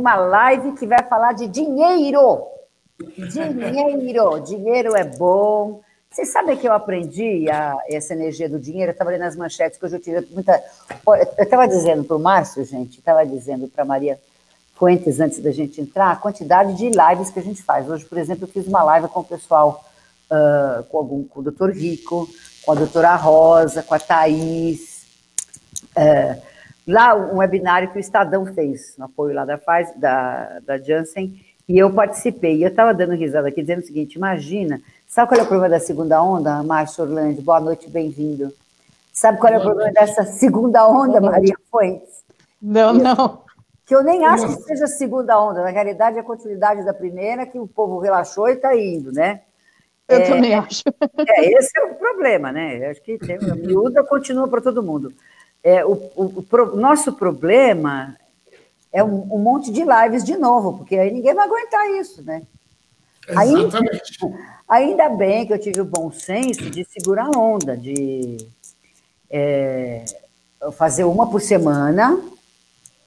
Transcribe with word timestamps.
uma 0.00 0.16
live 0.16 0.72
que 0.72 0.86
vai 0.86 1.02
falar 1.04 1.34
de 1.34 1.46
dinheiro. 1.46 2.46
Dinheiro, 2.98 4.40
dinheiro 4.42 4.96
é 4.96 5.04
bom. 5.04 5.82
Vocês 6.10 6.32
sabem 6.32 6.56
que 6.56 6.66
eu 6.66 6.72
aprendi 6.72 7.48
a, 7.50 7.76
essa 7.88 8.14
energia 8.14 8.48
do 8.48 8.58
dinheiro? 8.58 8.90
Eu 8.90 8.92
estava 8.92 9.10
lendo 9.10 9.20
nas 9.20 9.36
manchetes 9.36 9.78
que 9.78 9.84
hoje 9.84 9.96
eu 9.96 10.00
tive 10.00 10.26
muita. 10.32 10.60
Eu 11.06 11.44
estava 11.44 11.68
dizendo 11.68 12.02
para 12.02 12.16
o 12.16 12.20
Márcio, 12.20 12.64
gente, 12.64 12.98
estava 12.98 13.24
dizendo 13.24 13.68
para 13.68 13.82
a 13.82 13.86
Maria 13.86 14.18
Fuentes 14.74 15.20
antes 15.20 15.38
da 15.40 15.52
gente 15.52 15.78
entrar, 15.80 16.10
a 16.10 16.16
quantidade 16.16 16.74
de 16.74 16.88
lives 16.88 17.30
que 17.30 17.38
a 17.38 17.42
gente 17.42 17.62
faz. 17.62 17.88
Hoje, 17.88 18.04
por 18.06 18.16
exemplo, 18.16 18.44
eu 18.44 18.48
fiz 18.48 18.66
uma 18.66 18.82
live 18.82 19.08
com 19.08 19.20
o 19.20 19.24
pessoal, 19.24 19.84
uh, 20.30 20.82
com, 20.84 20.96
algum, 20.96 21.22
com 21.24 21.40
o 21.40 21.42
doutor 21.42 21.70
Rico, 21.70 22.28
com 22.64 22.72
a 22.72 22.74
doutora 22.74 23.14
Rosa, 23.14 23.82
com 23.82 23.94
a 23.94 23.98
Thaís. 23.98 25.04
Uh, 25.94 26.49
lá, 26.86 27.14
um 27.14 27.38
webinário 27.38 27.90
que 27.90 27.98
o 27.98 28.00
Estadão 28.00 28.46
fez, 28.46 28.94
no 28.98 29.06
apoio 29.06 29.34
lá 29.34 29.44
da, 29.44 29.58
Faz, 29.58 29.92
da, 29.96 30.60
da 30.60 30.78
Janssen, 30.78 31.40
e 31.68 31.78
eu 31.78 31.92
participei. 31.92 32.56
E 32.56 32.62
eu 32.62 32.68
estava 32.68 32.92
dando 32.92 33.14
risada 33.14 33.48
aqui, 33.48 33.60
dizendo 33.60 33.80
o 33.80 33.86
seguinte: 33.86 34.16
imagina 34.16 34.80
Sabe 35.10 35.28
qual 35.28 35.40
é 35.40 35.42
o 35.42 35.46
problema 35.48 35.70
da 35.70 35.80
segunda 35.80 36.22
onda, 36.22 36.62
Márcio 36.62 37.02
Orlando? 37.02 37.42
Boa 37.42 37.58
noite, 37.58 37.90
bem-vindo. 37.90 38.54
Sabe 39.12 39.40
qual 39.40 39.52
é 39.52 39.58
o 39.58 39.60
problema 39.60 39.90
dessa 39.90 40.22
segunda 40.22 40.86
onda, 40.86 41.20
Maria 41.20 41.56
Fuentes? 41.68 42.22
Não, 42.62 42.94
não. 42.94 43.42
Que 43.84 43.92
eu 43.92 44.04
nem 44.04 44.24
acho 44.24 44.46
que 44.46 44.62
seja 44.62 44.86
segunda 44.86 45.42
onda. 45.42 45.64
Na 45.64 45.70
realidade, 45.70 46.16
é 46.16 46.20
a 46.20 46.24
continuidade 46.24 46.84
da 46.84 46.94
primeira, 46.94 47.44
que 47.44 47.58
o 47.58 47.66
povo 47.66 47.98
relaxou 47.98 48.48
e 48.48 48.52
está 48.52 48.76
indo, 48.76 49.10
né? 49.10 49.40
Eu 50.08 50.18
é, 50.18 50.28
também 50.28 50.54
acho. 50.54 50.84
É, 51.28 51.58
esse 51.58 51.76
é 51.76 51.82
o 51.86 51.96
problema, 51.96 52.52
né? 52.52 52.86
Eu 52.86 52.90
acho 52.92 53.02
que 53.02 53.18
tem, 53.18 53.34
a 53.34 53.56
miúda 53.56 54.04
continua 54.04 54.46
para 54.46 54.60
todo 54.60 54.80
mundo. 54.80 55.12
É, 55.62 55.84
o, 55.84 55.92
o, 56.16 56.44
o 56.50 56.76
nosso 56.76 57.12
problema 57.12 58.16
é 58.92 59.04
um, 59.04 59.34
um 59.34 59.38
monte 59.38 59.70
de 59.70 59.82
lives 59.82 60.24
de 60.24 60.36
novo, 60.36 60.78
porque 60.78 60.96
aí 60.96 61.12
ninguém 61.12 61.34
vai 61.34 61.46
aguentar 61.46 61.90
isso, 61.92 62.22
né? 62.22 62.42
Exatamente. 63.28 64.18
Aí, 64.22 64.34
ainda 64.90 65.08
bem 65.08 65.46
que 65.46 65.52
eu 65.52 65.58
tive 65.58 65.80
o 65.80 65.84
bom 65.84 66.10
senso 66.10 66.70
de 66.70 66.84
segurar 66.84 67.26
a 67.26 67.38
onda, 67.38 67.76
de 67.76 68.38
é, 69.30 70.04
fazer 70.72 71.04
uma 71.04 71.30
por 71.30 71.40
semana. 71.40 72.20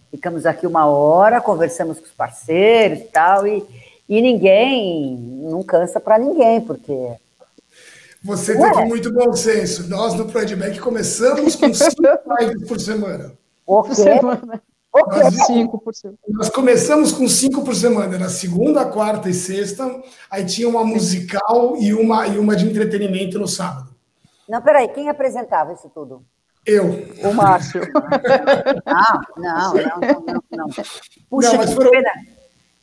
Ficamos 0.09 0.45
aqui 0.45 0.67
uma 0.67 0.85
hora, 0.85 1.41
conversamos 1.41 1.99
com 1.99 2.05
os 2.05 2.11
parceiros 2.11 2.99
e 2.99 3.03
tal, 3.05 3.47
e, 3.47 3.65
e 4.07 4.21
ninguém, 4.21 5.17
não 5.17 5.63
cansa 5.63 5.99
para 5.99 6.17
ninguém, 6.17 6.61
porque. 6.61 6.93
Você 8.23 8.57
teve 8.57 8.81
é. 8.81 8.85
muito 8.85 9.11
bom 9.11 9.33
senso. 9.33 9.89
Nós 9.89 10.13
no 10.13 10.25
Prodback 10.25 10.79
começamos 10.79 11.55
com 11.55 11.73
cinco 11.73 12.01
lives 12.39 12.67
por 12.67 12.79
semana. 12.79 13.33
O 13.65 13.83
quê? 13.83 13.95
Semana. 13.95 14.61
Okay. 14.95 15.23
Nós, 15.23 15.47
5 15.47 15.79
por 15.79 15.95
semana. 15.95 16.19
Nós 16.29 16.49
começamos 16.49 17.11
com 17.11 17.27
cinco 17.27 17.63
por 17.63 17.75
semana, 17.75 18.19
na 18.19 18.29
segunda, 18.29 18.85
quarta 18.85 19.27
e 19.27 19.33
sexta. 19.33 20.03
Aí 20.29 20.45
tinha 20.45 20.69
uma 20.69 20.83
musical 20.83 21.75
e 21.77 21.95
uma, 21.95 22.27
e 22.27 22.37
uma 22.37 22.55
de 22.55 22.67
entretenimento 22.69 23.39
no 23.39 23.47
sábado. 23.47 23.89
Não, 24.47 24.61
peraí, 24.61 24.87
quem 24.89 25.09
apresentava 25.09 25.73
isso 25.73 25.89
tudo? 25.89 26.23
Eu. 26.63 27.07
O 27.23 27.33
Márcio. 27.33 27.81
Ah, 28.85 29.19
não, 29.37 29.73
não, 29.73 29.99
não, 29.99 30.23
não, 30.27 30.43
não. 30.51 30.67
Puxa, 31.29 31.53
não, 31.53 31.65
que 31.65 31.73
foram, 31.73 31.89
pena. 31.89 32.11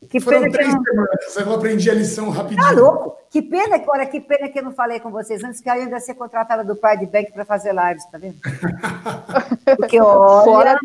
Que 0.09 0.19
foram 0.19 0.41
pena 0.41 0.51
três 0.51 0.69
que 0.69 0.75
não... 0.75 0.83
semanas, 0.83 1.37
eu 1.37 1.53
aprendi 1.53 1.89
a 1.89 1.93
lição 1.93 2.29
rapidinho. 2.29 2.61
Tá 2.61 2.71
louco? 2.71 3.17
Que 3.29 3.41
pena, 3.41 3.79
que, 3.79 3.89
olha, 3.89 4.05
que 4.05 4.19
pena 4.19 4.49
que 4.49 4.59
eu 4.59 4.63
não 4.63 4.71
falei 4.71 4.99
com 4.99 5.11
vocês 5.11 5.43
antes, 5.43 5.61
que 5.61 5.69
eu 5.69 5.73
ainda 5.73 5.91
ia 5.91 5.99
ser 5.99 6.15
contratada 6.15 6.63
do 6.63 6.75
Pride 6.75 7.05
Bank 7.05 7.31
para 7.31 7.45
fazer 7.45 7.73
lives, 7.73 8.05
tá 8.11 8.17
vendo? 8.17 8.35
Porque, 9.77 10.01
olha... 10.01 10.43
Fora... 10.43 10.79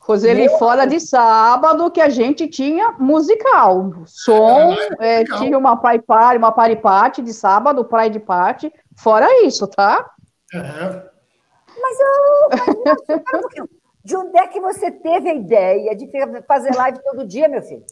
Roseli, 0.00 0.48
Meu 0.48 0.58
fora 0.58 0.86
de 0.86 0.98
sábado 0.98 1.90
que 1.90 2.00
a 2.00 2.08
gente 2.08 2.48
tinha 2.48 2.92
musical. 2.98 3.92
Som, 4.06 4.74
é, 4.98 5.22
tinha 5.22 5.56
uma 5.56 5.76
pai 5.76 6.00
party, 6.00 6.38
uma 6.38 6.50
party 6.50 7.22
de 7.22 7.32
sábado, 7.32 7.84
praia 7.84 8.10
de 8.10 8.18
party. 8.18 8.72
Fora 8.96 9.44
isso, 9.44 9.68
tá? 9.68 10.10
É. 10.52 11.02
Mas 11.80 11.98
eu. 12.00 13.68
De 14.04 14.16
onde 14.16 14.38
é 14.38 14.46
que 14.46 14.60
você 14.60 14.90
teve 14.90 15.28
a 15.28 15.34
ideia 15.34 15.94
de 15.94 16.08
fazer 16.46 16.74
live 16.74 16.98
todo 17.02 17.26
dia, 17.26 17.48
meu 17.48 17.62
filho? 17.62 17.84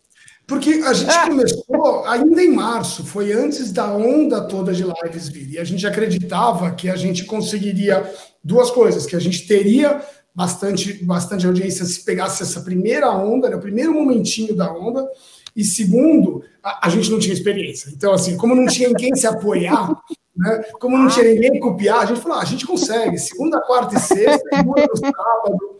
Porque 0.46 0.82
a 0.84 0.94
gente 0.94 1.14
começou 1.26 2.06
ainda 2.06 2.42
em 2.42 2.50
março, 2.50 3.04
foi 3.04 3.32
antes 3.32 3.70
da 3.70 3.94
onda 3.94 4.48
toda 4.48 4.72
de 4.72 4.82
lives 4.82 5.28
vir. 5.28 5.50
E 5.50 5.58
a 5.58 5.64
gente 5.64 5.86
acreditava 5.86 6.70
que 6.70 6.88
a 6.88 6.96
gente 6.96 7.26
conseguiria 7.26 8.10
duas 8.42 8.70
coisas: 8.70 9.04
que 9.04 9.14
a 9.14 9.20
gente 9.20 9.46
teria 9.46 10.02
bastante, 10.34 11.04
bastante 11.04 11.46
audiência 11.46 11.84
se 11.84 12.02
pegasse 12.02 12.42
essa 12.42 12.62
primeira 12.62 13.10
onda, 13.10 13.50
né, 13.50 13.56
o 13.56 13.60
primeiro 13.60 13.92
momentinho 13.92 14.54
da 14.54 14.72
onda, 14.72 15.06
e 15.54 15.64
segundo, 15.64 16.42
a, 16.62 16.86
a, 16.86 16.88
gente 16.88 17.10
não 17.10 17.18
tinha 17.18 17.34
experiência. 17.34 17.90
Então, 17.90 18.12
assim, 18.12 18.36
como 18.36 18.54
não 18.54 18.66
tinha 18.66 18.94
quem 18.94 19.14
se 19.16 19.26
apoiar, 19.26 19.90
né, 20.36 20.62
como 20.80 20.96
não 20.96 21.08
tinha 21.08 21.24
ninguém 21.24 21.58
copiar, 21.58 21.98
a 21.98 22.06
gente 22.06 22.20
falou, 22.20 22.38
ah, 22.38 22.42
a 22.42 22.46
gente 22.46 22.64
consegue, 22.64 23.18
segunda, 23.18 23.60
quarta 23.60 23.96
e 23.96 24.00
sexta, 24.00 24.48
segunda 24.54 24.86
sábado. 24.94 25.78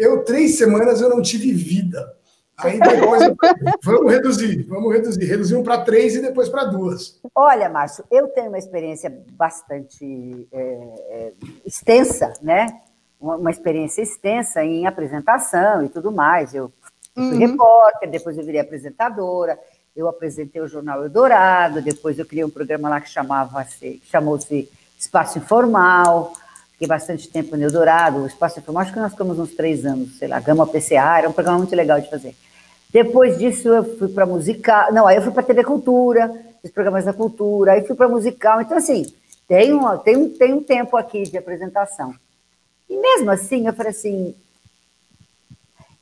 Eu, 0.00 0.24
três 0.24 0.56
semanas, 0.56 1.00
eu 1.00 1.10
não 1.10 1.20
tive 1.20 1.52
vida. 1.52 2.16
Aí 2.56 2.78
depois, 2.78 3.22
vamos 3.84 4.12
reduzir, 4.12 4.62
vamos 4.64 4.92
reduzir. 4.92 5.24
Reduzimos 5.24 5.64
para 5.64 5.84
três 5.84 6.14
e 6.14 6.22
depois 6.22 6.48
para 6.48 6.64
duas. 6.64 7.20
Olha, 7.34 7.68
Márcio, 7.68 8.04
eu 8.10 8.28
tenho 8.28 8.48
uma 8.48 8.58
experiência 8.58 9.14
bastante 9.32 10.48
é, 10.52 10.58
é, 11.10 11.32
extensa, 11.64 12.32
né? 12.42 12.80
uma, 13.20 13.50
experiência 13.50 14.00
extensa 14.02 14.64
em 14.64 14.86
apresentação 14.86 15.84
e 15.84 15.88
tudo 15.88 16.10
mais. 16.10 16.54
Eu 16.54 16.72
fui 17.14 17.24
uhum. 17.24 17.38
repórter, 17.38 18.10
depois 18.10 18.38
eu 18.38 18.44
virei 18.44 18.60
apresentadora, 18.60 19.58
eu 19.94 20.08
apresentei 20.08 20.62
o 20.62 20.68
Jornal 20.68 21.04
Eldorado, 21.04 21.82
depois 21.82 22.18
eu 22.18 22.24
criei 22.24 22.44
um 22.44 22.50
programa 22.50 22.88
lá 22.88 23.00
que 23.00 23.10
chamava-se, 23.10 24.00
chamou-se 24.04 24.70
Espaço 24.98 25.38
Informal, 25.38 26.32
fiquei 26.80 26.88
bastante 26.88 27.28
tempo 27.28 27.54
no 27.56 27.62
Eldorado, 27.62 28.20
o 28.20 28.26
Espaço 28.26 28.62
que 28.62 28.72
nós 28.72 28.88
ficamos 29.10 29.38
uns 29.38 29.54
três 29.54 29.84
anos, 29.84 30.16
sei 30.16 30.26
lá, 30.26 30.40
Gama 30.40 30.66
PCA, 30.66 31.18
era 31.18 31.28
um 31.28 31.32
programa 31.32 31.58
muito 31.58 31.76
legal 31.76 32.00
de 32.00 32.08
fazer. 32.08 32.34
Depois 32.90 33.38
disso 33.38 33.68
eu 33.68 33.98
fui 33.98 34.08
para 34.08 34.24
musical, 34.24 34.90
não, 34.90 35.06
aí 35.06 35.16
eu 35.16 35.22
fui 35.22 35.30
para 35.30 35.42
TV 35.42 35.62
Cultura, 35.62 36.34
fiz 36.62 36.70
programas 36.70 37.04
da 37.04 37.12
cultura, 37.12 37.72
aí 37.72 37.86
fui 37.86 37.94
para 37.94 38.08
musical, 38.08 38.62
então 38.62 38.78
assim, 38.78 39.04
tem 39.46 39.74
um, 39.74 39.98
tem, 39.98 40.30
tem 40.30 40.54
um 40.54 40.62
tempo 40.62 40.96
aqui 40.96 41.24
de 41.24 41.36
apresentação. 41.36 42.14
E 42.88 42.96
mesmo 42.96 43.30
assim, 43.30 43.66
eu 43.66 43.74
falei 43.74 43.90
assim, 43.90 44.34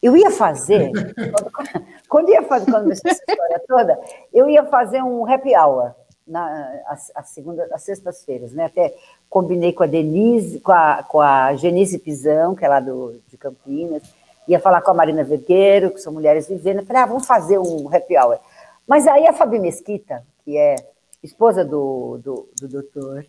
eu 0.01 0.17
ia 0.17 0.31
fazer, 0.31 0.93
quando, 0.93 1.85
quando 2.09 2.29
ia 2.31 2.43
fazer, 2.45 2.71
quando 2.71 2.93
essa 2.93 3.09
história 3.09 3.61
toda, 3.67 3.99
eu 4.33 4.49
ia 4.49 4.65
fazer 4.65 5.03
um 5.03 5.29
happy 5.29 5.57
hour 5.57 5.93
na 6.25 6.45
a, 6.87 6.97
a 7.17 7.23
segunda, 7.25 7.69
as 7.73 7.83
sextas-feiras, 7.83 8.53
né? 8.53 8.67
Até 8.67 8.95
combinei 9.29 9.73
com 9.73 9.83
a 9.83 9.87
Denise, 9.87 10.61
com 10.61 10.73
a, 10.73 11.03
com 11.03 11.21
a 11.21 11.55
Genise 11.55 11.99
Pisão, 11.99 12.55
que 12.55 12.65
é 12.65 12.69
lá 12.69 12.81
do, 12.81 13.21
de 13.29 13.37
Campinas, 13.37 14.03
ia 14.47 14.59
falar 14.59 14.81
com 14.81 14.91
a 14.91 14.95
Marina 14.95 15.23
Vergueiro, 15.23 15.91
que 15.91 16.01
são 16.01 16.13
mulheres 16.13 16.49
vivendo, 16.49 16.85
falei, 16.85 17.03
ah, 17.03 17.07
vamos 17.07 17.27
fazer 17.27 17.59
um 17.59 17.89
happy 17.95 18.17
hour. 18.17 18.39
Mas 18.87 19.07
aí 19.07 19.27
a 19.27 19.33
Fabi 19.35 19.59
Mesquita, 19.59 20.25
que 20.45 20.57
é 20.57 20.77
esposa 21.23 21.65
do, 21.65 22.19
do, 22.25 22.49
do 22.59 22.69
doutor, 22.69 23.27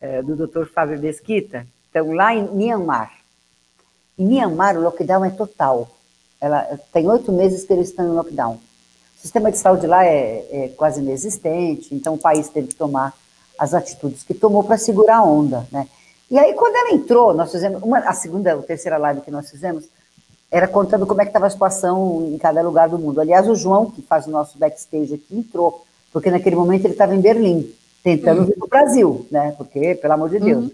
é, 0.00 0.22
do 0.22 0.34
doutor 0.34 0.66
Fábio 0.68 0.98
Mesquita, 0.98 1.66
estão 1.84 2.12
lá 2.12 2.34
em 2.34 2.48
Myanmar. 2.48 3.12
Em 4.18 4.26
Myanmar, 4.26 4.78
o 4.78 4.80
lockdown 4.80 5.24
é 5.26 5.30
total. 5.30 5.88
Ela 6.40 6.78
tem 6.92 7.06
oito 7.08 7.30
meses 7.30 7.64
que 7.64 7.72
eles 7.74 7.90
estão 7.90 8.06
em 8.06 8.16
lockdown. 8.16 8.54
O 8.54 9.20
sistema 9.20 9.50
de 9.50 9.58
saúde 9.58 9.86
lá 9.86 10.06
é, 10.06 10.46
é 10.50 10.68
quase 10.76 11.00
inexistente, 11.00 11.94
então 11.94 12.14
o 12.14 12.18
país 12.18 12.48
teve 12.48 12.68
que 12.68 12.74
tomar 12.74 13.12
as 13.58 13.74
atitudes 13.74 14.22
que 14.22 14.34
tomou 14.34 14.64
para 14.64 14.78
segurar 14.78 15.18
a 15.18 15.24
onda, 15.24 15.66
né? 15.70 15.88
E 16.30 16.38
aí, 16.38 16.54
quando 16.54 16.74
ela 16.74 16.92
entrou, 16.92 17.32
nós 17.32 17.52
fizemos, 17.52 17.82
uma, 17.82 17.98
a 17.98 18.12
segunda, 18.12 18.52
a 18.52 18.62
terceira 18.62 18.96
live 18.98 19.20
que 19.20 19.30
nós 19.30 19.48
fizemos, 19.48 19.84
era 20.50 20.66
contando 20.66 21.06
como 21.06 21.20
é 21.20 21.24
que 21.24 21.30
estava 21.30 21.46
a 21.46 21.50
situação 21.50 22.28
em 22.32 22.38
cada 22.38 22.62
lugar 22.62 22.88
do 22.88 22.98
mundo. 22.98 23.20
Aliás, 23.20 23.48
o 23.48 23.54
João, 23.54 23.90
que 23.90 24.02
faz 24.02 24.26
o 24.26 24.30
nosso 24.30 24.58
backstage 24.58 25.14
aqui, 25.14 25.38
entrou, 25.38 25.84
porque 26.12 26.30
naquele 26.30 26.56
momento 26.56 26.84
ele 26.84 26.94
estava 26.94 27.14
em 27.14 27.20
Berlim, 27.20 27.72
tentando 28.02 28.40
uhum. 28.40 28.46
vir 28.46 28.56
para 28.56 28.66
o 28.66 28.68
Brasil, 28.68 29.26
né? 29.30 29.54
Porque, 29.56 29.94
pelo 29.94 30.14
amor 30.14 30.30
de 30.30 30.40
Deus, 30.40 30.64
uhum. 30.64 30.70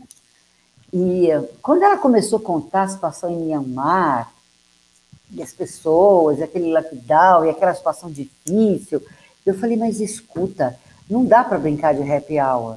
E 0.93 1.29
quando 1.63 1.83
ela 1.83 1.97
começou 1.97 2.39
a 2.39 2.43
contar 2.43 2.83
a 2.83 2.89
situação 2.89 3.31
em 3.31 3.47
Myanmar, 3.47 4.31
e 5.31 5.43
as 5.43 5.51
pessoas, 5.51 6.39
e 6.39 6.43
aquele 6.43 6.71
lockdown, 6.71 7.47
e 7.47 7.51
aquela 7.51 7.75
situação 7.75 8.11
difícil, 8.11 9.03
eu 9.47 9.59
falei, 9.59 9.79
mas 9.79 10.01
escuta, 10.01 10.79
não 11.09 11.25
dá 11.25 11.45
para 11.45 11.59
brincar 11.59 11.95
de 11.95 12.11
happy 12.11 12.41
hour. 12.41 12.77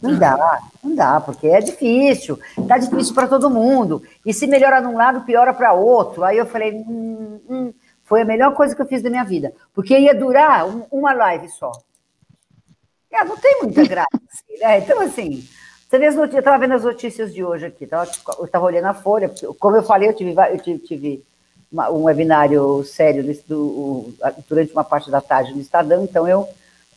Não 0.00 0.16
dá, 0.16 0.60
não 0.82 0.94
dá, 0.94 1.20
porque 1.20 1.48
é 1.48 1.60
difícil, 1.60 2.38
tá 2.68 2.78
difícil 2.78 3.14
para 3.14 3.26
todo 3.26 3.50
mundo. 3.50 4.02
E 4.24 4.32
se 4.32 4.46
melhora 4.46 4.80
num 4.80 4.96
lado, 4.96 5.22
piora 5.22 5.52
para 5.52 5.72
outro. 5.72 6.22
Aí 6.22 6.38
eu 6.38 6.46
falei, 6.46 6.72
hum, 6.72 7.40
hum, 7.48 7.72
foi 8.04 8.22
a 8.22 8.24
melhor 8.24 8.54
coisa 8.54 8.74
que 8.74 8.80
eu 8.80 8.86
fiz 8.86 9.02
da 9.02 9.10
minha 9.10 9.24
vida, 9.24 9.52
porque 9.74 9.98
ia 9.98 10.14
durar 10.14 10.66
um, 10.66 10.84
uma 10.90 11.12
live 11.12 11.48
só. 11.48 11.72
É, 13.10 13.24
não 13.24 13.36
tem 13.36 13.62
muita 13.62 13.84
graça, 13.86 14.06
assim, 14.14 14.60
né? 14.60 14.78
Então, 14.78 15.00
assim, 15.00 15.46
você 15.88 15.98
vê 15.98 16.06
as 16.06 16.14
notícias, 16.14 16.34
eu 16.34 16.40
estava 16.40 16.58
vendo 16.58 16.74
as 16.74 16.84
notícias 16.84 17.34
de 17.34 17.42
hoje 17.42 17.66
aqui, 17.66 17.86
tava, 17.86 18.10
eu 18.38 18.44
estava 18.44 18.64
olhando 18.64 18.86
a 18.86 18.94
Folha, 18.94 19.32
como 19.58 19.76
eu 19.76 19.82
falei, 19.82 20.08
eu 20.08 20.14
tive, 20.14 20.32
eu 20.32 20.58
tive, 20.58 20.78
tive 20.78 21.24
uma, 21.72 21.90
um 21.90 22.04
webinário 22.04 22.84
sério 22.84 23.24
do, 23.24 23.32
do, 23.48 24.14
durante 24.48 24.72
uma 24.72 24.84
parte 24.84 25.10
da 25.10 25.20
tarde 25.20 25.52
no 25.52 25.60
Estadão, 25.60 26.04
então 26.04 26.28
eu, 26.28 26.48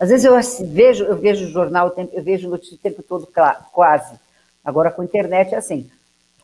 às 0.01 0.09
vezes 0.09 0.25
eu 0.25 0.35
vejo, 0.67 1.03
eu 1.03 1.15
vejo 1.15 1.45
o 1.45 1.51
jornal, 1.51 1.93
eu 2.11 2.23
vejo 2.23 2.49
notícia 2.49 2.75
o 2.75 2.79
tempo 2.79 3.03
todo, 3.03 3.31
quase. 3.71 4.19
Agora 4.65 4.89
com 4.89 5.03
a 5.03 5.05
internet 5.05 5.53
é 5.53 5.59
assim. 5.59 5.91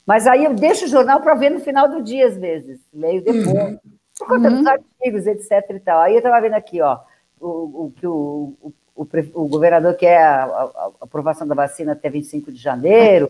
Mas 0.05 0.27
aí 0.27 0.45
eu 0.45 0.53
deixo 0.53 0.85
o 0.85 0.87
jornal 0.87 1.21
para 1.21 1.33
ver 1.33 1.49
no 1.49 1.59
final 1.59 1.89
do 1.89 2.03
dia, 2.03 2.27
às 2.27 2.37
vezes, 2.37 2.79
leio 2.93 3.23
depois, 3.23 3.47
uhum. 3.47 3.79
por 4.15 4.27
conta 4.27 4.47
uhum. 4.47 4.57
dos 4.57 4.67
artigos, 4.67 5.25
etc. 5.25 5.71
E 5.71 5.79
tal. 5.79 6.01
Aí 6.01 6.13
eu 6.13 6.19
estava 6.19 6.39
vendo 6.39 6.53
aqui, 6.53 6.79
ó, 6.81 6.99
o, 7.41 7.91
que 7.95 8.05
o, 8.05 8.53
o, 8.61 8.73
o, 8.95 9.07
o, 9.33 9.47
governador 9.47 9.95
quer 9.95 10.21
a, 10.21 10.43
a, 10.43 10.63
a, 10.63 10.91
aprovação 11.01 11.47
da 11.47 11.55
vacina 11.55 11.93
até 11.93 12.11
25 12.11 12.51
de 12.51 12.61
janeiro, 12.61 13.27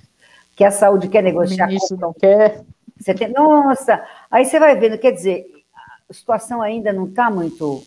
que 0.58 0.66
a 0.66 0.72
saúde 0.72 1.08
quer 1.08 1.24
negociar. 1.24 1.72
Isso 1.72 1.96
não 1.96 2.12
quer. 2.12 2.66
Você 3.00 3.14
tem, 3.14 3.30
nossa, 3.30 4.06
aí 4.30 4.44
você 4.44 4.60
vai 4.60 4.76
vendo, 4.76 4.98
quer 4.98 5.12
dizer, 5.12 5.46
a 6.10 6.14
situação 6.14 6.62
ainda 6.62 6.92
não 6.92 7.06
está 7.06 7.32
muito 7.32 7.82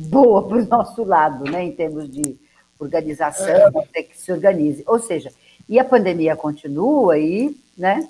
boa 0.00 0.46
para 0.46 0.58
o 0.58 0.66
nosso 0.66 1.04
lado, 1.04 1.44
né, 1.50 1.64
em 1.64 1.72
termos 1.72 2.10
de 2.10 2.36
organização, 2.78 3.46
é. 3.94 4.02
que 4.02 4.18
se 4.18 4.32
organize. 4.32 4.82
Ou 4.86 4.98
seja, 4.98 5.30
e 5.68 5.78
a 5.78 5.84
pandemia 5.84 6.34
continua 6.34 7.14
aí, 7.14 7.54
né? 7.76 8.08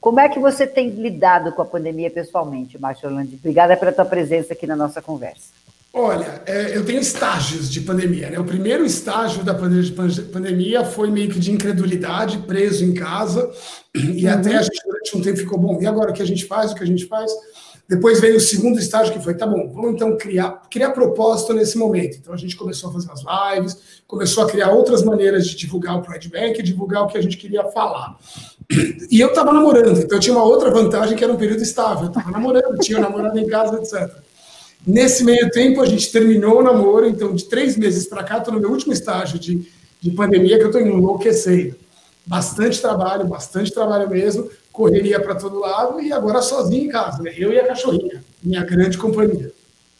Como 0.00 0.20
é 0.20 0.28
que 0.28 0.38
você 0.38 0.66
tem 0.66 0.90
lidado 0.90 1.52
com 1.52 1.62
a 1.62 1.64
pandemia 1.64 2.10
pessoalmente, 2.10 2.78
Márcio 2.78 3.08
Orlando? 3.08 3.34
Obrigada 3.34 3.76
pela 3.76 3.92
tua 3.92 4.04
presença 4.04 4.52
aqui 4.52 4.66
na 4.66 4.76
nossa 4.76 5.02
conversa. 5.02 5.50
Olha, 5.92 6.42
é, 6.44 6.76
eu 6.76 6.84
tenho 6.84 7.00
estágios 7.00 7.70
de 7.70 7.80
pandemia. 7.80 8.28
Né? 8.28 8.38
O 8.38 8.44
primeiro 8.44 8.84
estágio 8.84 9.42
da 9.42 9.54
pandemia 9.54 10.84
foi 10.84 11.10
meio 11.10 11.30
que 11.30 11.40
de 11.40 11.50
incredulidade, 11.50 12.38
preso 12.38 12.84
em 12.84 12.92
casa, 12.92 13.50
e 13.94 14.26
uhum. 14.26 14.32
até 14.32 14.56
a 14.56 14.62
gente 14.62 14.82
durante 14.84 15.16
um 15.16 15.22
tempo 15.22 15.38
ficou 15.38 15.58
bom. 15.58 15.80
E 15.80 15.86
agora 15.86 16.10
o 16.10 16.14
que 16.14 16.22
a 16.22 16.26
gente 16.26 16.44
faz? 16.44 16.72
O 16.72 16.74
que 16.74 16.82
a 16.82 16.86
gente 16.86 17.06
faz? 17.06 17.32
Depois 17.88 18.20
veio 18.20 18.36
o 18.36 18.40
segundo 18.40 18.80
estágio 18.80 19.12
que 19.12 19.22
foi, 19.22 19.34
tá 19.34 19.46
bom, 19.46 19.70
vamos 19.72 19.92
então 19.92 20.16
criar, 20.16 20.62
criar 20.68 20.90
propósito 20.90 21.52
nesse 21.52 21.78
momento. 21.78 22.16
Então 22.20 22.34
a 22.34 22.36
gente 22.36 22.56
começou 22.56 22.90
a 22.90 22.92
fazer 22.92 23.08
as 23.12 23.22
lives, 23.56 23.76
começou 24.08 24.42
a 24.42 24.48
criar 24.48 24.70
outras 24.70 25.04
maneiras 25.04 25.46
de 25.46 25.54
divulgar 25.56 25.96
o 25.96 26.02
Pride 26.02 26.28
Bank, 26.28 26.60
divulgar 26.62 27.04
o 27.04 27.06
que 27.06 27.16
a 27.16 27.22
gente 27.22 27.36
queria 27.36 27.64
falar. 27.64 28.18
E 29.08 29.20
eu 29.20 29.28
estava 29.28 29.52
namorando, 29.52 30.00
então 30.00 30.18
tinha 30.18 30.34
uma 30.34 30.44
outra 30.44 30.70
vantagem 30.72 31.16
que 31.16 31.22
era 31.22 31.32
um 31.32 31.36
período 31.36 31.62
estável. 31.62 32.04
Eu 32.04 32.08
estava 32.08 32.30
namorando, 32.32 32.76
tinha 32.78 32.98
namorado 32.98 33.38
em 33.38 33.46
casa, 33.46 33.76
etc. 33.76 34.16
Nesse 34.84 35.24
meio 35.24 35.48
tempo, 35.50 35.80
a 35.80 35.86
gente 35.86 36.10
terminou 36.10 36.58
o 36.58 36.62
namoro, 36.62 37.06
então, 37.06 37.34
de 37.34 37.44
três 37.44 37.76
meses 37.76 38.06
para 38.06 38.24
cá, 38.24 38.38
estou 38.38 38.54
no 38.54 38.60
meu 38.60 38.70
último 38.70 38.92
estágio 38.92 39.38
de, 39.38 39.66
de 40.00 40.10
pandemia, 40.10 40.58
que 40.58 40.64
eu 40.64 40.68
estou 40.68 40.80
enlouquecendo. 40.80 41.76
Bastante 42.26 42.80
trabalho, 42.80 43.26
bastante 43.26 43.72
trabalho 43.72 44.10
mesmo, 44.10 44.48
correria 44.76 45.18
para 45.18 45.34
todo 45.34 45.58
lado 45.58 46.00
e 46.00 46.12
agora 46.12 46.42
sozinho 46.42 46.84
em 46.84 46.88
casa, 46.88 47.22
né? 47.22 47.32
eu 47.36 47.50
e 47.50 47.58
a 47.58 47.66
cachorrinha, 47.66 48.22
minha 48.42 48.62
grande 48.62 48.98
companhia. 48.98 49.50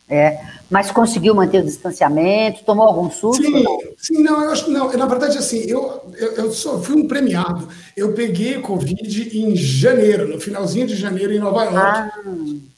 É, 0.09 0.39
mas 0.71 0.93
conseguiu 0.93 1.35
manter 1.35 1.63
o 1.63 1.65
distanciamento? 1.65 2.63
Tomou 2.65 2.87
algum 2.87 3.11
susto? 3.11 3.43
Sim, 3.43 3.63
não? 3.65 3.79
sim, 3.99 4.23
não, 4.23 4.45
eu 4.45 4.51
acho 4.51 4.71
não. 4.71 4.93
Na 4.93 5.07
verdade, 5.07 5.37
assim, 5.37 5.69
eu, 5.69 6.01
eu, 6.17 6.33
eu 6.35 6.53
sou, 6.53 6.81
fui 6.81 6.95
um 6.95 7.09
premiado. 7.09 7.67
Eu 7.97 8.13
peguei 8.13 8.61
Covid 8.61 9.37
em 9.37 9.57
janeiro, 9.57 10.29
no 10.29 10.39
finalzinho 10.39 10.87
de 10.87 10.95
janeiro, 10.95 11.33
em 11.33 11.41
Nova 11.41 11.65
York. 11.65 11.77
Ah. 11.77 12.11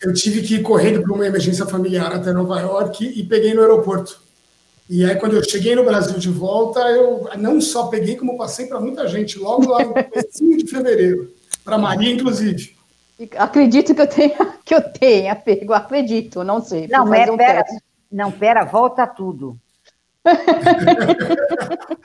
Eu 0.00 0.14
tive 0.14 0.40
que 0.40 0.54
ir 0.54 0.62
correndo 0.62 1.02
para 1.02 1.12
uma 1.12 1.26
emergência 1.26 1.66
familiar 1.66 2.14
até 2.14 2.32
Nova 2.32 2.60
York 2.60 3.04
e 3.04 3.22
peguei 3.24 3.52
no 3.52 3.60
aeroporto. 3.60 4.22
E 4.88 5.04
aí, 5.04 5.16
quando 5.16 5.36
eu 5.36 5.44
cheguei 5.44 5.74
no 5.74 5.84
Brasil 5.84 6.18
de 6.18 6.30
volta, 6.30 6.80
eu 6.80 7.28
não 7.36 7.60
só 7.60 7.88
peguei, 7.88 8.16
como 8.16 8.38
passei 8.38 8.66
para 8.66 8.80
muita 8.80 9.06
gente, 9.06 9.38
logo 9.38 9.68
lá 9.68 9.84
no 9.84 9.92
começo 9.92 10.56
de 10.56 10.66
fevereiro. 10.66 11.37
Para 11.68 11.76
Maria, 11.76 12.10
inclusive. 12.10 12.74
Acredito 13.36 13.94
que 13.94 14.00
eu 14.00 14.06
tenha, 14.06 14.54
que 14.64 14.74
eu 14.74 14.80
tenha 14.80 15.36
pego, 15.36 15.74
acredito, 15.74 16.42
não 16.42 16.62
sei. 16.62 16.88
Não, 16.88 17.04
mas 17.04 17.28
um 17.28 17.36
pera, 17.36 17.62
não, 18.10 18.32
pera, 18.32 18.64
volta 18.64 19.06
tudo. 19.06 19.54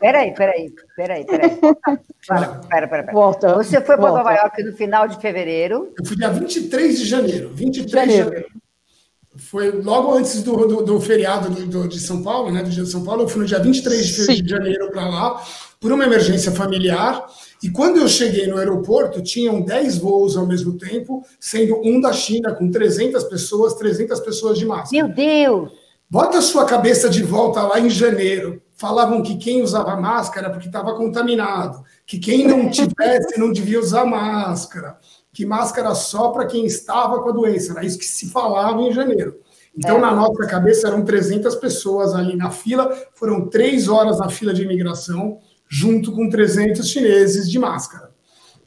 Peraí, 0.00 0.34
peraí, 0.34 0.74
peraí, 0.96 1.24
peraí. 1.24 1.56
Para, 2.26 2.48
pera, 2.48 2.88
pera, 2.88 2.88
pera. 2.88 3.12
Volta, 3.12 3.54
Você 3.54 3.80
foi 3.80 3.96
para 3.96 4.10
Nova 4.10 4.32
York 4.32 4.60
no 4.64 4.72
final 4.72 5.06
de 5.06 5.16
fevereiro? 5.20 5.94
Eu 5.96 6.04
fui 6.04 6.16
dia 6.16 6.28
23 6.28 6.98
de 6.98 7.04
janeiro. 7.04 7.50
23 7.54 7.86
de 7.86 7.92
janeiro. 7.92 8.30
De 8.30 8.36
janeiro. 8.36 8.62
Foi 9.36 9.70
logo 9.70 10.14
antes 10.14 10.42
do, 10.42 10.56
do, 10.66 10.82
do 10.82 11.00
feriado 11.00 11.48
do, 11.50 11.86
de 11.86 12.00
São 12.00 12.20
Paulo, 12.20 12.50
né? 12.50 12.64
Do 12.64 12.70
dia 12.70 12.82
de 12.82 12.90
São 12.90 13.04
Paulo. 13.04 13.22
Eu 13.22 13.28
fui 13.28 13.42
no 13.42 13.46
dia 13.46 13.60
23 13.60 14.04
de, 14.04 14.42
de 14.42 14.50
janeiro 14.50 14.90
para 14.90 15.08
lá, 15.08 15.40
por 15.78 15.92
uma 15.92 16.04
emergência 16.04 16.50
familiar. 16.50 17.24
E 17.62 17.70
quando 17.70 17.98
eu 17.98 18.08
cheguei 18.08 18.48
no 18.48 18.58
aeroporto, 18.58 19.22
tinham 19.22 19.60
10 19.60 19.98
voos 19.98 20.36
ao 20.36 20.44
mesmo 20.44 20.76
tempo, 20.76 21.24
sendo 21.38 21.80
um 21.84 22.00
da 22.00 22.12
China, 22.12 22.52
com 22.54 22.68
300 22.68 23.22
pessoas, 23.24 23.74
300 23.74 24.18
pessoas 24.20 24.58
de 24.58 24.66
máscara. 24.66 25.06
Meu 25.06 25.14
Deus! 25.14 25.70
Bota 26.10 26.38
a 26.38 26.42
sua 26.42 26.64
cabeça 26.64 27.08
de 27.08 27.22
volta 27.22 27.62
lá 27.62 27.78
em 27.78 27.88
janeiro. 27.88 28.60
Falavam 28.74 29.22
que 29.22 29.36
quem 29.36 29.62
usava 29.62 29.96
máscara 29.96 30.50
porque 30.50 30.66
estava 30.66 30.94
contaminado, 30.94 31.84
que 32.04 32.18
quem 32.18 32.46
não 32.46 32.68
tivesse 32.70 33.38
não 33.38 33.52
devia 33.52 33.78
usar 33.78 34.04
máscara, 34.04 34.98
que 35.32 35.46
máscara 35.46 35.94
só 35.94 36.30
para 36.30 36.46
quem 36.46 36.66
estava 36.66 37.22
com 37.22 37.28
a 37.28 37.32
doença. 37.32 37.72
Era 37.72 37.84
isso 37.84 37.98
que 37.98 38.04
se 38.04 38.28
falava 38.28 38.82
em 38.82 38.92
janeiro. 38.92 39.38
Então, 39.74 39.98
é. 39.98 40.00
na 40.00 40.14
nossa 40.14 40.46
cabeça, 40.46 40.88
eram 40.88 41.04
300 41.04 41.54
pessoas 41.54 42.12
ali 42.12 42.36
na 42.36 42.50
fila, 42.50 42.94
foram 43.14 43.48
três 43.48 43.88
horas 43.88 44.18
na 44.18 44.28
fila 44.28 44.52
de 44.52 44.62
imigração 44.62 45.38
junto 45.72 46.12
com 46.12 46.28
300 46.28 46.86
chineses 46.86 47.50
de 47.50 47.58
máscara. 47.58 48.10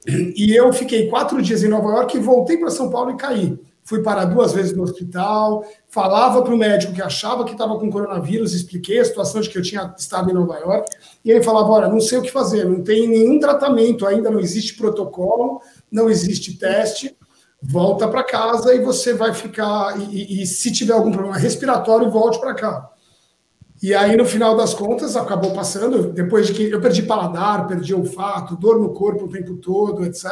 E 0.07 0.55
eu 0.55 0.73
fiquei 0.73 1.07
quatro 1.07 1.39
dias 1.39 1.63
em 1.63 1.67
Nova 1.67 1.89
York 1.89 2.17
e 2.17 2.19
voltei 2.19 2.57
para 2.57 2.71
São 2.71 2.89
Paulo 2.89 3.11
e 3.11 3.15
caí. 3.15 3.59
Fui 3.83 4.01
parar 4.01 4.25
duas 4.25 4.53
vezes 4.53 4.75
no 4.75 4.81
hospital, 4.81 5.63
falava 5.87 6.41
para 6.41 6.51
o 6.51 6.57
médico 6.57 6.93
que 6.93 7.03
achava 7.03 7.45
que 7.45 7.51
estava 7.51 7.77
com 7.77 7.91
coronavírus, 7.91 8.55
expliquei 8.55 8.97
a 8.99 9.05
situação 9.05 9.39
de 9.39 9.51
que 9.51 9.57
eu 9.59 9.61
tinha 9.61 9.93
estado 9.95 10.31
em 10.31 10.33
Nova 10.33 10.57
York, 10.57 10.89
e 11.23 11.29
ele 11.29 11.43
falava: 11.43 11.69
Olha, 11.69 11.87
não 11.87 12.01
sei 12.01 12.17
o 12.17 12.23
que 12.23 12.31
fazer, 12.31 12.65
não 12.65 12.81
tem 12.81 13.07
nenhum 13.07 13.39
tratamento 13.39 14.07
ainda, 14.07 14.31
não 14.31 14.39
existe 14.39 14.75
protocolo, 14.75 15.61
não 15.91 16.09
existe 16.09 16.57
teste, 16.57 17.15
volta 17.61 18.07
para 18.07 18.23
casa 18.23 18.73
e 18.73 18.79
você 18.79 19.13
vai 19.13 19.31
ficar. 19.31 19.95
E, 19.99 20.39
e, 20.39 20.41
e 20.41 20.47
se 20.47 20.71
tiver 20.71 20.93
algum 20.93 21.11
problema 21.11 21.37
respiratório, 21.37 22.09
volte 22.09 22.39
para 22.39 22.55
cá. 22.55 22.94
E 23.85 23.93
aí, 23.93 24.17
no 24.17 24.25
final 24.25 24.57
das 24.57 24.73
contas, 24.73 25.15
acabou 25.15 25.53
passando, 25.53 26.11
depois 26.11 26.47
de 26.47 26.53
que 26.53 26.71
eu 26.71 26.81
perdi 26.81 27.03
paladar, 27.03 27.67
perdi 27.67 27.93
olfato, 27.93 28.55
dor 28.55 28.79
no 28.79 28.89
corpo 28.89 29.25
o 29.25 29.29
tempo 29.29 29.57
todo, 29.57 30.03
etc. 30.03 30.25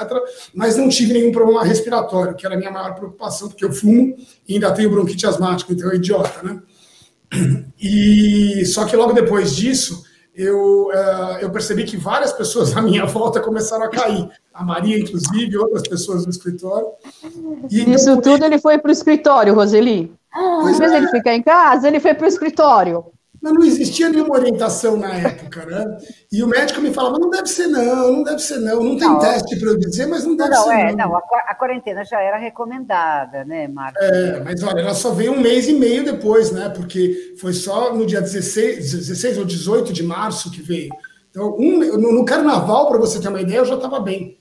Mas 0.55 0.75
não 0.75 0.89
tive 0.89 1.13
nenhum 1.13 1.31
problema 1.31 1.63
respiratório, 1.63 2.33
que 2.33 2.47
era 2.47 2.55
a 2.55 2.57
minha 2.57 2.71
maior 2.71 2.95
preocupação, 2.95 3.49
porque 3.49 3.63
eu 3.63 3.71
fumo 3.71 4.15
e 4.49 4.55
ainda 4.55 4.71
tenho 4.71 4.89
bronquite 4.89 5.27
asmática, 5.27 5.71
então 5.71 5.91
é 5.91 5.97
idiota, 5.97 6.41
né? 6.41 6.63
E 7.79 8.65
só 8.65 8.85
que 8.85 8.95
logo 8.95 9.13
depois 9.13 9.55
disso, 9.55 10.01
eu, 10.35 10.87
uh, 10.87 11.37
eu 11.39 11.51
percebi 11.51 11.83
que 11.83 11.95
várias 11.95 12.33
pessoas 12.33 12.75
à 12.75 12.81
minha 12.81 13.05
volta 13.05 13.39
começaram 13.39 13.85
a 13.85 13.89
cair. 13.89 14.31
A 14.51 14.63
Maria, 14.63 14.97
inclusive, 14.97 15.55
outras 15.59 15.87
pessoas 15.87 16.25
no 16.25 16.31
escritório. 16.31 16.87
E 17.69 17.93
Isso 17.93 18.15
depois... 18.15 18.21
tudo 18.21 18.45
ele 18.45 18.57
foi 18.57 18.79
para 18.79 18.89
o 18.89 18.91
escritório, 18.91 19.53
Roseli. 19.53 20.11
Pois 20.33 20.79
Em 20.79 20.85
é. 20.85 20.97
ele 20.97 21.07
ficar 21.09 21.35
em 21.35 21.43
casa, 21.43 21.87
ele 21.87 21.99
foi 21.99 22.15
para 22.15 22.25
o 22.25 22.27
escritório. 22.27 23.13
Mas 23.43 23.53
não 23.53 23.63
existia 23.65 24.07
nenhuma 24.07 24.37
orientação 24.37 24.95
na 24.95 25.13
época, 25.15 25.65
né? 25.65 25.97
E 26.31 26.41
o 26.41 26.47
médico 26.47 26.79
me 26.79 26.93
falava, 26.93 27.19
não 27.19 27.29
deve 27.29 27.47
ser 27.47 27.67
não, 27.67 28.09
não 28.09 28.23
deve 28.23 28.39
ser 28.39 28.57
não, 28.59 28.81
não 28.81 28.97
tem 28.97 29.05
não, 29.05 29.19
teste 29.19 29.59
para 29.59 29.67
eu 29.67 29.77
dizer, 29.77 30.05
mas 30.05 30.23
não 30.25 30.37
deve 30.37 30.51
não, 30.51 30.63
ser 30.63 30.73
é, 30.73 30.95
não. 30.95 31.09
Não, 31.09 31.17
a 31.17 31.53
quarentena 31.53 32.05
já 32.05 32.21
era 32.21 32.37
recomendada, 32.37 33.43
né, 33.43 33.67
Marcos? 33.67 34.01
É, 34.01 34.39
mas 34.39 34.63
olha, 34.63 34.79
ela 34.79 34.93
só 34.93 35.11
veio 35.11 35.33
um 35.33 35.41
mês 35.41 35.67
e 35.67 35.73
meio 35.73 36.05
depois, 36.05 36.53
né? 36.53 36.69
Porque 36.69 37.35
foi 37.37 37.51
só 37.51 37.93
no 37.93 38.05
dia 38.05 38.21
16, 38.21 38.93
16 38.93 39.37
ou 39.37 39.43
18 39.43 39.91
de 39.91 40.03
março 40.03 40.49
que 40.49 40.61
veio. 40.61 40.89
Então, 41.29 41.53
um, 41.59 41.97
no, 41.97 42.23
carnaval, 42.23 42.87
para 42.87 42.97
você 42.97 43.19
ter 43.19 43.27
uma 43.27 43.41
ideia, 43.41 43.57
eu 43.57 43.65
já 43.65 43.75
estava 43.75 43.99
bem. 43.99 44.37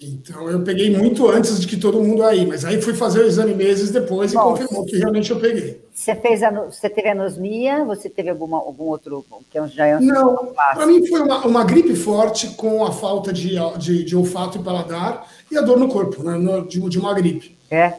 Então 0.00 0.48
eu 0.48 0.62
peguei 0.62 0.96
muito 0.96 1.28
antes 1.28 1.58
de 1.58 1.66
que 1.66 1.76
todo 1.76 2.00
mundo 2.00 2.22
aí, 2.22 2.46
mas 2.46 2.64
aí 2.64 2.80
fui 2.80 2.94
fazer 2.94 3.18
o 3.18 3.26
exame 3.26 3.52
meses 3.52 3.90
depois 3.90 4.32
Bom, 4.32 4.38
e 4.38 4.42
confirmou 4.44 4.84
que 4.84 4.96
realmente 4.96 5.32
eu 5.32 5.40
peguei. 5.40 5.87
Você 5.98 6.14
fez 6.14 6.40
você 6.70 6.88
teve 6.88 7.08
anosmia? 7.08 7.84
Você 7.84 8.08
teve 8.08 8.30
alguma, 8.30 8.58
algum 8.58 8.84
outro 8.84 9.26
que 9.50 9.66
já 9.66 9.84
é 9.84 9.96
um 9.96 10.00
Não, 10.00 10.54
para 10.54 10.86
mim 10.86 11.04
foi 11.04 11.20
uma, 11.20 11.44
uma, 11.44 11.64
gripe 11.64 11.96
forte 11.96 12.50
com 12.50 12.84
a 12.84 12.92
falta 12.92 13.32
de, 13.32 13.56
de, 13.76 14.04
de, 14.04 14.16
olfato 14.16 14.58
e 14.58 14.62
paladar 14.62 15.28
e 15.50 15.58
a 15.58 15.60
dor 15.60 15.76
no 15.76 15.88
corpo, 15.88 16.22
né, 16.22 16.38
de, 16.68 16.80
de 16.88 16.98
uma 17.00 17.12
gripe. 17.14 17.58
É. 17.68 17.94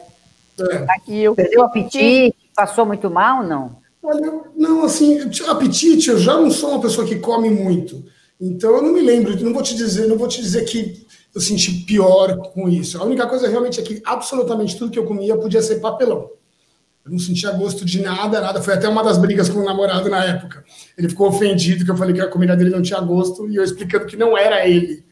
é. 0.58 0.86
Aqui 0.88 1.20
eu 1.20 1.34
perdeu 1.34 1.60
o 1.60 1.64
apetite, 1.64 2.34
passou 2.56 2.86
muito 2.86 3.10
mal, 3.10 3.42
não? 3.42 3.76
Olha, 4.02 4.32
não, 4.56 4.82
assim, 4.82 5.20
apetite, 5.46 6.08
eu 6.08 6.18
já 6.18 6.32
não 6.32 6.50
sou 6.50 6.70
uma 6.70 6.80
pessoa 6.80 7.06
que 7.06 7.16
come 7.16 7.50
muito. 7.50 8.02
Então 8.40 8.76
eu 8.76 8.82
não 8.82 8.94
me 8.94 9.02
lembro, 9.02 9.38
não 9.44 9.52
vou 9.52 9.62
te 9.62 9.76
dizer, 9.76 10.08
não 10.08 10.16
vou 10.16 10.26
te 10.26 10.40
dizer 10.40 10.64
que 10.64 11.06
eu 11.34 11.40
senti 11.40 11.84
pior 11.84 12.34
com 12.54 12.66
isso. 12.66 12.96
A 12.96 13.04
única 13.04 13.26
coisa 13.26 13.46
realmente 13.46 13.78
é 13.78 13.82
que 13.82 14.00
absolutamente 14.06 14.78
tudo 14.78 14.90
que 14.90 14.98
eu 14.98 15.04
comia 15.04 15.36
podia 15.36 15.60
ser 15.60 15.80
papelão. 15.80 16.39
Eu 17.10 17.14
não 17.14 17.18
sentia 17.18 17.50
gosto 17.50 17.84
de 17.84 18.00
nada, 18.00 18.40
nada. 18.40 18.62
Foi 18.62 18.72
até 18.72 18.88
uma 18.88 19.02
das 19.02 19.18
brigas 19.18 19.48
com 19.48 19.58
o 19.58 19.64
namorado 19.64 20.08
na 20.08 20.24
época. 20.24 20.64
Ele 20.96 21.08
ficou 21.08 21.26
ofendido 21.26 21.84
que 21.84 21.90
eu 21.90 21.96
falei 21.96 22.14
que 22.14 22.20
a 22.20 22.28
comida 22.28 22.56
dele 22.56 22.70
não 22.70 22.80
tinha 22.80 23.00
gosto 23.00 23.48
e 23.48 23.56
eu 23.56 23.64
explicando 23.64 24.06
que 24.06 24.16
não 24.16 24.38
era 24.38 24.64
ele. 24.64 25.04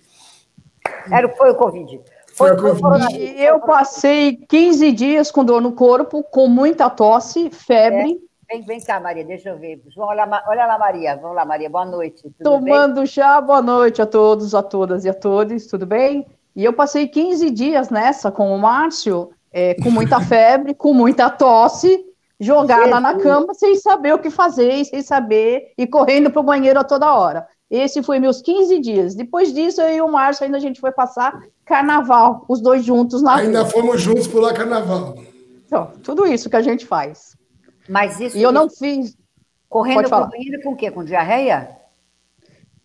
Era, 1.11 1.29
foi 1.31 1.51
o 1.51 1.57
Covid. 1.57 2.01
Foi, 2.35 2.57
foi 2.57 2.81
Covid. 2.81 3.19
Eu 3.37 3.59
passei 3.59 4.37
15 4.49 4.93
dias 4.93 5.33
com 5.33 5.45
dor 5.45 5.61
no 5.61 5.73
corpo, 5.73 6.23
com 6.23 6.47
muita 6.47 6.89
tosse, 6.89 7.51
febre. 7.51 8.13
É. 8.13 8.55
Vem, 8.55 8.65
vem 8.65 8.81
cá, 8.81 9.01
Maria, 9.01 9.25
deixa 9.25 9.49
eu 9.49 9.59
ver. 9.59 9.83
Olha 9.97 10.25
lá, 10.25 10.45
olha 10.47 10.67
lá, 10.67 10.79
Maria. 10.79 11.17
Vamos 11.17 11.35
lá, 11.35 11.45
Maria, 11.45 11.69
boa 11.69 11.85
noite. 11.85 12.31
Tomando 12.45 13.01
bem? 13.01 13.07
chá, 13.07 13.41
boa 13.41 13.61
noite 13.61 14.01
a 14.01 14.07
todos, 14.07 14.55
a 14.55 14.63
todas 14.63 15.05
e 15.05 15.09
a 15.09 15.15
todos, 15.15 15.67
tudo 15.67 15.85
bem? 15.85 16.25
E 16.55 16.65
eu 16.65 16.73
passei 16.73 17.09
15 17.09 17.51
dias 17.51 17.91
nessa 17.91 18.31
com 18.31 18.55
o 18.55 18.59
Márcio, 18.59 19.31
é, 19.53 19.75
com 19.75 19.91
muita 19.91 20.21
febre, 20.23 20.75
com 20.75 20.93
muita 20.93 21.31
tosse, 21.31 22.05
jogada 22.39 22.85
Jesus. 22.85 23.03
na 23.03 23.15
cama, 23.17 23.55
sem 23.55 23.77
saber 23.77 24.15
o 24.15 24.19
que 24.19 24.31
fazer, 24.31 24.85
sem 24.85 25.03
saber, 25.03 25.73
e 25.77 25.87
correndo 25.87 26.31
para 26.31 26.41
o 26.41 26.45
banheiro 26.45 26.79
a 26.79 26.85
toda 26.85 27.13
hora. 27.13 27.47
Esse 27.71 28.03
foi 28.03 28.19
meus 28.19 28.41
15 28.41 28.79
dias. 28.79 29.15
Depois 29.15 29.53
disso, 29.53 29.81
eu 29.83 29.97
e 29.97 30.01
o 30.01 30.09
Márcio 30.09 30.45
ainda 30.45 30.57
a 30.57 30.61
gente 30.61 30.81
foi 30.81 30.91
passar 30.91 31.39
carnaval, 31.67 32.45
os 32.49 32.63
dois 32.63 32.83
juntos 32.83 33.21
na 33.21 33.37
Ainda 33.37 33.61
rua. 33.61 33.71
fomos 33.71 34.01
juntos 34.01 34.27
pular 34.27 34.55
carnaval. 34.55 35.17
Então, 35.67 35.93
tudo 36.03 36.27
isso 36.27 36.49
que 36.49 36.57
a 36.57 36.63
gente 36.63 36.87
faz. 36.87 37.37
Mas 37.87 38.19
isso. 38.21 38.39
E 38.39 38.43
eu 38.43 38.51
não 38.51 38.71
fiz. 38.71 39.17
Correndo 39.69 40.09
para 40.09 40.25
o 40.25 40.31
banheiro 40.31 40.63
com 40.63 40.73
o 40.73 40.77
quê? 40.77 40.91
Com 40.91 41.05
diarreia? 41.05 41.77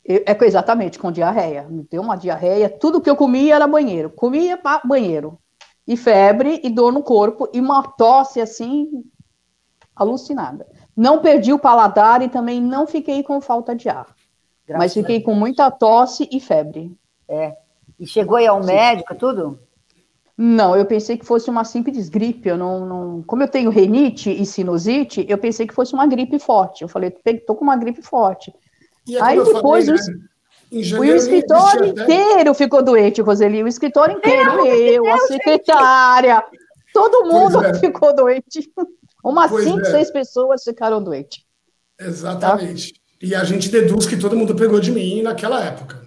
É 0.05 0.37
exatamente, 0.45 0.99
com 0.99 1.13
diarreia. 1.13 1.65
Me 1.69 1.87
deu 1.89 2.01
uma 2.01 2.17
diarreia. 2.17 2.69
Tudo 2.69 2.99
que 2.99 3.09
eu 3.09 3.15
comia 3.15 3.55
era 3.55 3.65
banheiro. 3.65 4.09
Comia 4.09 4.59
banheiro. 4.83 5.39
E 5.85 5.97
febre, 5.97 6.61
e 6.63 6.69
dor 6.69 6.93
no 6.93 7.03
corpo, 7.03 7.49
e 7.53 7.59
uma 7.59 7.83
tosse 7.83 8.39
assim, 8.39 9.03
alucinada. 9.95 10.65
Não 10.95 11.21
perdi 11.21 11.51
o 11.51 11.59
paladar 11.59 12.21
e 12.21 12.29
também 12.29 12.61
não 12.61 12.87
fiquei 12.87 13.23
com 13.23 13.41
falta 13.41 13.75
de 13.75 13.89
ar. 13.89 14.07
Graças 14.65 14.83
mas 14.83 14.93
fiquei 14.93 15.21
com 15.21 15.35
muita 15.35 15.69
tosse 15.69 16.27
e 16.31 16.39
febre. 16.39 16.95
É. 17.27 17.55
E 17.99 18.07
chegou 18.07 18.37
aí 18.37 18.47
ao 18.47 18.61
Sim. 18.61 18.67
médico, 18.67 19.15
tudo? 19.15 19.59
Não, 20.37 20.75
eu 20.75 20.85
pensei 20.85 21.17
que 21.17 21.25
fosse 21.25 21.49
uma 21.49 21.63
simples 21.63 22.09
gripe. 22.09 22.49
Eu 22.49 22.57
não, 22.57 22.85
não, 22.85 23.23
como 23.23 23.43
eu 23.43 23.47
tenho 23.47 23.69
renite 23.69 24.31
e 24.31 24.45
sinusite, 24.45 25.25
eu 25.29 25.37
pensei 25.37 25.67
que 25.67 25.73
fosse 25.73 25.93
uma 25.93 26.07
gripe 26.07 26.39
forte. 26.39 26.81
Eu 26.81 26.87
falei, 26.87 27.11
tô 27.45 27.55
com 27.55 27.63
uma 27.63 27.77
gripe 27.77 28.01
forte. 28.01 28.53
É 29.09 29.21
aí 29.21 29.43
depois 29.43 29.85
falei, 29.85 30.01
né? 30.01 30.27
O 30.97 31.03
escritório 31.03 31.85
inteiro 31.85 32.53
ficou 32.53 32.81
doente, 32.81 33.21
Roseli. 33.21 33.63
O 33.63 33.67
escritório 33.67 34.17
inteiro, 34.17 34.65
eu, 34.65 35.05
a 35.11 35.17
secretária, 35.19 36.43
todo 36.93 37.25
mundo 37.25 37.63
é. 37.63 37.73
ficou 37.79 38.15
doente. 38.15 38.71
Umas 39.23 39.51
pois 39.51 39.63
cinco, 39.63 39.81
é. 39.81 39.91
seis 39.91 40.11
pessoas 40.11 40.63
ficaram 40.63 41.01
doentes. 41.01 41.43
Exatamente. 41.99 42.93
Tá? 42.93 42.99
E 43.21 43.35
a 43.35 43.43
gente 43.43 43.69
deduz 43.69 44.05
que 44.05 44.17
todo 44.17 44.35
mundo 44.35 44.55
pegou 44.55 44.79
de 44.79 44.91
mim 44.91 45.21
naquela 45.21 45.63
época. 45.63 46.01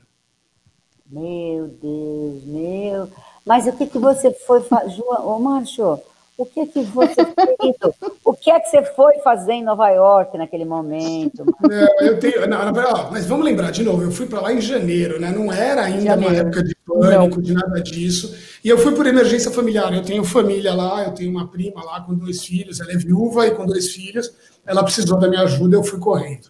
Meu 1.08 1.68
Deus, 1.68 2.44
meu. 2.44 3.08
Mas 3.44 3.66
o 3.66 3.72
que, 3.72 3.86
que 3.86 3.98
você 3.98 4.32
foi 4.32 4.60
fazer, 4.60 5.00
ô 5.02 5.38
Márcio? 5.38 6.00
O 6.38 6.44
que 6.44 6.66
que 6.66 6.82
você 6.82 7.24
fez? 7.24 7.76
o 8.22 8.34
que 8.34 8.50
é 8.50 8.60
que 8.60 8.68
você 8.68 8.82
foi 8.94 9.18
fazer 9.20 9.52
em 9.52 9.64
Nova 9.64 9.88
York 9.88 10.36
naquele 10.36 10.66
momento? 10.66 11.44
É, 11.70 12.08
eu 12.08 12.20
tenho, 12.20 12.46
não, 12.46 12.70
não, 12.70 13.10
mas 13.10 13.26
vamos 13.26 13.44
lembrar 13.44 13.70
de 13.70 13.82
novo. 13.82 14.02
Eu 14.02 14.10
fui 14.10 14.26
para 14.26 14.42
lá 14.42 14.52
em 14.52 14.60
janeiro, 14.60 15.18
né? 15.18 15.30
Não 15.30 15.50
era 15.50 15.84
ainda 15.84 16.02
janeiro. 16.02 16.34
uma 16.34 16.40
época 16.40 16.62
de 16.62 16.76
pânico, 16.84 17.36
não. 17.36 17.42
de 17.42 17.54
nada 17.54 17.82
disso. 17.82 18.36
E 18.62 18.68
eu 18.68 18.76
fui 18.76 18.94
por 18.94 19.06
emergência 19.06 19.50
familiar. 19.50 19.94
Eu 19.94 20.02
tenho 20.02 20.24
família 20.24 20.74
lá, 20.74 21.04
eu 21.04 21.12
tenho 21.12 21.30
uma 21.30 21.48
prima 21.48 21.82
lá 21.82 22.02
com 22.02 22.14
dois 22.14 22.44
filhos. 22.44 22.80
Ela 22.80 22.92
é 22.92 22.96
viúva 22.96 23.46
e 23.46 23.52
com 23.52 23.64
dois 23.64 23.92
filhos. 23.92 24.30
Ela 24.66 24.82
precisou 24.82 25.18
da 25.18 25.28
minha 25.28 25.42
ajuda, 25.42 25.76
eu 25.76 25.84
fui 25.84 25.98
correndo. 25.98 26.48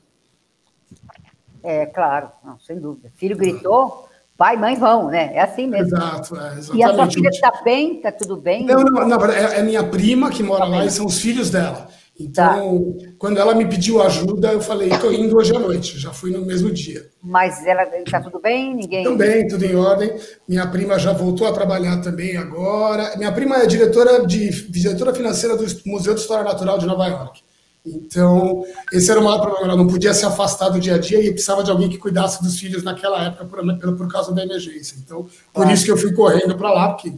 É, 1.63 1.87
claro, 1.87 2.29
não, 2.45 2.59
sem 2.59 2.79
dúvida. 2.79 3.13
Filho 3.17 3.37
gritou, 3.37 4.06
pai 4.37 4.57
e 4.57 4.59
mãe 4.59 4.77
vão, 4.77 5.09
né? 5.09 5.31
É 5.35 5.41
assim 5.41 5.67
mesmo. 5.67 5.97
Exato, 5.97 6.37
é, 6.37 6.59
exatamente. 6.59 6.77
E 6.77 6.83
a 6.83 6.95
sua 6.95 7.11
filha 7.11 7.29
está 7.29 7.63
bem? 7.65 7.97
Está 7.97 8.13
tudo 8.13 8.37
bem? 8.37 8.67
Não, 8.67 8.83
não, 8.85 9.19
verdade, 9.19 9.55
é, 9.55 9.61
é 9.61 9.63
minha 9.63 9.83
prima 9.85 10.31
que 10.31 10.43
mora 10.43 10.61
tá 10.61 10.67
lá 10.67 10.79
bem. 10.79 10.89
e 10.89 10.91
são 10.91 11.07
os 11.07 11.19
filhos 11.19 11.51
dela. 11.51 11.89
Então, 12.19 12.97
tá. 12.99 13.07
quando 13.19 13.39
ela 13.39 13.55
me 13.55 13.67
pediu 13.67 14.03
ajuda, 14.03 14.51
eu 14.51 14.61
falei, 14.61 14.89
estou 14.89 15.13
indo 15.13 15.37
hoje 15.37 15.55
à 15.55 15.59
noite, 15.59 15.99
já 15.99 16.13
fui 16.13 16.31
no 16.31 16.47
mesmo 16.47 16.71
dia. 16.71 17.07
Mas 17.23 17.65
ela 17.67 17.83
está 17.99 18.21
tudo 18.21 18.41
bem? 18.41 18.75
Ninguém. 18.75 19.05
Tudo 19.05 19.19
bem, 19.19 19.47
tudo 19.47 19.65
em 19.65 19.75
ordem. 19.75 20.17
Minha 20.49 20.67
prima 20.67 20.99
já 20.99 21.13
voltou 21.13 21.47
a 21.47 21.53
trabalhar 21.53 22.01
também 22.01 22.39
agora. 22.39 23.17
Minha 23.19 23.31
prima 23.33 23.57
é 23.57 23.67
diretora 23.67 24.27
de 24.27 24.49
diretora 24.71 25.13
financeira 25.13 25.57
do 25.57 25.67
Museu 25.85 26.15
de 26.15 26.21
História 26.21 26.43
Natural 26.43 26.79
de 26.79 26.87
Nova 26.87 27.07
York. 27.07 27.46
Então, 27.87 28.65
esse 28.93 29.11
era 29.11 29.21
o 29.21 29.25
maior 29.25 29.41
problema. 29.41 29.67
Ela 29.67 29.77
não 29.77 29.87
podia 29.87 30.13
se 30.13 30.27
afastar 30.27 30.69
do 30.71 30.81
dia 30.81 30.97
a 30.97 30.99
dia 30.99 31.21
e 31.21 31.31
precisava 31.31 31.63
de 31.63 31.71
alguém 31.71 31.89
que 31.89 31.99
cuidasse 31.99 32.43
dos 32.43 32.59
filhos 32.59 32.83
naquela 32.83 33.25
época 33.25 33.45
por, 33.45 33.97
por, 33.97 34.09
causa 34.09 34.33
da 34.35 34.43
emergência. 34.43 34.97
Então, 34.99 35.27
por 35.53 35.71
isso 35.71 35.85
que 35.85 35.91
eu 35.91 35.97
fui 35.97 36.13
correndo 36.13 36.57
para 36.57 36.73
lá, 36.73 36.89
porque 36.91 37.13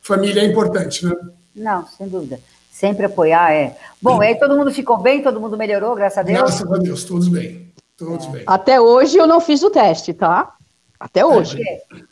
família 0.00 0.40
é 0.40 0.46
importante, 0.46 1.04
né? 1.04 1.14
Não, 1.54 1.86
sem 1.86 2.08
dúvida. 2.08 2.40
Sempre 2.72 3.06
apoiar 3.06 3.52
é. 3.52 3.76
Bom, 4.00 4.20
aí 4.20 4.34
todo 4.34 4.56
mundo 4.56 4.72
ficou 4.72 4.98
bem, 4.98 5.22
todo 5.22 5.40
mundo 5.40 5.56
melhorou, 5.56 5.94
graças 5.94 6.18
a 6.18 6.22
Deus. 6.22 6.38
Graças 6.38 6.72
a 6.72 6.76
Deus, 6.78 7.04
todos 7.04 7.28
bem. 7.28 7.72
Todos 7.96 8.26
é. 8.26 8.30
bem. 8.30 8.42
Até 8.46 8.80
hoje 8.80 9.16
eu 9.16 9.26
não 9.26 9.40
fiz 9.40 9.62
o 9.62 9.70
teste, 9.70 10.12
tá? 10.12 10.54
Até 10.98 11.24
hoje. 11.24 11.56
Por 11.56 11.64
quê? 11.64 12.04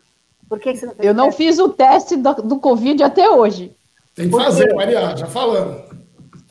Por 0.49 0.61
que 0.61 0.77
você 0.77 0.87
não 0.87 0.95
fez 0.95 1.09
Eu 1.09 1.15
não 1.15 1.33
fiz 1.33 1.59
o 1.59 1.69
teste 1.71 2.17
do, 2.17 2.35
do 2.35 2.59
Covid 2.59 3.03
até 3.03 3.29
hoje. 3.29 3.75
Tem 4.15 4.29
que 4.29 4.37
fazer, 4.37 4.75
Maria, 4.75 5.17
já 5.17 5.27
falamos. 5.27 5.92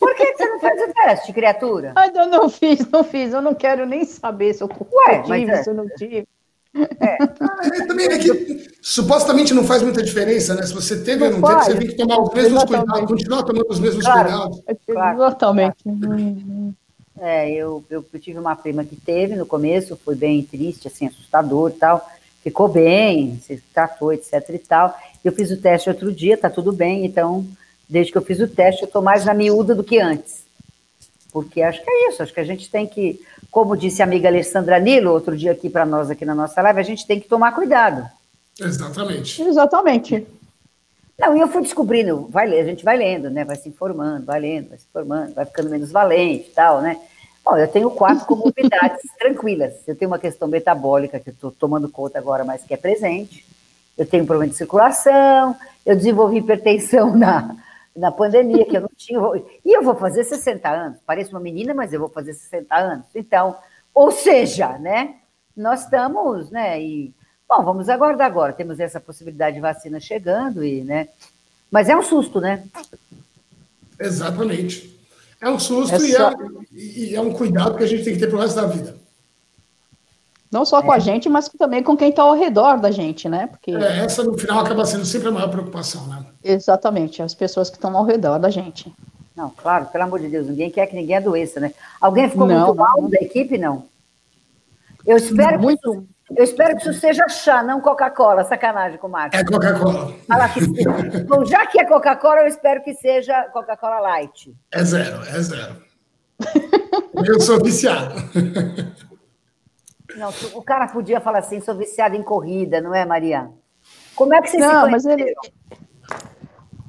Por 0.01 0.15
que 0.15 0.35
você 0.35 0.49
não 0.49 0.59
fez 0.59 0.81
o 0.81 0.93
teste, 0.93 1.31
criatura? 1.31 1.93
eu 2.15 2.25
não 2.25 2.49
fiz, 2.49 2.89
não 2.89 3.03
fiz. 3.03 3.31
Eu 3.31 3.41
não 3.41 3.53
quero 3.53 3.85
nem 3.85 4.03
saber 4.03 4.51
se 4.55 4.63
eu, 4.63 4.67
Ué, 5.07 5.21
tive, 5.21 5.51
é. 5.51 5.61
se 5.63 5.69
eu 5.69 5.75
não 5.75 5.87
tive. 5.95 6.27
É. 6.99 7.17
Ah, 7.21 7.85
também 7.87 8.07
é 8.07 8.17
que 8.17 8.71
supostamente 8.81 9.53
não 9.53 9.63
faz 9.63 9.83
muita 9.83 10.01
diferença, 10.01 10.55
né? 10.55 10.63
Se 10.63 10.73
você 10.73 11.03
teve 11.03 11.25
ou 11.25 11.37
não 11.37 11.41
teve, 11.41 11.63
você 11.63 11.77
tem 11.77 11.87
que 11.89 11.95
tomar 11.95 12.19
os 12.19 12.33
mesmos 12.33 12.53
Exatamente. 12.53 12.85
cuidados, 12.85 13.09
continuar 13.09 13.43
tomando 13.43 13.67
os 13.69 13.79
mesmos 13.79 14.05
claro. 14.05 14.29
cuidados. 14.29 14.61
Claro. 14.87 15.17
Exatamente. 15.17 15.83
É, 17.19 17.51
eu, 17.51 17.83
eu, 17.87 18.03
eu, 18.11 18.19
tive 18.19 18.39
uma 18.39 18.55
prima 18.55 18.83
que 18.83 18.95
teve 18.95 19.35
no 19.35 19.45
começo, 19.45 19.99
foi 20.03 20.15
bem 20.15 20.41
triste, 20.41 20.87
assim, 20.87 21.05
assustador 21.05 21.69
e 21.69 21.73
tal. 21.73 22.09
Ficou 22.41 22.67
bem, 22.67 23.39
se 23.43 23.61
tratou, 23.71 24.11
etc 24.11 24.49
e 24.49 24.57
tal. 24.57 24.97
Eu 25.23 25.31
fiz 25.31 25.51
o 25.51 25.61
teste 25.61 25.89
outro 25.89 26.11
dia, 26.11 26.37
tá 26.37 26.49
tudo 26.49 26.71
bem, 26.71 27.05
então 27.05 27.45
desde 27.91 28.11
que 28.11 28.17
eu 28.17 28.21
fiz 28.21 28.39
o 28.39 28.47
teste, 28.47 28.83
eu 28.83 28.87
estou 28.87 29.01
mais 29.01 29.25
na 29.25 29.33
miúda 29.33 29.75
do 29.75 29.83
que 29.83 29.99
antes. 29.99 30.43
Porque 31.31 31.61
acho 31.61 31.83
que 31.83 31.89
é 31.89 32.09
isso, 32.09 32.23
acho 32.23 32.33
que 32.33 32.39
a 32.39 32.45
gente 32.45 32.69
tem 32.69 32.87
que, 32.87 33.21
como 33.51 33.75
disse 33.75 34.01
a 34.01 34.05
amiga 34.05 34.29
Alessandra 34.29 34.79
Nilo, 34.79 35.11
outro 35.11 35.37
dia 35.37 35.51
aqui 35.51 35.69
para 35.69 35.85
nós, 35.85 36.09
aqui 36.09 36.25
na 36.25 36.33
nossa 36.33 36.61
live, 36.61 36.79
a 36.79 36.83
gente 36.83 37.05
tem 37.05 37.19
que 37.19 37.27
tomar 37.27 37.53
cuidado. 37.53 38.09
Exatamente. 38.59 39.41
Exatamente. 39.41 40.27
Não, 41.19 41.35
e 41.35 41.41
eu 41.41 41.47
fui 41.49 41.61
descobrindo, 41.61 42.27
vai, 42.29 42.59
a 42.59 42.63
gente 42.63 42.83
vai 42.83 42.97
lendo, 42.97 43.29
né? 43.29 43.43
Vai 43.43 43.55
se 43.55 43.67
informando, 43.69 44.25
vai 44.25 44.39
lendo, 44.39 44.69
vai 44.69 44.77
se 44.77 44.85
informando, 44.89 45.33
vai 45.33 45.45
ficando 45.45 45.69
menos 45.69 45.91
valente 45.91 46.49
e 46.49 46.53
tal, 46.53 46.81
né? 46.81 46.97
Bom, 47.43 47.57
eu 47.57 47.67
tenho 47.67 47.91
quatro 47.91 48.25
comorbidades 48.25 49.03
tranquilas. 49.19 49.73
Eu 49.85 49.95
tenho 49.95 50.09
uma 50.09 50.19
questão 50.19 50.47
metabólica 50.47 51.19
que 51.19 51.29
eu 51.29 51.33
estou 51.33 51.51
tomando 51.51 51.89
conta 51.89 52.17
agora, 52.17 52.43
mas 52.43 52.63
que 52.63 52.73
é 52.73 52.77
presente. 52.77 53.45
Eu 53.97 54.05
tenho 54.05 54.23
um 54.23 54.27
problema 54.27 54.49
de 54.49 54.57
circulação, 54.57 55.55
eu 55.85 55.95
desenvolvi 55.95 56.37
hipertensão 56.37 57.15
na, 57.15 57.55
na 57.95 58.11
pandemia, 58.11 58.65
que 58.65 58.77
eu 58.77 58.81
não 58.81 58.91
tinha. 58.95 59.19
E 59.63 59.75
eu 59.75 59.83
vou 59.83 59.95
fazer 59.95 60.23
60 60.23 60.69
anos. 60.69 60.99
Pareço 61.05 61.31
uma 61.31 61.39
menina, 61.39 61.73
mas 61.73 61.93
eu 61.93 61.99
vou 61.99 62.09
fazer 62.09 62.33
60 62.33 62.75
anos. 62.75 63.05
Então, 63.13 63.57
ou 63.93 64.11
seja, 64.11 64.77
né? 64.77 65.15
Nós 65.55 65.83
estamos, 65.83 66.49
né? 66.49 66.81
E, 66.81 67.13
bom, 67.47 67.63
vamos 67.63 67.89
aguardar 67.89 68.27
agora. 68.27 68.53
Temos 68.53 68.79
essa 68.79 68.99
possibilidade 68.99 69.55
de 69.55 69.61
vacina 69.61 69.99
chegando, 69.99 70.63
e, 70.63 70.83
né? 70.83 71.09
Mas 71.69 71.89
é 71.89 71.95
um 71.95 72.03
susto, 72.03 72.39
né? 72.39 72.63
Exatamente. 73.99 74.99
É 75.39 75.49
um 75.49 75.59
susto 75.59 75.95
é 75.95 75.99
só... 75.99 76.33
e, 76.71 77.05
é, 77.05 77.09
e 77.11 77.15
é 77.15 77.21
um 77.21 77.33
cuidado 77.33 77.77
que 77.77 77.83
a 77.83 77.87
gente 77.87 78.03
tem 78.03 78.13
que 78.13 78.19
ter 78.19 78.27
pro 78.27 78.39
resto 78.39 78.55
da 78.55 78.67
vida. 78.67 79.00
Não 80.51 80.65
só 80.65 80.81
com 80.81 80.91
a 80.91 80.97
é. 80.97 80.99
gente, 80.99 81.29
mas 81.29 81.47
também 81.47 81.81
com 81.81 81.95
quem 81.95 82.09
está 82.09 82.23
ao 82.23 82.35
redor 82.35 82.77
da 82.77 82.91
gente, 82.91 83.29
né? 83.29 83.47
Porque... 83.47 83.71
É, 83.71 83.99
essa 83.99 84.21
no 84.21 84.37
final 84.37 84.59
acaba 84.59 84.85
sendo 84.85 85.05
sempre 85.05 85.29
a 85.29 85.31
maior 85.31 85.49
preocupação, 85.49 86.05
né? 86.07 86.25
Exatamente, 86.43 87.21
as 87.21 87.33
pessoas 87.33 87.69
que 87.69 87.77
estão 87.77 87.95
ao 87.95 88.03
redor 88.03 88.37
da 88.37 88.49
gente. 88.49 88.93
Não, 89.33 89.49
claro, 89.49 89.85
pelo 89.85 90.03
amor 90.03 90.19
de 90.19 90.27
Deus, 90.27 90.47
ninguém 90.47 90.69
quer 90.69 90.87
que 90.87 90.95
ninguém 90.95 91.15
adoeça, 91.15 91.61
né? 91.61 91.73
Alguém 92.01 92.29
ficou 92.29 92.45
não, 92.45 92.65
muito 92.65 92.75
mal 92.75 93.01
não. 93.01 93.09
da 93.09 93.17
equipe, 93.21 93.57
não? 93.57 93.85
Eu 95.05 95.15
espero, 95.15 95.57
muito... 95.57 96.05
que, 96.27 96.37
eu 96.37 96.43
espero 96.43 96.75
que 96.75 96.81
isso 96.81 96.99
seja 96.99 97.27
chá, 97.29 97.63
não 97.63 97.79
Coca-Cola, 97.79 98.43
sacanagem 98.43 98.97
com 98.97 99.07
o 99.07 99.09
Marcos. 99.09 99.39
É 99.39 99.45
Coca-Cola. 99.45 100.13
Bom, 101.27 101.45
já 101.45 101.65
que 101.65 101.79
é 101.79 101.85
Coca-Cola, 101.85 102.41
eu 102.41 102.47
espero 102.47 102.83
que 102.83 102.93
seja 102.93 103.43
Coca-Cola 103.53 104.01
Light. 104.01 104.53
É 104.69 104.83
zero, 104.83 105.23
é 105.23 105.41
zero. 105.41 105.77
eu 107.25 107.39
sou 107.39 107.63
viciado. 107.63 108.15
Não, 110.15 110.29
o 110.53 110.61
cara 110.61 110.87
podia 110.87 111.19
falar 111.19 111.39
assim, 111.39 111.59
sou 111.59 111.75
viciado 111.75 112.15
em 112.15 112.23
corrida, 112.23 112.81
não 112.81 112.93
é, 112.93 113.05
Maria? 113.05 113.49
Como 114.15 114.33
é 114.33 114.41
que 114.41 114.49
você 114.49 114.57
não, 114.57 114.85
se 114.85 114.91
mas 114.91 115.05
ele... 115.05 115.33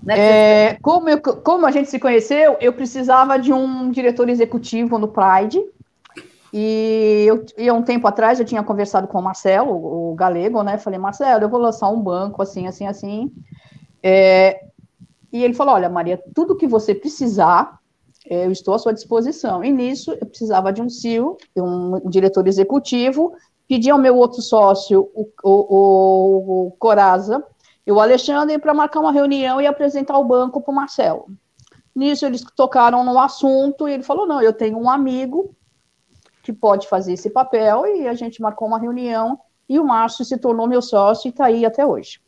É, 0.09 0.65
é 0.65 0.79
como, 0.83 1.09
eu, 1.09 1.21
como 1.21 1.65
a 1.65 1.71
gente 1.71 1.89
se 1.89 1.99
conheceu, 1.99 2.57
eu 2.61 2.73
precisava 2.73 3.39
de 3.39 3.53
um 3.53 3.91
diretor 3.91 4.29
executivo 4.29 4.99
no 4.99 5.09
Pride. 5.09 5.63
E 6.53 7.25
eu, 7.27 7.47
e 7.57 7.71
um 7.71 7.83
tempo 7.83 8.07
atrás 8.07 8.39
eu 8.39 8.45
tinha 8.45 8.63
conversado 8.63 9.09
com 9.09 9.19
o 9.19 9.23
Marcelo, 9.23 9.73
o 9.73 10.15
Galego, 10.15 10.63
né? 10.63 10.77
Falei, 10.77 10.99
Marcelo, 10.99 11.45
eu 11.45 11.49
vou 11.49 11.61
lançar 11.61 11.89
um 11.89 12.01
banco 12.01 12.43
assim, 12.43 12.67
assim, 12.67 12.87
assim. 12.87 13.33
É, 14.03 14.61
e 15.33 15.43
ele 15.43 15.55
falou: 15.55 15.75
Olha, 15.75 15.89
Maria, 15.89 16.23
tudo 16.35 16.57
que 16.57 16.67
você 16.67 16.95
precisar, 16.95 17.79
eu 18.27 18.51
estou 18.53 18.75
à 18.75 18.79
sua 18.79 18.93
disposição. 18.93 19.65
E 19.65 19.73
nisso, 19.73 20.13
eu 20.13 20.27
precisava 20.27 20.73
de 20.73 20.81
um 20.81 20.89
CEO, 20.89 21.37
um 21.57 22.09
diretor 22.09 22.47
executivo, 22.47 23.35
pedi 23.69 23.91
ao 23.91 23.99
meu 23.99 24.17
outro 24.17 24.41
sócio, 24.41 25.11
o, 25.15 25.29
o, 25.43 26.67
o 26.67 26.71
Coraza, 26.73 27.43
e 27.87 27.91
o 27.91 28.01
Alexandre, 28.01 28.59
para 28.59 28.75
marcar 28.75 29.01
uma 29.01 29.13
reunião 29.13 29.61
e 29.61 29.67
apresentar 29.67 30.19
o 30.19 30.25
banco 30.25 30.61
para 30.61 30.73
o 30.73 30.75
Marcelo. 30.75 31.27
Nisso, 31.95 32.25
eles 32.25 32.43
tocaram 32.57 33.05
no 33.05 33.19
assunto 33.19 33.89
e 33.89 33.93
ele 33.93 34.03
falou: 34.03 34.27
Não, 34.27 34.41
eu 34.41 34.53
tenho 34.53 34.79
um 34.79 34.89
amigo 34.89 35.55
que 36.43 36.53
pode 36.53 36.89
fazer 36.89 37.13
esse 37.13 37.31
papel, 37.31 37.87
e 37.87 38.09
a 38.09 38.15
gente 38.15 38.41
marcou 38.41 38.67
uma 38.67 38.79
reunião, 38.79 39.39
e 39.69 39.79
o 39.79 39.85
Márcio 39.85 40.25
se 40.25 40.37
tornou 40.37 40.67
meu 40.67 40.83
sócio 40.83 41.29
e 41.29 41.31
está 41.31 41.47
aí 41.47 41.65
até 41.65 41.85
hoje. 41.85 42.21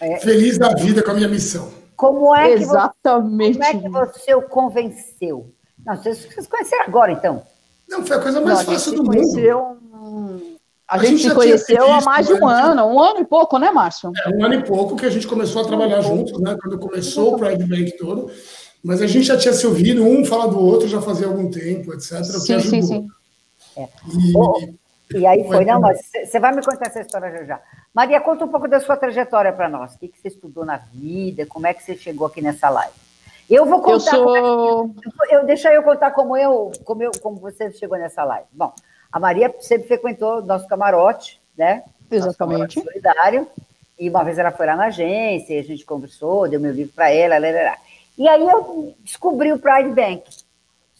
É, 0.00 0.18
Feliz 0.18 0.58
da 0.58 0.74
vida 0.74 1.02
com 1.02 1.10
a 1.10 1.14
minha 1.14 1.28
missão. 1.28 1.72
Como 1.98 2.32
é 2.32 2.46
que 2.46 2.62
Exatamente. 2.62 3.58
Você, 3.58 3.72
como 3.72 3.98
é 3.98 4.06
que 4.06 4.18
você 4.20 4.34
o 4.36 4.42
convenceu? 4.42 5.52
Não, 5.84 5.96
vocês, 5.96 6.24
vocês 6.24 6.46
conheceram 6.46 6.84
agora, 6.84 7.10
então? 7.10 7.42
Não, 7.88 8.06
foi 8.06 8.16
a 8.16 8.20
coisa 8.20 8.40
mais 8.40 8.58
Não, 8.58 8.64
fácil 8.66 8.94
do 8.94 9.04
conheceu, 9.04 9.76
mundo. 9.90 10.58
A, 10.86 10.94
a 10.94 10.98
gente, 10.98 11.18
gente 11.18 11.28
se 11.28 11.34
conheceu 11.34 11.92
há 11.92 12.00
mais 12.02 12.28
de 12.28 12.34
um 12.34 12.46
ano, 12.46 12.84
um 12.86 13.02
ano 13.02 13.18
e 13.18 13.24
pouco, 13.24 13.58
né, 13.58 13.72
Márcio? 13.72 14.12
É, 14.24 14.28
um 14.28 14.44
ano 14.44 14.54
e 14.54 14.62
pouco 14.62 14.94
que 14.94 15.06
a 15.06 15.10
gente 15.10 15.26
começou 15.26 15.62
a 15.62 15.66
trabalhar 15.66 16.00
juntos, 16.00 16.40
né? 16.40 16.56
Quando 16.62 16.78
começou 16.78 17.34
o 17.34 17.38
Pride 17.38 17.64
Bank 17.64 17.98
todo. 17.98 18.30
Mas 18.82 19.02
a 19.02 19.06
gente 19.08 19.26
já 19.26 19.36
tinha 19.36 19.52
se 19.52 19.66
ouvido, 19.66 20.04
um 20.04 20.24
falar 20.24 20.46
do 20.46 20.60
outro 20.60 20.86
já 20.86 21.02
fazia 21.02 21.26
algum 21.26 21.50
tempo, 21.50 21.92
etc. 21.92 22.22
Sim, 22.22 22.60
sim, 22.60 22.80
sim. 22.80 23.08
É. 23.76 23.88
E, 24.06 24.36
oh, 24.36 25.18
e, 25.18 25.26
aí 25.26 25.44
foi, 25.48 25.64
não, 25.64 25.80
mas 25.80 26.00
você 26.24 26.38
vai 26.38 26.54
me 26.54 26.62
contar 26.62 26.86
essa 26.86 27.00
história 27.00 27.28
já 27.38 27.44
já. 27.44 27.60
Maria, 27.94 28.20
conta 28.20 28.44
um 28.44 28.48
pouco 28.48 28.68
da 28.68 28.80
sua 28.80 28.96
trajetória 28.96 29.52
para 29.52 29.68
nós. 29.68 29.94
O 29.94 29.98
que, 29.98 30.08
que 30.08 30.20
você 30.20 30.28
estudou 30.28 30.64
na 30.64 30.76
vida? 30.76 31.46
Como 31.46 31.66
é 31.66 31.74
que 31.74 31.82
você 31.82 31.96
chegou 31.96 32.26
aqui 32.26 32.40
nessa 32.40 32.68
live? 32.68 32.94
Eu 33.48 33.64
vou 33.64 33.80
contar. 33.80 34.14
Eu 34.16 34.24
sou... 34.24 34.94
É 35.30 35.36
eu, 35.36 35.46
deixa 35.46 35.72
eu 35.72 35.82
contar 35.82 36.10
como 36.10 36.36
eu, 36.36 36.70
como 36.84 37.02
eu, 37.02 37.10
como 37.22 37.36
você 37.36 37.72
chegou 37.72 37.98
nessa 37.98 38.22
live. 38.24 38.46
Bom, 38.52 38.72
a 39.10 39.18
Maria 39.18 39.54
sempre 39.60 39.88
frequentou 39.88 40.42
nosso 40.42 40.68
camarote, 40.68 41.40
né? 41.56 41.82
Exatamente. 42.10 42.76
Nosso 42.76 42.88
solidário. 42.88 43.48
E 43.98 44.08
uma 44.08 44.22
vez 44.22 44.38
ela 44.38 44.52
foi 44.52 44.66
lá 44.66 44.76
na 44.76 44.86
agência, 44.86 45.58
a 45.58 45.62
gente 45.62 45.84
conversou, 45.84 46.48
deu 46.48 46.60
meu 46.60 46.72
livro 46.72 46.92
para 46.94 47.10
ela, 47.10 47.34
ela, 47.34 47.46
ela, 47.46 47.58
ela. 47.58 47.76
E 48.16 48.28
aí 48.28 48.46
eu 48.46 48.94
descobri 49.00 49.52
o 49.52 49.58
Pride 49.58 49.90
Bank. 49.90 50.24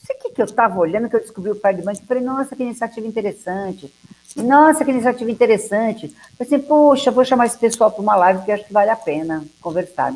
Sei 0.09 0.17
o 0.17 0.21
que, 0.21 0.31
que 0.31 0.41
eu 0.41 0.47
estava 0.47 0.79
olhando 0.79 1.07
que 1.07 1.17
eu 1.17 1.21
descobri 1.21 1.51
o 1.51 1.55
Pride. 1.55 1.83
Falei, 2.07 2.23
nossa, 2.23 2.57
que 2.57 2.63
iniciativa 2.63 3.07
interessante. 3.07 3.93
Nossa, 4.35 4.83
que 4.83 4.91
iniciativa 4.91 5.31
interessante. 5.31 6.09
Falei 6.09 6.55
assim, 6.55 6.59
poxa, 6.61 7.11
vou 7.11 7.27
chamar 7.27 7.45
esse 7.45 7.59
pessoal 7.59 7.91
para 7.91 8.01
uma 8.01 8.17
live 8.17 8.39
porque 8.39 8.53
acho 8.53 8.65
que 8.65 8.73
vale 8.73 8.89
a 8.89 8.97
pena 8.97 9.45
conversar. 9.61 10.15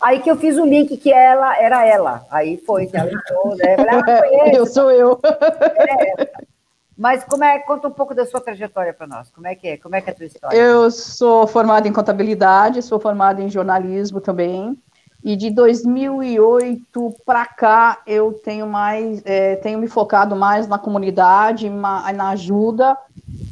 Aí 0.00 0.20
que 0.20 0.30
eu 0.30 0.36
fiz 0.38 0.56
o 0.56 0.64
link 0.64 0.96
que 0.96 1.12
ela 1.12 1.58
era 1.60 1.86
ela. 1.86 2.26
Aí 2.30 2.56
foi 2.56 2.86
que 2.86 2.96
ela 2.96 3.12
entrou, 3.12 3.54
né? 3.56 3.76
Falei, 3.76 4.40
ah, 4.40 4.48
eu 4.56 4.64
sou 4.64 4.90
eu. 4.90 5.20
É. 5.22 6.30
Mas 6.96 7.22
como 7.24 7.44
é, 7.44 7.58
conta 7.58 7.88
um 7.88 7.92
pouco 7.92 8.14
da 8.14 8.24
sua 8.24 8.40
trajetória 8.40 8.94
para 8.94 9.06
nós. 9.06 9.30
Como 9.30 9.46
é 9.46 9.54
que 9.54 9.68
é? 9.68 9.76
Como 9.76 9.94
é 9.94 10.00
que 10.00 10.08
é 10.08 10.12
a 10.14 10.16
tua 10.16 10.26
história? 10.26 10.56
Eu 10.56 10.90
sou 10.90 11.46
formada 11.46 11.86
em 11.86 11.92
contabilidade, 11.92 12.80
sou 12.80 12.98
formada 12.98 13.42
em 13.42 13.50
jornalismo 13.50 14.22
também. 14.22 14.74
E 15.24 15.36
de 15.36 15.48
2008 15.48 17.14
para 17.24 17.46
cá 17.46 18.02
eu 18.06 18.34
tenho 18.44 18.66
mais, 18.66 19.22
é, 19.24 19.56
tenho 19.56 19.78
me 19.78 19.88
focado 19.88 20.36
mais 20.36 20.68
na 20.68 20.78
comunidade, 20.78 21.70
na 21.70 22.28
ajuda. 22.28 22.94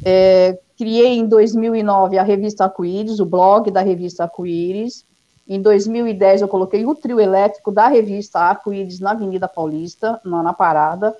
É, 0.05 0.59
criei 0.77 1.17
em 1.17 1.25
2009 1.25 2.19
a 2.19 2.23
revista 2.23 2.65
Arco-Íris, 2.65 3.19
o 3.19 3.25
blog 3.25 3.71
da 3.71 3.81
revista 3.81 4.25
Arco-Íris. 4.25 5.03
Em 5.49 5.59
2010 5.59 6.43
eu 6.43 6.47
coloquei 6.47 6.85
o 6.85 6.93
trio 6.93 7.19
elétrico 7.19 7.71
da 7.71 7.87
revista 7.87 8.37
Arco-Íris 8.37 8.99
na 8.99 9.11
Avenida 9.11 9.47
Paulista, 9.47 10.21
na 10.23 10.53
parada. 10.53 11.15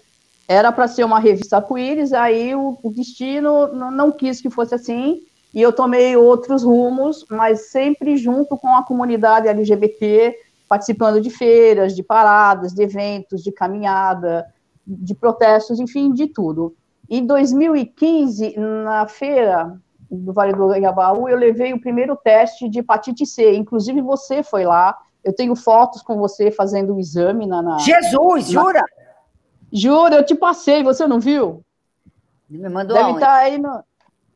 Era 0.48 0.72
para 0.72 0.88
ser 0.88 1.04
uma 1.04 1.20
revista 1.20 1.56
Arco-Íris, 1.58 2.13
aí 2.13 2.54
o, 2.54 2.78
o 2.84 2.92
destino 2.92 3.70
não 3.74 4.12
quis 4.12 4.39
que 4.39 4.52
fosse 4.52 4.76
assim 4.76 5.24
e 5.54 5.62
eu 5.62 5.72
tomei 5.72 6.18
outros 6.18 6.63
rumos, 6.63 7.26
mas 7.30 7.70
sempre 7.70 8.18
junto 8.18 8.58
com 8.58 8.76
a 8.76 8.84
comunidade 8.84 9.48
LGBT, 9.48 10.36
participando 10.67 11.21
de 11.21 11.30
feiras, 11.30 11.95
de 11.95 12.04
paradas, 12.04 12.73
de 12.73 12.84
eventos, 12.84 13.43
de 13.43 13.52
caminhada, 13.52 14.45
de 14.86 15.13
protestos, 15.15 15.80
enfim, 15.80 16.12
de 16.12 16.28
tudo. 16.28 16.76
Em 17.10 17.26
2015, 17.26 18.56
na 18.58 19.08
feira 19.08 19.78
do 20.10 20.34
Vale 20.34 20.54
do 20.54 20.71
Anhangabaú, 20.71 21.28
eu 21.28 21.38
levei 21.38 21.73
o 21.73 21.82
primeiro 21.82 22.15
teste 22.15 22.69
de 22.69 22.80
hepatite 22.80 23.26
C. 23.26 23.56
Inclusive, 23.56 24.02
você 24.02 24.43
foi 24.43 24.65
lá. 24.65 24.97
Eu 25.23 25.34
tenho 25.34 25.56
fotos 25.56 26.02
com 26.02 26.17
você 26.17 26.52
fazendo 26.52 26.95
o 26.95 26.99
exame 26.99 27.45
na. 27.45 27.62
na 27.62 27.78
Jesus, 27.80 28.52
na... 28.52 28.62
jura? 28.62 28.84
Jura, 29.71 30.15
eu 30.17 30.26
te 30.26 30.36
passei, 30.36 30.84
você 30.84 31.08
não 31.08 31.19
viu? 31.19 31.63
Me 32.49 32.69
mandou 32.69 32.95
Deve 32.95 33.13
estar 33.13 33.26
tá 33.26 33.36
aí 33.38 33.58
no, 33.58 33.84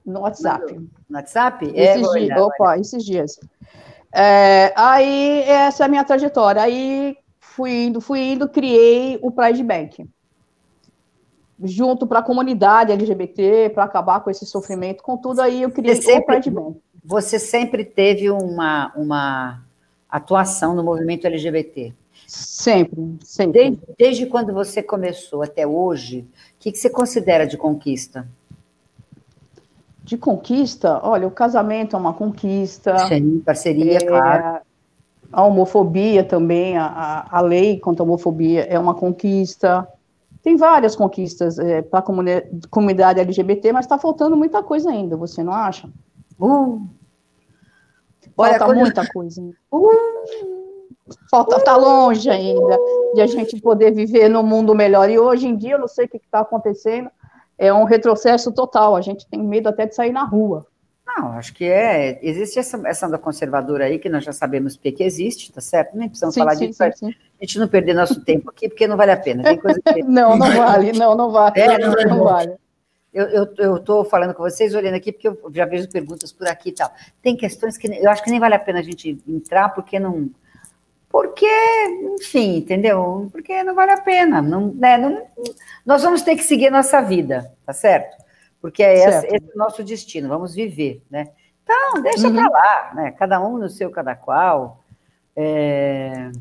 no 0.05 0.21
WhatsApp. 0.21 0.73
No 1.07 1.17
WhatsApp? 1.17 1.71
Esses 1.75 2.07
é, 2.15 2.19
dias, 2.19 2.41
opa, 2.41 2.79
esses 2.79 3.05
dias. 3.05 3.39
É, 4.19 4.73
aí, 4.75 5.43
essa 5.43 5.83
é 5.83 5.85
a 5.85 5.87
minha 5.87 6.03
trajetória. 6.03 6.59
Aí, 6.59 7.15
fui 7.39 7.85
indo, 7.85 8.01
fui 8.01 8.19
indo, 8.19 8.49
criei 8.49 9.19
o 9.21 9.29
Pride 9.29 9.63
Bank. 9.63 10.09
Junto 11.63 12.07
para 12.07 12.19
a 12.19 12.23
comunidade 12.23 12.91
LGBT, 12.91 13.69
para 13.75 13.83
acabar 13.83 14.21
com 14.21 14.31
esse 14.31 14.43
sofrimento, 14.43 15.03
contudo, 15.03 15.39
aí 15.39 15.61
eu 15.61 15.69
criei 15.69 16.01
sempre, 16.01 16.23
o 16.23 16.25
Pride 16.25 16.49
Bank. 16.49 16.79
Você 17.05 17.37
sempre 17.37 17.85
teve 17.85 18.31
uma, 18.31 18.91
uma 18.95 19.63
atuação 20.09 20.73
no 20.73 20.83
movimento 20.83 21.27
LGBT? 21.27 21.93
Sempre, 22.25 23.17
sempre. 23.23 23.53
Desde, 23.53 23.81
desde 23.99 24.25
quando 24.25 24.51
você 24.51 24.81
começou 24.81 25.43
até 25.43 25.65
hoje, 25.67 26.27
o 26.55 26.59
que, 26.59 26.71
que 26.71 26.79
você 26.79 26.89
considera 26.89 27.45
de 27.45 27.55
conquista? 27.55 28.27
De 30.07 30.17
conquista, 30.17 31.01
olha, 31.03 31.27
o 31.27 31.31
casamento 31.31 31.93
é 31.93 31.99
uma 31.99 32.13
conquista. 32.13 32.97
Sim, 33.09 33.39
parceria, 33.39 33.97
é, 33.97 34.05
claro. 34.05 34.61
A 35.33 35.43
homofobia 35.43 36.23
também, 36.23 36.77
a, 36.77 37.27
a 37.29 37.41
lei 37.41 37.77
contra 37.77 38.03
a 38.03 38.05
homofobia 38.05 38.63
é 38.63 38.79
uma 38.79 38.95
conquista. 38.95 39.85
Tem 40.41 40.55
várias 40.55 40.95
conquistas 40.95 41.59
é, 41.59 41.81
para 41.81 41.99
a 41.99 42.69
comunidade 42.69 43.19
LGBT, 43.19 43.73
mas 43.73 43.83
está 43.83 43.97
faltando 43.97 44.37
muita 44.37 44.63
coisa 44.63 44.89
ainda, 44.89 45.17
você 45.17 45.43
não 45.43 45.51
acha? 45.51 45.89
Uh. 46.39 46.87
Falta 48.33 48.65
olha, 48.65 48.79
muita 48.79 49.01
quando... 49.01 49.11
coisa. 49.11 49.41
Uh. 49.69 51.17
Falta 51.29 51.57
estar 51.57 51.73
tá 51.73 51.77
longe 51.77 52.29
ainda 52.29 52.77
de 53.13 53.21
a 53.21 53.27
gente 53.27 53.61
poder 53.61 53.91
viver 53.91 54.29
num 54.29 54.43
mundo 54.43 54.73
melhor. 54.75 55.09
E 55.09 55.19
hoje 55.19 55.47
em 55.47 55.55
dia, 55.55 55.73
eu 55.73 55.79
não 55.79 55.87
sei 55.87 56.05
o 56.05 56.09
que 56.09 56.17
está 56.17 56.39
acontecendo, 56.39 57.09
é 57.57 57.73
um 57.73 57.83
retrocesso 57.83 58.51
total. 58.51 58.95
A 58.95 59.01
gente 59.01 59.27
tem 59.27 59.41
medo 59.41 59.69
até 59.69 59.85
de 59.85 59.95
sair 59.95 60.11
na 60.11 60.23
rua. 60.23 60.65
Não, 61.05 61.31
acho 61.31 61.53
que 61.53 61.65
é. 61.65 62.19
Existe 62.21 62.59
essa, 62.59 62.79
essa 62.85 63.07
onda 63.07 63.17
conservadora 63.17 63.85
aí, 63.85 63.97
que 63.97 64.09
nós 64.09 64.23
já 64.23 64.33
sabemos 64.33 64.75
o 64.75 64.79
que 64.79 65.03
existe, 65.03 65.51
tá 65.51 65.61
certo? 65.61 65.95
Nem 65.95 66.09
precisamos 66.09 66.35
sim, 66.35 66.41
falar 66.41 66.55
sim, 66.55 66.67
disso. 66.67 66.83
Sim, 66.83 66.91
sim. 66.93 67.15
A 67.41 67.45
gente 67.45 67.59
não 67.59 67.67
perder 67.67 67.93
nosso 67.93 68.23
tempo 68.23 68.49
aqui, 68.49 68.67
porque 68.67 68.87
não 68.87 68.97
vale 68.97 69.11
a 69.11 69.17
pena. 69.17 69.43
Que... 69.43 70.03
não, 70.03 70.37
não 70.37 70.51
vale, 70.51 70.91
não, 70.91 71.15
não 71.15 71.31
vale. 71.31 71.59
É, 71.59 71.77
não, 71.79 71.93
não 72.17 72.23
vale. 72.23 72.55
Eu 73.13 73.77
estou 73.77 74.05
falando 74.05 74.33
com 74.35 74.43
vocês, 74.43 74.75
olhando 74.75 74.95
aqui, 74.95 75.11
porque 75.11 75.27
eu 75.27 75.39
já 75.51 75.65
vejo 75.65 75.89
perguntas 75.89 76.31
por 76.31 76.47
aqui 76.47 76.69
e 76.69 76.73
tal. 76.73 76.91
Tem 77.21 77.35
questões 77.35 77.77
que 77.77 77.87
eu 77.87 78.09
acho 78.11 78.23
que 78.23 78.29
nem 78.29 78.39
vale 78.39 78.53
a 78.53 78.59
pena 78.59 78.79
a 78.79 78.83
gente 78.83 79.17
entrar, 79.27 79.69
porque 79.69 79.99
não 79.99 80.29
porque, 81.09 81.47
enfim, 82.19 82.57
entendeu? 82.57 83.29
Porque 83.31 83.63
não 83.63 83.73
vale 83.73 83.91
a 83.91 84.01
pena. 84.01 84.41
Não, 84.41 84.73
né, 84.73 84.97
não, 84.97 85.25
nós 85.85 86.03
vamos 86.03 86.21
ter 86.21 86.35
que 86.35 86.43
seguir 86.43 86.67
a 86.67 86.71
nossa 86.71 87.01
vida, 87.01 87.51
tá 87.65 87.73
certo? 87.73 88.17
Porque 88.61 88.83
é 88.83 88.97
certo. 88.97 89.25
Esse, 89.25 89.35
esse, 89.35 89.49
é 89.49 89.55
o 89.55 89.57
nosso 89.57 89.83
destino, 89.83 90.27
vamos 90.27 90.53
viver, 90.53 91.01
né? 91.09 91.29
Então, 91.63 92.01
deixa 92.01 92.27
uhum. 92.27 92.35
para 92.35 92.49
lá, 92.49 92.91
né? 92.95 93.11
Cada 93.11 93.39
um 93.39 93.57
no 93.57 93.69
seu, 93.69 93.89
cada 93.89 94.15
qual. 94.15 94.83
É... 95.35 96.31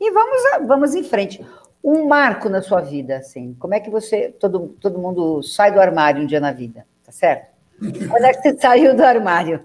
E 0.00 0.10
vamos, 0.10 0.42
vamos 0.66 0.94
em 0.94 1.02
frente. 1.02 1.44
Um 1.82 2.06
marco 2.06 2.48
na 2.48 2.62
sua 2.62 2.80
vida, 2.80 3.16
assim, 3.16 3.54
como 3.58 3.74
é 3.74 3.80
que 3.80 3.90
você, 3.90 4.30
todo, 4.30 4.76
todo 4.80 4.98
mundo 4.98 5.42
sai 5.42 5.72
do 5.72 5.80
armário 5.80 6.22
um 6.22 6.26
dia 6.26 6.40
na 6.40 6.52
vida, 6.52 6.86
tá 7.04 7.12
certo? 7.12 7.48
Quando 7.78 8.24
é 8.24 8.32
que 8.32 8.42
você 8.42 8.56
saiu 8.58 8.96
do 8.96 9.04
armário? 9.04 9.64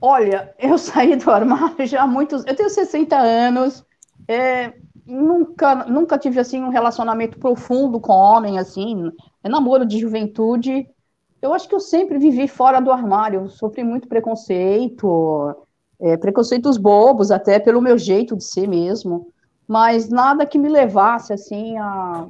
Olha, 0.00 0.54
eu 0.58 0.76
saí 0.78 1.16
do 1.16 1.30
armário 1.30 1.86
já 1.86 2.02
há 2.02 2.06
muitos. 2.06 2.44
Eu 2.46 2.54
tenho 2.54 2.70
60 2.70 3.16
anos, 3.16 3.84
é, 4.26 4.72
nunca, 5.06 5.74
nunca 5.86 6.18
tive 6.18 6.38
assim 6.38 6.62
um 6.62 6.70
relacionamento 6.70 7.38
profundo 7.38 7.98
com 8.00 8.12
homem, 8.12 8.58
assim, 8.58 9.10
é 9.42 9.48
namoro 9.48 9.86
de 9.86 9.98
juventude. 9.98 10.88
Eu 11.40 11.54
acho 11.54 11.68
que 11.68 11.74
eu 11.74 11.80
sempre 11.80 12.18
vivi 12.18 12.48
fora 12.48 12.80
do 12.80 12.90
armário, 12.90 13.48
sofri 13.48 13.84
muito 13.84 14.08
preconceito, 14.08 15.54
é, 16.00 16.16
preconceitos 16.16 16.76
bobos 16.76 17.30
até 17.30 17.58
pelo 17.58 17.80
meu 17.80 17.96
jeito 17.96 18.36
de 18.36 18.44
ser 18.44 18.66
mesmo, 18.68 19.32
mas 19.66 20.08
nada 20.08 20.46
que 20.46 20.58
me 20.58 20.68
levasse 20.68 21.32
assim 21.32 21.76
a, 21.78 22.28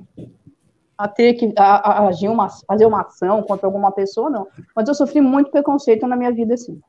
a 0.96 1.08
ter 1.08 1.34
que 1.34 1.52
a, 1.56 1.76
a 1.76 2.08
agir 2.08 2.28
uma, 2.28 2.48
fazer 2.66 2.84
uma 2.86 3.02
ação 3.02 3.42
contra 3.42 3.66
alguma 3.66 3.90
pessoa, 3.92 4.28
não. 4.28 4.46
Mas 4.74 4.88
eu 4.88 4.94
sofri 4.94 5.20
muito 5.20 5.50
preconceito 5.50 6.06
na 6.06 6.16
minha 6.16 6.32
vida, 6.32 6.54
assim. 6.54 6.80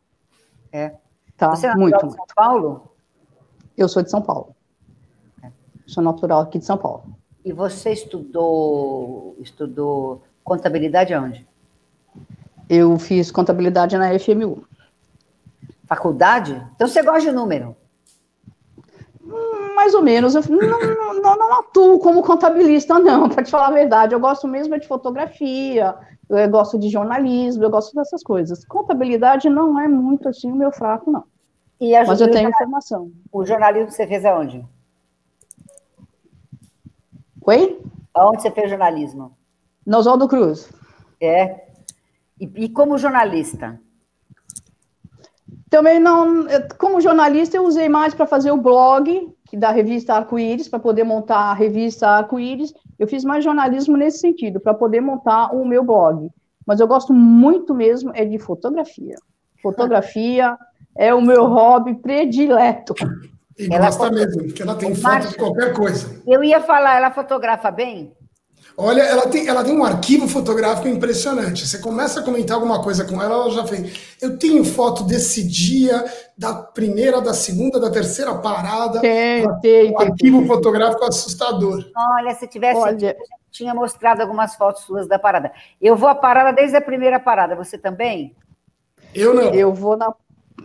É. 0.71 0.93
Tá, 1.37 1.49
Você 1.49 1.67
é 1.67 1.75
muito, 1.75 1.93
natural 1.93 2.09
de 2.09 2.15
São 2.15 2.25
Paulo? 2.35 2.91
Eu 3.77 3.87
sou 3.87 4.03
de 4.03 4.11
São 4.11 4.21
Paulo. 4.21 4.55
Sou 5.87 6.03
natural 6.03 6.41
aqui 6.41 6.59
de 6.59 6.65
São 6.65 6.77
Paulo. 6.77 7.03
E 7.43 7.51
você 7.51 7.91
estudou, 7.91 9.35
estudou 9.39 10.21
contabilidade 10.43 11.13
aonde? 11.13 11.47
Eu 12.69 12.99
fiz 12.99 13.31
contabilidade 13.31 13.97
na 13.97 14.17
FMU. 14.19 14.63
Faculdade? 15.85 16.63
Então 16.75 16.87
você 16.87 17.01
gosta 17.01 17.21
de 17.21 17.31
número? 17.31 17.75
Hum, 19.23 19.73
mais 19.75 19.95
ou 19.95 20.03
menos. 20.03 20.35
Eu 20.35 20.43
não, 20.47 21.21
não, 21.21 21.37
não 21.37 21.59
atuo 21.59 21.97
como 21.99 22.21
contabilista, 22.21 22.99
não, 22.99 23.27
para 23.27 23.43
te 23.43 23.49
falar 23.49 23.67
a 23.67 23.71
verdade. 23.71 24.13
Eu 24.13 24.19
gosto 24.19 24.47
mesmo 24.47 24.79
de 24.79 24.87
fotografia, 24.87 25.95
eu 26.29 26.49
gosto 26.49 26.77
de 26.77 26.89
jornalismo, 26.89 27.63
eu 27.63 27.69
gosto 27.69 27.95
dessas 27.95 28.23
coisas. 28.23 28.63
Contabilidade 28.65 29.49
não 29.49 29.79
é 29.79 29.87
muito 29.87 30.29
assim 30.29 30.51
o 30.51 30.55
meu 30.55 30.71
fraco, 30.71 31.11
não. 31.11 31.23
Mas 32.05 32.21
eu 32.21 32.29
tenho 32.29 32.49
informação. 32.49 33.11
O 33.31 33.45
jornalismo 33.45 33.91
você 33.91 34.05
fez 34.05 34.25
aonde? 34.25 34.65
Oi? 37.45 37.81
Aonde 38.13 38.41
você 38.41 38.51
fez 38.51 38.69
jornalismo? 38.69 39.35
No 39.85 39.97
Oswaldo 39.97 40.27
Cruz. 40.27 40.71
É. 41.21 41.67
E, 42.39 42.45
e 42.65 42.69
como 42.69 42.97
jornalista? 42.97 43.79
Também 45.69 45.99
não. 45.99 46.45
Como 46.77 47.01
jornalista, 47.01 47.57
eu 47.57 47.65
usei 47.65 47.89
mais 47.89 48.13
para 48.13 48.27
fazer 48.27 48.51
o 48.51 48.57
blog 48.57 49.33
da 49.53 49.71
revista 49.71 50.13
Arco-Íris, 50.13 50.67
para 50.67 50.79
poder 50.79 51.03
montar 51.03 51.37
a 51.37 51.53
revista 51.53 52.07
Arco-Íris. 52.07 52.73
Eu 52.99 53.07
fiz 53.07 53.23
mais 53.23 53.43
jornalismo 53.43 53.95
nesse 53.95 54.19
sentido, 54.19 54.59
para 54.59 54.73
poder 54.73 54.99
montar 54.99 55.55
o 55.55 55.65
meu 55.65 55.83
blog. 55.83 56.29
Mas 56.67 56.79
eu 56.79 56.87
gosto 56.87 57.13
muito 57.13 57.73
mesmo 57.73 58.11
é 58.13 58.25
de 58.25 58.37
fotografia. 58.37 59.15
Fotografia 59.61 60.57
é 60.95 61.13
o 61.13 61.21
meu 61.21 61.45
hobby 61.45 61.95
predileto. 61.95 62.93
E 63.57 63.73
ela 63.73 63.85
gosta 63.85 64.11
mesmo, 64.11 64.43
porque 64.43 64.61
ela 64.61 64.75
tem 64.75 64.93
foto 64.93 65.27
de 65.29 65.35
qualquer 65.35 65.73
coisa. 65.73 66.21
Eu 66.27 66.43
ia 66.43 66.61
falar, 66.61 66.97
ela 66.97 67.11
fotografa 67.11 67.71
bem? 67.71 68.13
Olha, 68.81 69.01
ela 69.01 69.27
tem, 69.27 69.45
ela 69.45 69.61
tem 69.61 69.77
um 69.77 69.83
arquivo 69.83 70.25
fotográfico 70.25 70.87
impressionante. 70.87 71.67
Você 71.67 71.79
começa 71.79 72.21
a 72.21 72.23
comentar 72.23 72.55
alguma 72.55 72.81
coisa 72.81 73.03
com 73.03 73.21
ela, 73.21 73.35
ela 73.35 73.49
já 73.49 73.67
fez. 73.67 74.15
Eu 74.21 74.37
tenho 74.37 74.63
foto 74.63 75.03
desse 75.03 75.45
dia, 75.45 76.05
da 76.37 76.53
primeira, 76.53 77.19
da 77.19 77.33
segunda, 77.33 77.77
da 77.77 77.91
terceira 77.91 78.33
parada. 78.35 79.01
Tem, 79.01 79.45
tem, 79.59 79.91
um 79.91 79.99
arquivo 79.99 80.37
tem, 80.37 80.47
fotográfico 80.47 81.03
assustador. 81.03 81.91
Olha, 81.93 82.33
se 82.35 82.47
tivesse. 82.47 82.79
Olha. 82.79 83.17
Tinha 83.51 83.73
mostrado 83.73 84.21
algumas 84.21 84.55
fotos 84.55 84.83
suas 84.83 85.09
da 85.09 85.19
parada. 85.19 85.51
Eu 85.81 85.97
vou 85.97 86.07
à 86.07 86.15
parada 86.15 86.53
desde 86.53 86.77
a 86.77 86.81
primeira 86.81 87.19
parada. 87.19 87.57
Você 87.57 87.77
também? 87.77 88.33
Eu 89.13 89.33
não. 89.33 89.53
Eu 89.53 89.73
vou 89.73 89.97
na 89.97 90.13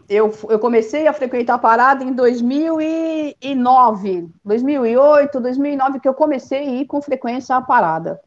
eu, 0.09 0.33
eu 0.49 0.59
comecei 0.59 1.07
a 1.07 1.13
frequentar 1.13 1.55
a 1.55 1.59
parada 1.59 2.03
em 2.05 2.13
2009, 2.13 4.29
2008, 4.45 5.41
2009, 5.41 6.01
que 6.01 6.09
eu 6.09 6.15
comecei 6.15 6.59
a 6.59 6.73
ir 6.81 6.87
com 6.87 7.03
frequência 7.03 7.57
à 7.57 7.61
parada. 7.61 8.21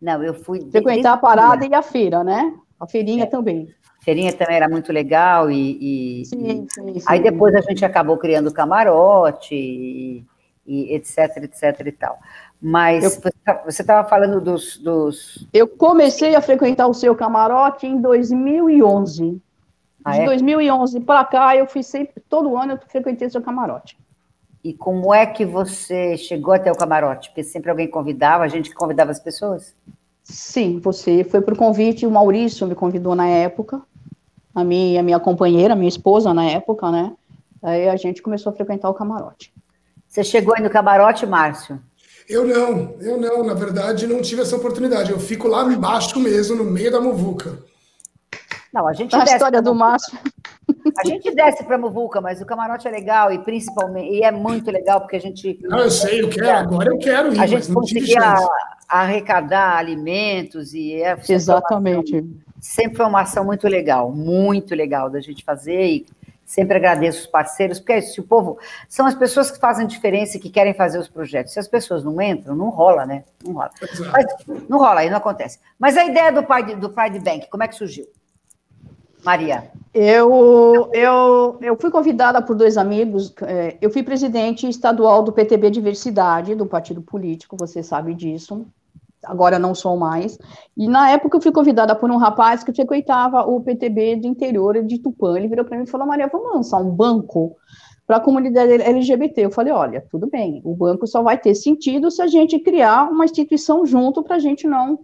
Não, 0.00 0.22
eu 0.22 0.34
fui... 0.34 0.60
Frequentar 0.70 1.14
a 1.14 1.18
parada 1.18 1.66
e 1.66 1.74
a 1.74 1.82
feira, 1.82 2.24
né? 2.24 2.54
A 2.78 2.86
feirinha 2.86 3.24
é. 3.24 3.26
também. 3.26 3.68
A 4.00 4.04
feirinha 4.04 4.32
também 4.32 4.56
era 4.56 4.68
muito 4.68 4.92
legal 4.92 5.50
e... 5.50 6.20
e 6.20 6.24
sim, 6.26 6.66
sim, 6.70 6.98
sim. 6.98 7.06
Aí 7.06 7.22
depois 7.22 7.54
a 7.54 7.60
gente 7.60 7.84
acabou 7.84 8.18
criando 8.18 8.52
camarote 8.52 9.54
e, 9.54 10.24
e 10.66 10.94
etc, 10.94 11.44
etc 11.44 11.86
e 11.86 11.92
tal. 11.92 12.18
Mas 12.60 13.04
eu, 13.04 13.10
você 13.64 13.82
estava 13.82 14.02
tá, 14.02 14.08
falando 14.08 14.40
dos, 14.40 14.78
dos... 14.78 15.46
Eu 15.52 15.68
comecei 15.68 16.34
a 16.34 16.40
frequentar 16.40 16.86
o 16.86 16.94
seu 16.94 17.14
camarote 17.14 17.86
em 17.86 18.00
2011. 18.00 19.40
Ah, 20.04 20.12
de 20.12 20.20
é? 20.20 20.24
2011 20.26 21.00
para 21.00 21.24
cá, 21.24 21.56
eu 21.56 21.66
fui 21.66 21.82
sempre, 21.82 22.22
todo 22.28 22.56
ano 22.56 22.72
eu 22.72 22.78
frequentei 22.86 23.30
seu 23.30 23.40
camarote. 23.40 23.96
E 24.62 24.72
como 24.72 25.14
é 25.14 25.26
que 25.26 25.44
você 25.44 26.16
chegou 26.16 26.54
até 26.54 26.70
o 26.70 26.76
camarote? 26.76 27.30
Porque 27.30 27.42
sempre 27.42 27.70
alguém 27.70 27.88
convidava, 27.88 28.44
a 28.44 28.48
gente 28.48 28.70
que 28.70 28.76
convidava 28.76 29.10
as 29.10 29.20
pessoas? 29.20 29.74
Sim, 30.22 30.78
você 30.78 31.24
foi 31.24 31.40
por 31.40 31.56
convite, 31.56 32.06
o 32.06 32.10
Maurício 32.10 32.66
me 32.66 32.74
convidou 32.74 33.14
na 33.14 33.26
época, 33.26 33.82
a 34.54 34.64
minha, 34.64 35.00
a 35.00 35.02
minha 35.02 35.20
companheira, 35.20 35.74
a 35.74 35.76
minha 35.76 35.88
esposa 35.88 36.32
na 36.32 36.44
época, 36.44 36.90
né? 36.90 37.12
Aí 37.62 37.88
a 37.88 37.96
gente 37.96 38.22
começou 38.22 38.52
a 38.52 38.54
frequentar 38.54 38.88
o 38.88 38.94
camarote. 38.94 39.52
Você 40.08 40.22
chegou 40.22 40.54
aí 40.54 40.62
no 40.62 40.70
camarote, 40.70 41.26
Márcio? 41.26 41.80
Eu 42.28 42.46
não, 42.46 42.94
eu 43.00 43.18
não, 43.18 43.44
na 43.44 43.52
verdade 43.52 44.06
não 44.06 44.22
tive 44.22 44.42
essa 44.42 44.56
oportunidade. 44.56 45.10
Eu 45.10 45.18
fico 45.18 45.46
lá 45.48 45.64
embaixo 45.64 46.18
mesmo, 46.20 46.56
no 46.56 46.64
meio 46.64 46.90
da 46.90 47.00
muvuca. 47.00 47.58
Não, 48.74 48.88
a 48.88 48.92
gente 48.92 49.14
a 49.14 49.22
história 49.22 49.62
do 49.62 49.72
Márcio. 49.72 50.18
A 50.98 51.06
gente 51.06 51.32
desce 51.32 51.62
para 51.62 51.78
Muvuca, 51.78 52.20
mas 52.20 52.40
o 52.40 52.46
camarote 52.46 52.88
é 52.88 52.90
legal 52.90 53.32
e 53.32 53.38
principalmente 53.38 54.12
e 54.12 54.24
é 54.24 54.32
muito 54.32 54.68
legal 54.70 55.00
porque 55.00 55.14
a 55.14 55.20
gente. 55.20 55.58
Não, 55.62 55.78
eu 55.78 55.90
sei, 55.90 56.22
eu 56.22 56.28
quero, 56.28 56.50
agora 56.50 56.90
eu 56.90 56.98
quero 56.98 57.32
ir. 57.32 57.40
A 57.40 57.46
gente 57.46 57.72
conseguia 57.72 58.34
arrecadar 58.88 59.76
alimentos 59.76 60.74
e 60.74 60.94
é 60.94 61.16
exatamente. 61.28 62.16
Uma 62.16 62.44
sempre 62.60 62.96
foi 62.96 63.06
uma 63.06 63.20
ação 63.20 63.44
muito 63.44 63.68
legal, 63.68 64.10
muito 64.10 64.74
legal 64.74 65.08
da 65.08 65.20
gente 65.20 65.44
fazer 65.44 65.84
e 65.84 66.06
sempre 66.44 66.76
agradeço 66.76 67.20
os 67.20 67.26
parceiros, 67.26 67.78
porque 67.78 67.92
é 67.92 67.98
isso, 67.98 68.14
se 68.14 68.20
o 68.20 68.24
povo 68.24 68.58
são 68.88 69.06
as 69.06 69.14
pessoas 69.14 69.50
que 69.50 69.58
fazem 69.58 69.86
diferença 69.86 70.36
e 70.36 70.40
que 70.40 70.50
querem 70.50 70.74
fazer 70.74 70.98
os 70.98 71.08
projetos. 71.08 71.52
Se 71.52 71.60
as 71.60 71.68
pessoas 71.68 72.02
não 72.02 72.20
entram, 72.20 72.56
não 72.56 72.70
rola, 72.70 73.06
né? 73.06 73.24
Não 73.44 73.52
rola. 73.52 73.70
Mas, 74.10 74.26
não 74.68 74.78
rola, 74.78 75.00
aí 75.00 75.10
não 75.10 75.18
acontece. 75.18 75.60
Mas 75.78 75.96
a 75.96 76.04
ideia 76.04 76.32
do 76.32 76.42
Pride, 76.42 76.74
do 76.76 76.90
Pride 76.90 77.20
Bank, 77.20 77.48
como 77.48 77.62
é 77.62 77.68
que 77.68 77.76
surgiu? 77.76 78.06
Maria? 79.24 79.70
Eu, 79.92 80.90
eu, 80.92 81.56
eu 81.60 81.76
fui 81.80 81.90
convidada 81.90 82.42
por 82.42 82.56
dois 82.56 82.76
amigos, 82.76 83.32
é, 83.42 83.76
eu 83.80 83.90
fui 83.90 84.02
presidente 84.02 84.68
estadual 84.68 85.22
do 85.22 85.32
PTB 85.32 85.70
Diversidade, 85.70 86.54
do 86.54 86.66
partido 86.66 87.00
político, 87.00 87.56
você 87.56 87.80
sabe 87.80 88.12
disso, 88.12 88.66
agora 89.22 89.56
não 89.56 89.72
sou 89.72 89.96
mais, 89.96 90.36
e 90.76 90.88
na 90.88 91.10
época 91.10 91.36
eu 91.36 91.40
fui 91.40 91.52
convidada 91.52 91.94
por 91.94 92.10
um 92.10 92.16
rapaz 92.16 92.64
que 92.64 92.72
frequentava 92.72 93.42
o 93.42 93.60
PTB 93.60 94.16
do 94.16 94.26
interior 94.26 94.82
de 94.82 94.98
Tupã, 94.98 95.36
ele 95.36 95.48
virou 95.48 95.64
para 95.64 95.78
mim 95.78 95.84
e 95.84 95.90
falou, 95.90 96.08
Maria, 96.08 96.26
vamos 96.26 96.52
lançar 96.52 96.78
um 96.78 96.90
banco 96.90 97.56
para 98.04 98.16
a 98.16 98.20
comunidade 98.20 98.72
LGBT, 98.72 99.46
eu 99.46 99.50
falei, 99.52 99.72
olha, 99.72 100.04
tudo 100.10 100.28
bem, 100.28 100.60
o 100.64 100.74
banco 100.74 101.06
só 101.06 101.22
vai 101.22 101.38
ter 101.38 101.54
sentido 101.54 102.10
se 102.10 102.20
a 102.20 102.26
gente 102.26 102.58
criar 102.58 103.08
uma 103.10 103.24
instituição 103.24 103.86
junto 103.86 104.24
para 104.24 104.36
a 104.36 104.40
gente 104.40 104.66
não, 104.66 104.98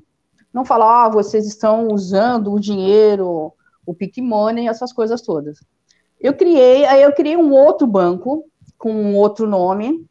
não 0.52 0.64
falar, 0.64 1.06
ah, 1.06 1.09
vocês 1.09 1.46
estão 1.46 1.87
usando 1.88 2.52
o 2.52 2.61
dinheiro 2.61 3.52
o 3.90 4.22
Money, 4.22 4.68
essas 4.68 4.92
coisas 4.92 5.20
todas. 5.22 5.59
Eu 6.20 6.35
criei, 6.35 6.85
aí 6.85 7.03
eu 7.03 7.12
criei 7.12 7.37
um 7.37 7.53
outro 7.53 7.87
banco 7.87 8.44
com 8.79 8.92
um 8.92 9.16
outro 9.16 9.46
nome 9.46 10.05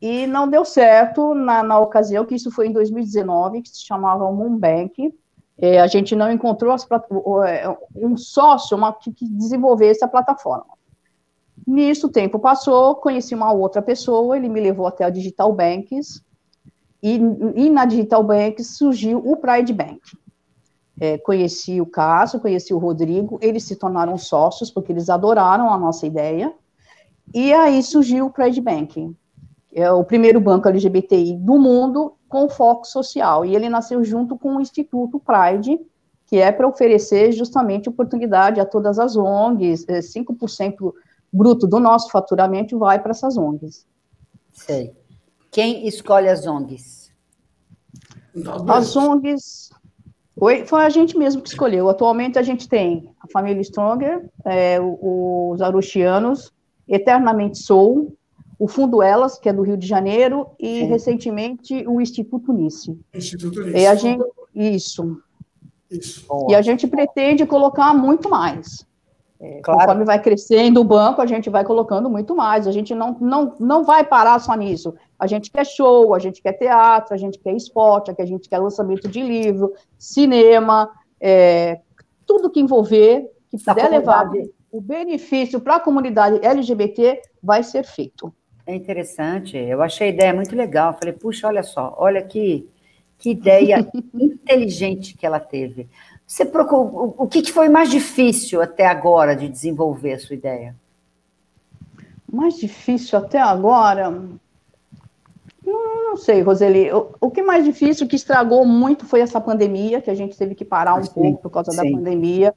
e 0.00 0.26
não 0.26 0.48
deu 0.48 0.64
certo 0.64 1.34
na, 1.34 1.62
na 1.62 1.78
ocasião, 1.78 2.24
que 2.24 2.34
isso 2.34 2.50
foi 2.50 2.68
em 2.68 2.72
2019, 2.72 3.62
que 3.62 3.68
se 3.68 3.84
chamava 3.84 4.30
Moonbank. 4.32 5.14
É, 5.58 5.78
a 5.78 5.86
gente 5.86 6.16
não 6.16 6.32
encontrou 6.32 6.72
as, 6.72 6.86
é, 7.46 7.76
um 7.94 8.16
sócio 8.16 8.76
uma, 8.76 8.94
que, 8.94 9.12
que 9.12 9.28
desenvolvesse 9.28 10.02
a 10.02 10.08
plataforma. 10.08 10.78
Nisso, 11.66 12.06
o 12.06 12.10
tempo 12.10 12.38
passou, 12.38 12.96
conheci 12.96 13.34
uma 13.34 13.52
outra 13.52 13.82
pessoa, 13.82 14.36
ele 14.36 14.48
me 14.48 14.60
levou 14.60 14.86
até 14.86 15.04
a 15.04 15.10
Digital 15.10 15.52
Banks, 15.52 16.22
e, 17.02 17.20
e 17.54 17.68
na 17.68 17.84
Digital 17.84 18.24
Banks 18.24 18.78
surgiu 18.78 19.18
o 19.18 19.36
Pride 19.36 19.72
Bank. 19.72 20.00
É, 21.00 21.16
conheci 21.16 21.80
o 21.80 21.86
Cássio, 21.86 22.40
conheci 22.40 22.74
o 22.74 22.78
Rodrigo, 22.78 23.38
eles 23.40 23.64
se 23.64 23.74
tornaram 23.74 24.18
sócios 24.18 24.70
porque 24.70 24.92
eles 24.92 25.08
adoraram 25.08 25.72
a 25.72 25.78
nossa 25.78 26.06
ideia. 26.06 26.52
E 27.32 27.52
aí 27.54 27.82
surgiu 27.82 28.26
o 28.26 28.30
Pride 28.30 28.60
Banking, 28.60 29.16
é 29.72 29.90
o 29.90 30.04
primeiro 30.04 30.40
banco 30.40 30.68
LGBTI 30.68 31.36
do 31.36 31.58
mundo 31.58 32.14
com 32.28 32.48
foco 32.48 32.86
social. 32.86 33.44
E 33.44 33.54
ele 33.54 33.68
nasceu 33.68 34.02
junto 34.04 34.38
com 34.38 34.56
o 34.56 34.60
Instituto 34.60 35.20
Pride, 35.20 35.80
que 36.26 36.36
é 36.36 36.52
para 36.52 36.68
oferecer 36.68 37.32
justamente 37.32 37.88
oportunidade 37.88 38.60
a 38.60 38.66
todas 38.66 38.98
as 38.98 39.16
ONGs, 39.16 39.86
5% 39.86 40.94
é, 40.94 41.00
bruto 41.32 41.66
do 41.66 41.80
nosso 41.80 42.10
faturamento 42.10 42.78
vai 42.78 43.00
para 43.00 43.12
essas 43.12 43.36
ONGs. 43.36 43.86
Sei. 44.52 44.92
Quem 45.50 45.86
escolhe 45.86 46.28
as 46.28 46.46
ONGs? 46.46 47.10
As 48.68 48.94
ONGs 48.94 49.70
foi, 50.40 50.64
foi 50.64 50.82
a 50.82 50.88
gente 50.88 51.18
mesmo 51.18 51.42
que 51.42 51.50
escolheu. 51.50 51.90
Atualmente 51.90 52.38
a 52.38 52.42
gente 52.42 52.66
tem 52.66 53.10
a 53.20 53.28
família 53.28 53.62
Stronger, 53.62 54.24
é, 54.46 54.78
os 54.80 55.60
Arushianos, 55.60 56.50
Eternamente 56.88 57.58
Sou, 57.58 58.16
o 58.58 58.66
Fundo 58.66 59.02
Elas, 59.02 59.38
que 59.38 59.50
é 59.50 59.52
do 59.52 59.60
Rio 59.60 59.76
de 59.76 59.86
Janeiro, 59.86 60.46
e 60.58 60.80
Sim. 60.80 60.86
recentemente 60.86 61.84
o 61.86 62.00
Instituto 62.00 62.54
Nice. 62.54 62.98
Instituto 63.12 63.60
Nice. 63.60 63.76
E 63.76 63.86
a 63.86 63.94
gente, 63.94 64.24
isso. 64.54 65.20
Isso. 65.90 66.26
E 66.48 66.54
a 66.54 66.62
gente 66.62 66.86
pretende 66.86 67.44
colocar 67.44 67.92
muito 67.92 68.30
mais. 68.30 68.86
É, 69.40 69.60
claro. 69.62 69.80
Conforme 69.80 70.04
vai 70.04 70.20
crescendo 70.20 70.80
o 70.80 70.84
banco, 70.84 71.22
a 71.22 71.26
gente 71.26 71.48
vai 71.48 71.64
colocando 71.64 72.10
muito 72.10 72.36
mais. 72.36 72.66
A 72.66 72.72
gente 72.72 72.94
não, 72.94 73.16
não, 73.18 73.54
não 73.58 73.84
vai 73.84 74.04
parar 74.04 74.38
só 74.38 74.54
nisso. 74.54 74.94
A 75.18 75.26
gente 75.26 75.50
quer 75.50 75.64
show, 75.64 76.14
a 76.14 76.18
gente 76.18 76.42
quer 76.42 76.52
teatro, 76.52 77.14
a 77.14 77.16
gente 77.16 77.38
quer 77.38 77.54
esporte, 77.54 78.12
a 78.18 78.26
gente 78.26 78.48
quer 78.48 78.58
lançamento 78.58 79.08
de 79.08 79.22
livro, 79.22 79.72
cinema, 79.98 80.90
é, 81.18 81.80
tudo 82.26 82.50
que 82.50 82.60
envolver, 82.60 83.30
que 83.50 83.56
puder 83.58 83.90
levar 83.90 84.30
o 84.70 84.80
benefício 84.80 85.58
para 85.58 85.76
a 85.76 85.80
comunidade 85.80 86.38
LGBT 86.44 87.20
vai 87.42 87.62
ser 87.62 87.84
feito. 87.84 88.32
É 88.66 88.74
interessante, 88.74 89.56
eu 89.56 89.82
achei 89.82 90.08
a 90.08 90.10
ideia 90.10 90.34
muito 90.34 90.54
legal. 90.54 90.94
Falei, 90.94 91.12
puxa, 91.12 91.48
olha 91.48 91.62
só, 91.62 91.94
olha 91.98 92.22
que, 92.22 92.68
que 93.18 93.30
ideia 93.30 93.84
inteligente 94.14 95.16
que 95.16 95.26
ela 95.26 95.40
teve. 95.40 95.88
Você 96.30 96.44
procurou, 96.44 97.12
o 97.18 97.26
que 97.26 97.42
foi 97.50 97.68
mais 97.68 97.90
difícil 97.90 98.62
até 98.62 98.86
agora 98.86 99.34
de 99.34 99.48
desenvolver 99.48 100.12
a 100.12 100.18
sua 100.20 100.36
ideia? 100.36 100.76
Mais 102.32 102.54
difícil 102.54 103.18
até 103.18 103.40
agora? 103.40 104.08
Não, 105.66 106.04
não 106.10 106.16
sei, 106.16 106.40
Roseli. 106.40 106.92
O, 106.92 107.08
o, 107.20 107.30
que 107.32 107.42
mais 107.42 107.64
difícil, 107.64 108.06
que 108.06 108.14
estragou 108.14 108.64
muito 108.64 109.06
foi 109.06 109.22
essa 109.22 109.40
pandemia, 109.40 110.00
que 110.00 110.08
a 110.08 110.14
gente 110.14 110.38
teve 110.38 110.54
que 110.54 110.64
parar 110.64 110.94
um 110.94 111.02
sim, 111.02 111.10
pouco 111.12 111.42
por 111.42 111.50
causa 111.50 111.72
sim. 111.72 111.76
da 111.78 111.98
pandemia. 111.98 112.54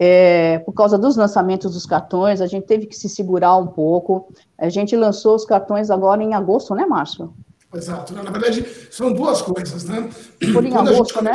É, 0.00 0.58
por 0.58 0.72
causa 0.72 0.98
dos 0.98 1.16
lançamentos 1.16 1.74
dos 1.74 1.86
cartões, 1.86 2.40
a 2.40 2.48
gente 2.48 2.66
teve 2.66 2.86
que 2.86 2.96
se 2.96 3.08
segurar 3.08 3.56
um 3.56 3.68
pouco. 3.68 4.34
A 4.58 4.68
gente 4.68 4.96
lançou 4.96 5.36
os 5.36 5.44
cartões 5.44 5.92
agora 5.92 6.20
em 6.20 6.34
agosto, 6.34 6.74
né, 6.74 6.84
Márcio? 6.86 7.32
Exato. 7.72 8.14
Na 8.14 8.32
verdade, 8.32 8.66
são 8.90 9.12
duas 9.12 9.40
coisas, 9.42 9.84
né? 9.84 10.10
Por 10.52 10.64
em 10.66 10.74
agosto, 10.74 11.22
né? 11.22 11.34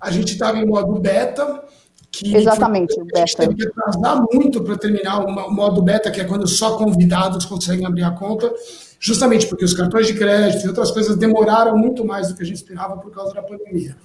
A 0.00 0.10
gente 0.10 0.32
estava 0.32 0.58
em 0.58 0.66
modo 0.66 0.98
beta, 1.00 1.64
que 2.10 2.34
Exatamente, 2.34 2.94
foi, 2.94 3.06
a 3.14 3.18
gente 3.18 3.36
teve 3.36 3.54
que 3.54 3.66
atrasar 3.66 4.24
muito 4.32 4.62
para 4.62 4.76
terminar 4.76 5.24
o 5.24 5.50
modo 5.52 5.82
beta, 5.82 6.10
que 6.10 6.20
é 6.20 6.24
quando 6.24 6.46
só 6.46 6.76
convidados 6.76 7.44
conseguem 7.44 7.86
abrir 7.86 8.02
a 8.02 8.10
conta, 8.10 8.52
justamente 8.98 9.46
porque 9.46 9.64
os 9.64 9.74
cartões 9.74 10.06
de 10.06 10.14
crédito 10.14 10.64
e 10.64 10.68
outras 10.68 10.90
coisas 10.90 11.16
demoraram 11.16 11.76
muito 11.76 12.04
mais 12.04 12.28
do 12.28 12.34
que 12.34 12.42
a 12.42 12.46
gente 12.46 12.56
esperava 12.56 12.96
por 12.96 13.10
causa 13.10 13.34
da 13.34 13.42
pandemia. 13.42 13.96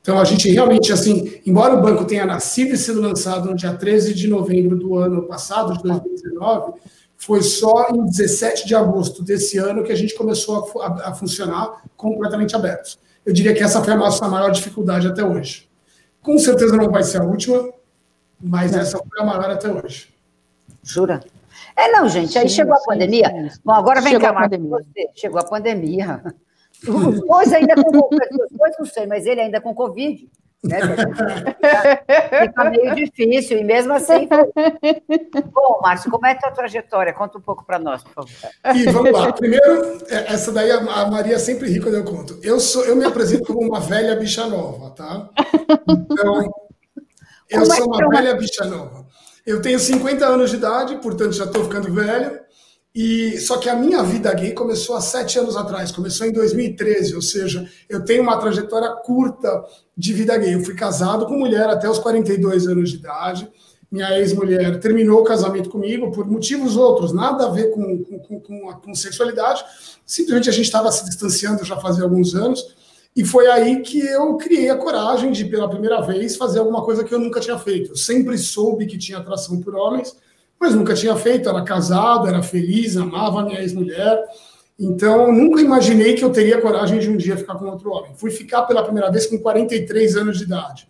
Então, 0.00 0.18
a 0.18 0.24
gente 0.24 0.50
realmente, 0.50 0.92
assim, 0.92 1.40
embora 1.44 1.74
o 1.74 1.82
banco 1.82 2.04
tenha 2.04 2.24
nascido 2.24 2.74
e 2.74 2.78
sido 2.78 3.00
lançado 3.00 3.50
no 3.50 3.54
dia 3.54 3.74
13 3.74 4.14
de 4.14 4.26
novembro 4.26 4.76
do 4.76 4.96
ano 4.96 5.24
passado, 5.24 5.76
de 5.76 5.82
2019, 5.82 6.72
foi 7.18 7.42
só 7.42 7.88
em 7.90 8.06
17 8.06 8.66
de 8.66 8.74
agosto 8.76 9.22
desse 9.22 9.58
ano 9.58 9.82
que 9.82 9.90
a 9.90 9.96
gente 9.96 10.14
começou 10.14 10.80
a, 10.80 11.08
a 11.08 11.14
funcionar 11.14 11.82
completamente 11.96 12.54
abertos. 12.54 12.98
Eu 13.26 13.32
diria 13.32 13.52
que 13.52 13.62
essa 13.62 13.82
foi 13.82 13.92
a 13.92 13.96
nossa 13.96 14.26
maior 14.28 14.50
dificuldade 14.50 15.08
até 15.08 15.24
hoje. 15.24 15.68
Com 16.22 16.38
certeza 16.38 16.76
não 16.76 16.90
vai 16.90 17.02
ser 17.02 17.20
a 17.20 17.24
última, 17.24 17.70
mas 18.40 18.74
essa 18.74 18.98
foi 18.98 19.20
a 19.20 19.24
maior 19.24 19.50
até 19.50 19.68
hoje. 19.68 20.14
Jura? 20.82 21.22
É, 21.76 21.90
não, 21.90 22.08
gente, 22.08 22.38
aí 22.38 22.48
sim, 22.48 22.56
chegou 22.56 22.74
a 22.74 22.80
pandemia. 22.80 23.28
Sim. 23.28 23.60
Bom, 23.64 23.72
agora 23.72 24.00
vem 24.00 24.12
chegou 24.12 24.28
cá, 24.28 24.38
a 24.38 24.42
pandemia. 24.42 24.70
Você. 24.70 25.10
Chegou 25.14 25.40
a 25.40 25.44
pandemia. 25.44 26.22
Os 26.86 27.20
dois 27.20 27.52
ainda 27.52 27.74
com 27.74 27.88
os 27.88 28.50
dois 28.52 28.74
não 28.78 28.86
sei, 28.86 29.04
mas 29.04 29.26
ele 29.26 29.40
ainda 29.40 29.60
com 29.60 29.74
Covid. 29.74 30.28
Né? 30.64 30.78
Fica 32.46 32.64
meio 32.70 32.94
difícil, 32.94 33.58
e 33.58 33.64
mesmo 33.64 33.92
assim. 33.92 34.28
Bom, 35.52 35.80
Márcio, 35.80 36.10
como 36.10 36.26
é 36.26 36.32
a 36.32 36.38
tua 36.38 36.50
trajetória? 36.50 37.12
Conta 37.12 37.38
um 37.38 37.40
pouco 37.40 37.64
para 37.64 37.78
nós, 37.78 38.02
por 38.02 38.12
favor. 38.12 38.76
E 38.76 38.84
vamos 38.90 39.12
lá. 39.12 39.32
Primeiro, 39.32 39.98
é, 40.08 40.32
essa 40.32 40.50
daí 40.50 40.70
a 40.70 41.06
Maria 41.06 41.38
sempre 41.38 41.68
ri 41.68 41.80
quando 41.80 41.96
eu 41.96 42.04
conto. 42.04 42.38
Eu, 42.42 42.58
sou, 42.58 42.84
eu 42.84 42.96
me 42.96 43.04
apresento 43.04 43.52
como 43.52 43.68
uma 43.68 43.80
velha 43.80 44.16
bicha 44.16 44.46
nova, 44.46 44.90
tá? 44.90 45.30
Então, 45.88 46.42
eu 47.48 47.60
como 47.60 47.72
é 47.72 47.76
sou 47.76 47.86
uma 47.86 48.04
é 48.04 48.08
velha 48.08 48.34
bicha 48.34 48.64
nova. 48.64 49.06
Eu 49.46 49.62
tenho 49.62 49.78
50 49.78 50.26
anos 50.26 50.50
de 50.50 50.56
idade, 50.56 50.96
portanto 50.96 51.32
já 51.32 51.44
estou 51.44 51.64
ficando 51.64 51.92
velho. 51.92 52.47
E 52.94 53.38
só 53.40 53.58
que 53.58 53.68
a 53.68 53.76
minha 53.76 54.02
vida 54.02 54.32
gay 54.34 54.52
começou 54.52 54.96
há 54.96 55.00
sete 55.00 55.38
anos 55.38 55.56
atrás, 55.56 55.92
começou 55.92 56.26
em 56.26 56.32
2013, 56.32 57.14
ou 57.14 57.22
seja, 57.22 57.68
eu 57.88 58.04
tenho 58.04 58.22
uma 58.22 58.38
trajetória 58.38 58.90
curta 59.04 59.64
de 59.96 60.12
vida 60.12 60.36
gay. 60.36 60.54
Eu 60.54 60.64
fui 60.64 60.74
casado 60.74 61.26
com 61.26 61.38
mulher 61.38 61.68
até 61.68 61.88
os 61.88 61.98
42 61.98 62.66
anos 62.66 62.90
de 62.90 62.96
idade. 62.96 63.48
Minha 63.90 64.18
ex-mulher 64.18 64.80
terminou 64.80 65.20
o 65.20 65.24
casamento 65.24 65.70
comigo 65.70 66.10
por 66.10 66.26
motivos 66.26 66.76
outros, 66.76 67.12
nada 67.12 67.46
a 67.46 67.50
ver 67.50 67.70
com, 67.70 68.04
com, 68.04 68.40
com, 68.40 68.72
com 68.72 68.94
sexualidade. 68.94 69.64
Simplesmente 70.04 70.50
a 70.50 70.52
gente 70.52 70.66
estava 70.66 70.90
se 70.92 71.04
distanciando 71.04 71.64
já 71.64 71.76
fazia 71.78 72.04
alguns 72.04 72.34
anos. 72.34 72.76
E 73.16 73.24
foi 73.24 73.46
aí 73.48 73.80
que 73.80 73.98
eu 73.98 74.36
criei 74.36 74.70
a 74.70 74.76
coragem 74.76 75.32
de, 75.32 75.44
pela 75.44 75.68
primeira 75.68 76.00
vez, 76.02 76.36
fazer 76.36 76.60
alguma 76.60 76.84
coisa 76.84 77.02
que 77.02 77.12
eu 77.12 77.18
nunca 77.18 77.40
tinha 77.40 77.58
feito. 77.58 77.92
Eu 77.92 77.96
sempre 77.96 78.36
soube 78.38 78.86
que 78.86 78.98
tinha 78.98 79.18
atração 79.18 79.60
por 79.60 79.74
homens, 79.74 80.14
mas 80.60 80.74
nunca 80.74 80.94
tinha 80.94 81.14
feito. 81.16 81.48
Era 81.48 81.62
casado, 81.62 82.26
era 82.26 82.42
feliz, 82.42 82.96
amava 82.96 83.40
a 83.40 83.44
minha 83.44 83.60
ex-mulher. 83.60 84.22
Então, 84.78 85.32
nunca 85.32 85.60
imaginei 85.60 86.14
que 86.14 86.24
eu 86.24 86.30
teria 86.30 86.60
coragem 86.60 87.00
de 87.00 87.10
um 87.10 87.16
dia 87.16 87.36
ficar 87.36 87.56
com 87.56 87.66
outro 87.66 87.90
homem. 87.90 88.12
Fui 88.16 88.30
ficar 88.30 88.62
pela 88.62 88.82
primeira 88.82 89.10
vez 89.10 89.26
com 89.26 89.38
43 89.38 90.16
anos 90.16 90.38
de 90.38 90.44
idade. 90.44 90.88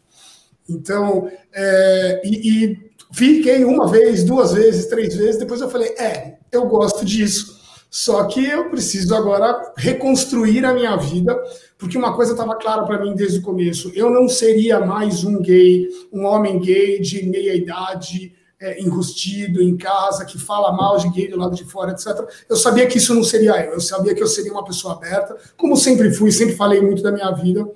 Então, 0.69 1.31
é, 1.55 2.21
e, 2.23 2.65
e 2.65 2.91
fiquei 3.13 3.65
uma 3.65 3.89
vez, 3.89 4.25
duas 4.25 4.53
vezes, 4.53 4.87
três 4.87 5.17
vezes. 5.17 5.39
Depois 5.39 5.61
eu 5.61 5.71
falei: 5.71 5.89
é, 5.99 6.37
eu 6.53 6.67
gosto 6.67 7.05
disso. 7.05 7.59
Só 7.91 8.25
que 8.25 8.45
eu 8.45 8.69
preciso 8.69 9.15
agora 9.15 9.73
reconstruir 9.75 10.63
a 10.67 10.75
minha 10.75 10.95
vida, 10.97 11.35
porque 11.79 11.97
uma 11.97 12.15
coisa 12.15 12.33
estava 12.33 12.55
clara 12.57 12.83
para 12.83 13.01
mim 13.01 13.15
desde 13.15 13.39
o 13.39 13.43
começo: 13.43 13.91
eu 13.95 14.11
não 14.11 14.29
seria 14.29 14.79
mais 14.81 15.25
um 15.25 15.41
gay, 15.41 15.89
um 16.13 16.27
homem 16.27 16.61
gay 16.61 17.01
de 17.01 17.27
meia 17.27 17.55
idade, 17.55 18.35
é, 18.61 18.81
enrustido 18.83 19.63
em 19.63 19.77
casa, 19.77 20.25
que 20.25 20.39
fala 20.39 20.73
mal 20.73 20.99
de 20.99 21.09
gay 21.11 21.29
do 21.29 21.39
lado 21.39 21.55
de 21.55 21.65
fora, 21.65 21.93
etc. 21.93 22.29
Eu 22.49 22.57
sabia 22.57 22.87
que 22.87 22.99
isso 22.99 23.15
não 23.15 23.23
seria 23.23 23.65
eu, 23.65 23.75
eu 23.75 23.81
sabia 23.81 24.15
que 24.15 24.23
eu 24.23 24.27
seria 24.27 24.53
uma 24.53 24.65
pessoa 24.65 24.95
aberta, 24.95 25.37
como 25.57 25.77
sempre 25.77 26.11
fui, 26.11 26.33
sempre 26.33 26.57
falei 26.57 26.81
muito 26.81 27.03
da 27.03 27.13
minha 27.13 27.31
vida. 27.31 27.69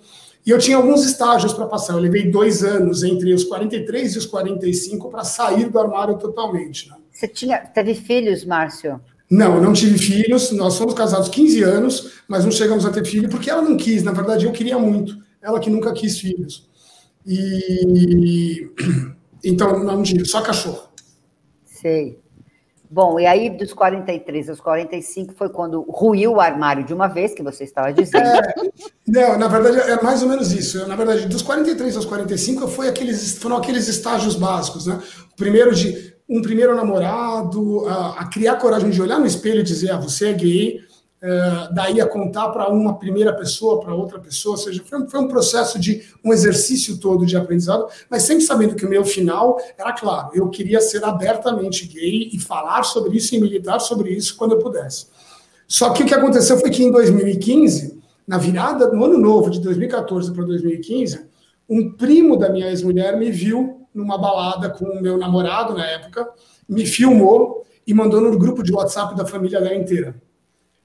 E 0.44 0.50
eu 0.50 0.58
tinha 0.58 0.76
alguns 0.76 1.04
estágios 1.04 1.52
para 1.52 1.66
passar. 1.66 1.92
Eu 1.92 2.00
levei 2.00 2.28
dois 2.28 2.64
anos 2.64 3.04
entre 3.04 3.32
os 3.32 3.44
43 3.44 4.14
e 4.14 4.18
os 4.18 4.26
45 4.26 5.08
para 5.08 5.22
sair 5.22 5.68
do 5.68 5.78
armário 5.78 6.18
totalmente. 6.18 6.90
Né? 6.90 6.96
Você 7.12 7.28
tinha, 7.28 7.58
teve 7.58 7.94
filhos, 7.94 8.44
Márcio? 8.44 9.00
Não, 9.30 9.54
eu 9.54 9.62
não 9.62 9.72
tive 9.72 9.96
filhos. 9.98 10.50
Nós 10.50 10.76
fomos 10.76 10.94
casados 10.94 11.28
15 11.28 11.62
anos, 11.62 12.12
mas 12.26 12.44
não 12.44 12.50
chegamos 12.50 12.84
a 12.84 12.90
ter 12.90 13.06
filho 13.06 13.28
porque 13.28 13.48
ela 13.48 13.62
não 13.62 13.76
quis. 13.76 14.02
Na 14.02 14.10
verdade, 14.10 14.44
eu 14.44 14.50
queria 14.50 14.76
muito. 14.78 15.16
Ela 15.40 15.60
que 15.60 15.70
nunca 15.70 15.92
quis 15.92 16.18
filhos. 16.18 16.68
E 17.24 18.68
então, 19.44 19.82
não 19.82 20.02
digo, 20.02 20.24
só 20.26 20.40
cachorro. 20.40 20.88
Sei. 21.64 22.22
Bom, 22.90 23.18
e 23.18 23.24
aí 23.24 23.48
dos 23.48 23.72
43 23.72 24.50
aos 24.50 24.60
45 24.60 25.32
foi 25.32 25.48
quando 25.48 25.80
ruiu 25.88 26.32
o 26.32 26.40
armário 26.42 26.84
de 26.84 26.92
uma 26.92 27.08
vez, 27.08 27.32
que 27.32 27.42
você 27.42 27.64
estava 27.64 27.90
dizendo. 27.90 28.26
É, 28.26 28.54
não, 29.08 29.38
na 29.38 29.48
verdade 29.48 29.78
é 29.90 30.02
mais 30.02 30.22
ou 30.22 30.28
menos 30.28 30.52
isso. 30.52 30.86
na 30.86 30.94
verdade, 30.94 31.26
dos 31.26 31.40
43 31.40 31.96
aos 31.96 32.04
45 32.04 32.68
foi 32.68 32.88
aqueles, 32.88 33.38
foram 33.38 33.56
aqueles 33.56 33.88
estágios 33.88 34.36
básicos, 34.36 34.86
né? 34.86 35.00
O 35.32 35.36
primeiro 35.36 35.74
de 35.74 36.12
um 36.28 36.42
primeiro 36.42 36.76
namorado, 36.76 37.86
a, 37.88 38.20
a 38.20 38.26
criar 38.26 38.56
coragem 38.56 38.90
de 38.90 39.00
olhar 39.00 39.18
no 39.18 39.26
espelho 39.26 39.60
e 39.60 39.64
dizer, 39.64 39.90
ah, 39.90 39.98
você 39.98 40.28
é 40.28 40.32
gay, 40.34 40.80
é, 41.22 41.68
daí 41.72 42.00
a 42.00 42.06
contar 42.06 42.48
para 42.48 42.68
uma 42.68 42.98
primeira 42.98 43.32
pessoa, 43.32 43.78
para 43.78 43.94
outra 43.94 44.18
pessoa, 44.18 44.54
ou 44.54 44.58
seja, 44.58 44.82
foi, 44.84 45.06
foi, 45.06 45.20
um 45.20 45.28
processo 45.28 45.78
de 45.78 46.02
um 46.24 46.32
exercício 46.32 46.98
todo 46.98 47.24
de 47.24 47.36
aprendizado, 47.36 47.86
mas 48.10 48.24
sempre 48.24 48.42
sabendo 48.42 48.74
que 48.74 48.84
o 48.84 48.88
meu 48.88 49.04
final 49.04 49.56
era 49.78 49.92
claro, 49.92 50.30
eu 50.34 50.50
queria 50.50 50.80
ser 50.80 51.04
abertamente 51.04 51.86
gay 51.86 52.28
e 52.32 52.40
falar 52.40 52.82
sobre 52.82 53.16
isso 53.16 53.36
e 53.36 53.40
militar 53.40 53.78
sobre 53.78 54.10
isso 54.10 54.36
quando 54.36 54.56
eu 54.56 54.58
pudesse. 54.58 55.06
Só 55.68 55.90
que 55.90 56.02
o 56.02 56.06
que 56.06 56.12
aconteceu 56.12 56.58
foi 56.58 56.70
que 56.70 56.82
em 56.82 56.90
2015, 56.90 58.02
na 58.26 58.36
virada 58.36 58.88
no 58.88 59.04
ano 59.04 59.16
novo 59.16 59.48
de 59.48 59.60
2014 59.60 60.32
para 60.32 60.44
2015, 60.44 61.24
um 61.68 61.92
primo 61.92 62.36
da 62.36 62.48
minha 62.48 62.68
ex-mulher 62.68 63.16
me 63.16 63.30
viu 63.30 63.86
numa 63.94 64.18
balada 64.18 64.70
com 64.70 64.86
o 64.86 65.00
meu 65.00 65.16
namorado 65.16 65.72
na 65.72 65.86
época, 65.86 66.28
me 66.68 66.84
filmou 66.84 67.64
e 67.86 67.94
mandou 67.94 68.20
no 68.20 68.36
grupo 68.36 68.60
de 68.60 68.72
WhatsApp 68.72 69.14
da 69.14 69.24
família 69.24 69.60
dela 69.60 69.76
inteira. 69.76 70.20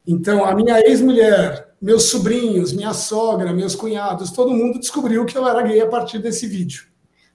Então, 0.07 0.45
a 0.45 0.55
minha 0.55 0.79
ex-mulher, 0.79 1.73
meus 1.81 2.03
sobrinhos, 2.03 2.71
minha 2.71 2.93
sogra, 2.93 3.51
meus 3.51 3.75
cunhados, 3.75 4.31
todo 4.31 4.53
mundo 4.53 4.79
descobriu 4.79 5.25
que 5.25 5.37
eu 5.37 5.45
era 5.45 5.61
gay 5.61 5.81
a 5.81 5.87
partir 5.87 6.19
desse 6.19 6.47
vídeo. 6.47 6.85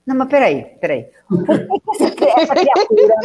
Não, 0.05 0.15
mas 0.15 0.27
peraí, 0.27 0.63
peraí. 0.81 1.05
Por 1.29 1.45
que 1.45 2.25
essa 2.25 2.55
criatura 2.55 3.15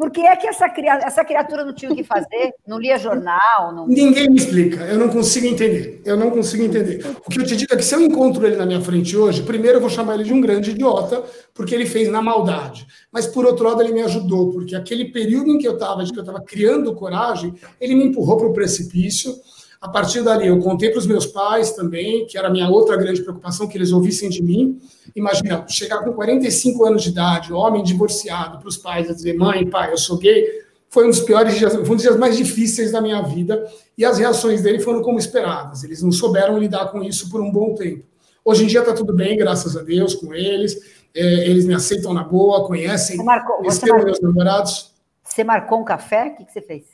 por 0.00 0.10
que 0.10 0.22
é 0.22 0.34
que 0.34 0.46
essa, 0.46 0.64
essa 1.04 1.22
criatura 1.22 1.62
não 1.62 1.74
tinha 1.74 1.92
o 1.92 1.94
que 1.94 2.02
fazer? 2.02 2.54
Não 2.66 2.78
lia 2.78 2.96
jornal? 2.96 3.70
Não... 3.74 3.86
Ninguém 3.86 4.30
me 4.30 4.38
explica. 4.38 4.82
Eu 4.86 4.98
não 4.98 5.10
consigo 5.10 5.46
entender. 5.46 6.00
Eu 6.06 6.16
não 6.16 6.30
consigo 6.30 6.64
entender. 6.64 7.04
O 7.26 7.30
que 7.30 7.38
eu 7.38 7.44
te 7.44 7.54
digo 7.54 7.74
é 7.74 7.76
que 7.76 7.84
se 7.84 7.94
eu 7.94 8.00
encontro 8.00 8.46
ele 8.46 8.56
na 8.56 8.64
minha 8.64 8.80
frente 8.80 9.14
hoje, 9.14 9.42
primeiro 9.42 9.76
eu 9.76 9.80
vou 9.82 9.90
chamar 9.90 10.14
ele 10.14 10.24
de 10.24 10.32
um 10.32 10.40
grande 10.40 10.70
idiota, 10.70 11.22
porque 11.52 11.74
ele 11.74 11.84
fez 11.84 12.08
na 12.08 12.22
maldade. 12.22 12.86
Mas, 13.12 13.26
por 13.26 13.44
outro 13.44 13.68
lado, 13.68 13.82
ele 13.82 13.92
me 13.92 14.00
ajudou, 14.00 14.50
porque 14.50 14.74
aquele 14.74 15.04
período 15.12 15.50
em 15.50 15.58
que 15.58 15.68
eu 15.68 15.74
estava, 15.74 16.02
que 16.02 16.16
eu 16.16 16.20
estava 16.20 16.40
criando 16.40 16.94
coragem, 16.94 17.52
ele 17.78 17.94
me 17.94 18.04
empurrou 18.04 18.38
para 18.38 18.46
o 18.46 18.54
precipício 18.54 19.34
a 19.80 19.88
partir 19.88 20.22
dali, 20.22 20.46
eu 20.46 20.58
contei 20.58 20.90
para 20.90 20.98
os 20.98 21.06
meus 21.06 21.24
pais 21.24 21.72
também, 21.72 22.26
que 22.26 22.36
era 22.36 22.48
a 22.48 22.50
minha 22.50 22.68
outra 22.68 22.96
grande 22.98 23.22
preocupação, 23.22 23.66
que 23.66 23.78
eles 23.78 23.92
ouvissem 23.92 24.28
de 24.28 24.42
mim. 24.42 24.78
Imagina, 25.16 25.66
chegar 25.66 26.04
com 26.04 26.12
45 26.12 26.84
anos 26.84 27.02
de 27.02 27.08
idade, 27.08 27.50
homem 27.50 27.82
divorciado, 27.82 28.58
para 28.58 28.68
os 28.68 28.76
pais 28.76 29.08
a 29.08 29.14
dizer: 29.14 29.32
mãe, 29.38 29.66
pai, 29.66 29.90
eu 29.90 29.96
sou 29.96 30.18
gay, 30.18 30.46
foi 30.90 31.06
um 31.06 31.08
dos 31.08 31.20
piores 31.20 31.56
dias, 31.56 31.72
foi 31.72 31.82
um 31.82 31.94
dos 31.94 32.02
dias 32.02 32.18
mais 32.18 32.36
difíceis 32.36 32.92
da 32.92 33.00
minha 33.00 33.22
vida. 33.22 33.66
E 33.96 34.04
as 34.04 34.18
reações 34.18 34.60
dele 34.60 34.80
foram 34.80 35.00
como 35.00 35.18
esperadas. 35.18 35.82
Eles 35.82 36.02
não 36.02 36.12
souberam 36.12 36.58
lidar 36.58 36.92
com 36.92 37.02
isso 37.02 37.30
por 37.30 37.40
um 37.40 37.50
bom 37.50 37.74
tempo. 37.74 38.04
Hoje 38.44 38.64
em 38.64 38.66
dia 38.66 38.80
está 38.80 38.92
tudo 38.92 39.14
bem, 39.14 39.36
graças 39.36 39.76
a 39.78 39.82
Deus, 39.82 40.14
com 40.14 40.34
eles. 40.34 40.78
é, 41.14 41.48
eles 41.48 41.64
me 41.64 41.72
aceitam 41.72 42.12
na 42.12 42.22
boa, 42.22 42.66
conhecem, 42.66 43.16
você 43.16 43.22
marcou, 43.22 43.62
você 43.62 43.86
marcou, 43.86 44.04
meus 44.04 44.20
namorados. 44.20 44.90
Você 45.24 45.42
marcou 45.42 45.80
um 45.80 45.84
café? 45.84 46.26
O 46.26 46.36
que, 46.36 46.44
que 46.44 46.52
você 46.52 46.60
fez? 46.60 46.84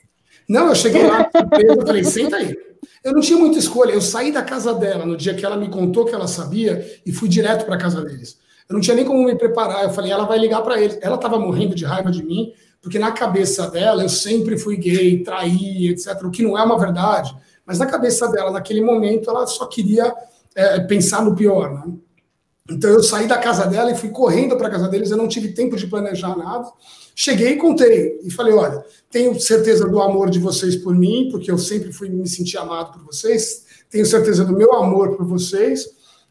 Não, 0.49 0.69
eu 0.69 0.75
cheguei 0.75 1.07
lá, 1.07 1.29
eu 1.59 1.87
falei, 1.87 2.05
senta 2.05 2.37
aí. 2.37 2.57
Eu 3.03 3.13
não 3.13 3.21
tinha 3.21 3.39
muita 3.39 3.59
escolha, 3.59 3.93
eu 3.93 4.01
saí 4.01 4.33
da 4.33 4.43
casa 4.43 4.75
dela 4.75 5.05
no 5.05 5.17
dia 5.17 5.35
que 5.35 5.45
ela 5.45 5.57
me 5.57 5.69
contou 5.69 6.05
que 6.05 6.15
ela 6.15 6.27
sabia 6.27 6.85
e 7.05 7.13
fui 7.13 7.29
direto 7.29 7.65
para 7.65 7.75
a 7.75 7.79
casa 7.79 8.03
deles. 8.03 8.39
Eu 8.69 8.75
não 8.75 8.81
tinha 8.81 8.97
nem 8.97 9.05
como 9.05 9.25
me 9.25 9.37
preparar, 9.37 9.85
eu 9.85 9.91
falei, 9.91 10.11
ela 10.11 10.25
vai 10.25 10.39
ligar 10.39 10.63
para 10.63 10.81
eles. 10.81 10.99
Ela 11.01 11.17
estava 11.17 11.39
morrendo 11.39 11.75
de 11.75 11.85
raiva 11.85 12.11
de 12.11 12.23
mim, 12.25 12.53
porque 12.81 12.99
na 12.99 13.13
cabeça 13.13 13.71
dela 13.71 14.03
eu 14.03 14.09
sempre 14.09 14.59
fui 14.59 14.77
gay, 14.77 15.23
traí, 15.23 15.89
etc., 15.89 16.21
o 16.25 16.31
que 16.31 16.43
não 16.43 16.59
é 16.59 16.63
uma 16.63 16.79
verdade. 16.79 17.37
Mas 17.65 17.79
na 17.79 17.87
cabeça 17.87 18.29
dela, 18.29 18.51
naquele 18.51 18.81
momento, 18.81 19.31
ela 19.31 19.47
só 19.47 19.67
queria 19.67 20.15
é, 20.55 20.81
pensar 20.81 21.25
no 21.25 21.35
pior, 21.35 21.75
né? 21.75 21.93
Então 22.69 22.91
eu 22.91 23.03
saí 23.03 23.29
da 23.29 23.39
casa 23.39 23.67
dela 23.67 23.93
e 23.93 23.97
fui 23.97 24.11
correndo 24.11 24.57
para 24.57 24.67
a 24.67 24.71
casa 24.71 24.89
deles, 24.89 25.11
eu 25.11 25.17
não 25.17 25.29
tive 25.29 25.53
tempo 25.53 25.77
de 25.77 25.87
planejar 25.87 26.37
nada. 26.37 26.69
Cheguei 27.19 27.53
e 27.53 27.57
contei 27.57 28.21
e 28.23 28.31
falei: 28.31 28.53
olha, 28.53 28.85
tenho 29.11 29.41
certeza 29.41 29.89
do 29.89 30.03
amor 30.03 30.29
de 30.29 30.39
vocês 30.39 30.77
por 30.77 30.95
mim, 30.95 31.31
porque 31.33 31.51
eu 31.51 31.57
sempre 31.57 31.91
fui 31.91 32.11
me 32.11 32.29
sentir 32.29 32.59
amado 32.59 32.93
por 32.93 33.07
vocês. 33.07 33.65
Tenho 33.89 34.05
certeza 34.05 34.45
do 34.45 34.53
meu 34.53 34.75
amor 34.75 35.17
por 35.17 35.25
vocês. 35.27 35.87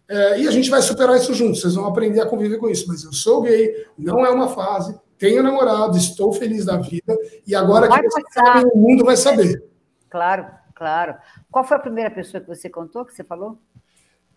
É, 0.08 0.42
e 0.42 0.48
a 0.48 0.52
gente 0.52 0.70
vai 0.70 0.84
superar 0.84 1.18
isso 1.18 1.34
juntos. 1.34 1.62
Vocês 1.62 1.74
vão 1.74 1.88
aprender 1.88 2.22
a 2.22 2.28
conviver 2.28 2.60
com 2.60 2.70
isso. 2.70 2.88
Mas 2.88 3.04
eu 3.04 3.12
sou 3.12 3.42
gay, 3.42 3.88
não 3.98 4.24
é 4.24 4.30
uma 4.30 4.48
fase. 4.50 4.96
Tenho 5.18 5.42
namorado, 5.42 5.98
estou 5.98 6.32
feliz 6.32 6.66
da 6.66 6.78
vida. 6.78 7.18
E 7.48 7.56
agora 7.56 7.88
vai 7.88 8.04
que 8.04 8.68
o 8.72 8.78
mundo 8.78 9.04
vai 9.04 9.18
saber. 9.18 9.64
Claro, 10.08 10.46
claro. 10.76 11.16
Qual 11.50 11.66
foi 11.66 11.78
a 11.78 11.80
primeira 11.80 12.12
pessoa 12.12 12.40
que 12.40 12.48
você 12.48 12.70
contou, 12.70 13.04
que 13.04 13.16
você 13.16 13.24
falou? 13.24 13.58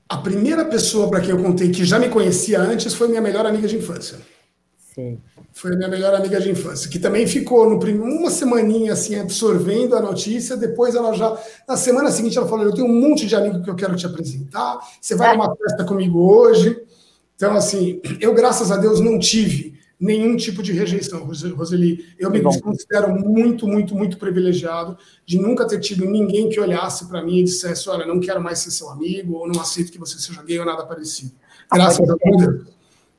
A 0.08 0.16
primeira 0.16 0.64
pessoa 0.64 1.10
para 1.10 1.20
quem 1.20 1.30
eu 1.30 1.42
contei 1.42 1.70
que 1.70 1.84
já 1.84 1.98
me 1.98 2.08
conhecia 2.08 2.58
antes 2.58 2.94
foi 2.94 3.08
minha 3.08 3.20
melhor 3.20 3.44
amiga 3.44 3.68
de 3.68 3.76
infância. 3.76 4.18
Sim. 4.98 5.16
Foi 5.52 5.72
a 5.72 5.76
minha 5.76 5.88
melhor 5.88 6.12
amiga 6.12 6.40
de 6.40 6.50
infância, 6.50 6.90
que 6.90 6.98
também 6.98 7.24
ficou 7.24 7.70
no 7.70 7.78
prim... 7.78 7.96
uma 8.00 8.30
semaninha 8.30 8.94
assim 8.94 9.14
absorvendo 9.14 9.94
a 9.94 10.00
notícia. 10.00 10.56
Depois 10.56 10.96
ela 10.96 11.12
já 11.12 11.38
na 11.68 11.76
semana 11.76 12.10
seguinte 12.10 12.36
ela 12.36 12.48
falou: 12.48 12.64
"Eu 12.64 12.74
tenho 12.74 12.88
um 12.88 13.00
monte 13.00 13.24
de 13.24 13.36
amigos 13.36 13.62
que 13.62 13.70
eu 13.70 13.76
quero 13.76 13.94
te 13.94 14.06
apresentar. 14.06 14.78
Você 15.00 15.14
vai 15.14 15.30
é. 15.30 15.36
numa 15.36 15.54
festa 15.54 15.84
comigo 15.84 16.18
hoje?" 16.18 16.82
Então 17.36 17.54
assim, 17.54 18.00
eu 18.20 18.34
graças 18.34 18.72
a 18.72 18.76
Deus 18.76 18.98
não 18.98 19.20
tive 19.20 19.78
nenhum 20.00 20.36
tipo 20.36 20.64
de 20.64 20.72
rejeição, 20.72 21.24
Roseli. 21.24 22.04
Eu 22.18 22.28
me 22.28 22.42
considero 22.42 23.14
muito, 23.14 23.68
muito, 23.68 23.94
muito 23.94 24.18
privilegiado 24.18 24.98
de 25.24 25.38
nunca 25.38 25.64
ter 25.64 25.78
tido 25.78 26.06
ninguém 26.06 26.48
que 26.48 26.58
olhasse 26.58 27.06
para 27.06 27.22
mim 27.22 27.38
e 27.38 27.44
dissesse: 27.44 27.88
Olha, 27.88 28.04
não 28.04 28.18
quero 28.18 28.42
mais 28.42 28.58
ser 28.58 28.72
seu 28.72 28.90
amigo, 28.90 29.34
ou 29.34 29.46
não 29.46 29.60
aceito 29.60 29.92
que 29.92 29.98
você 29.98 30.18
seja 30.18 30.42
gay 30.42 30.58
ou 30.58 30.66
nada 30.66 30.84
parecido. 30.84 31.30
Ah, 31.70 31.76
Graças 31.76 32.10
a 32.10 32.14
Deus. 32.16 32.77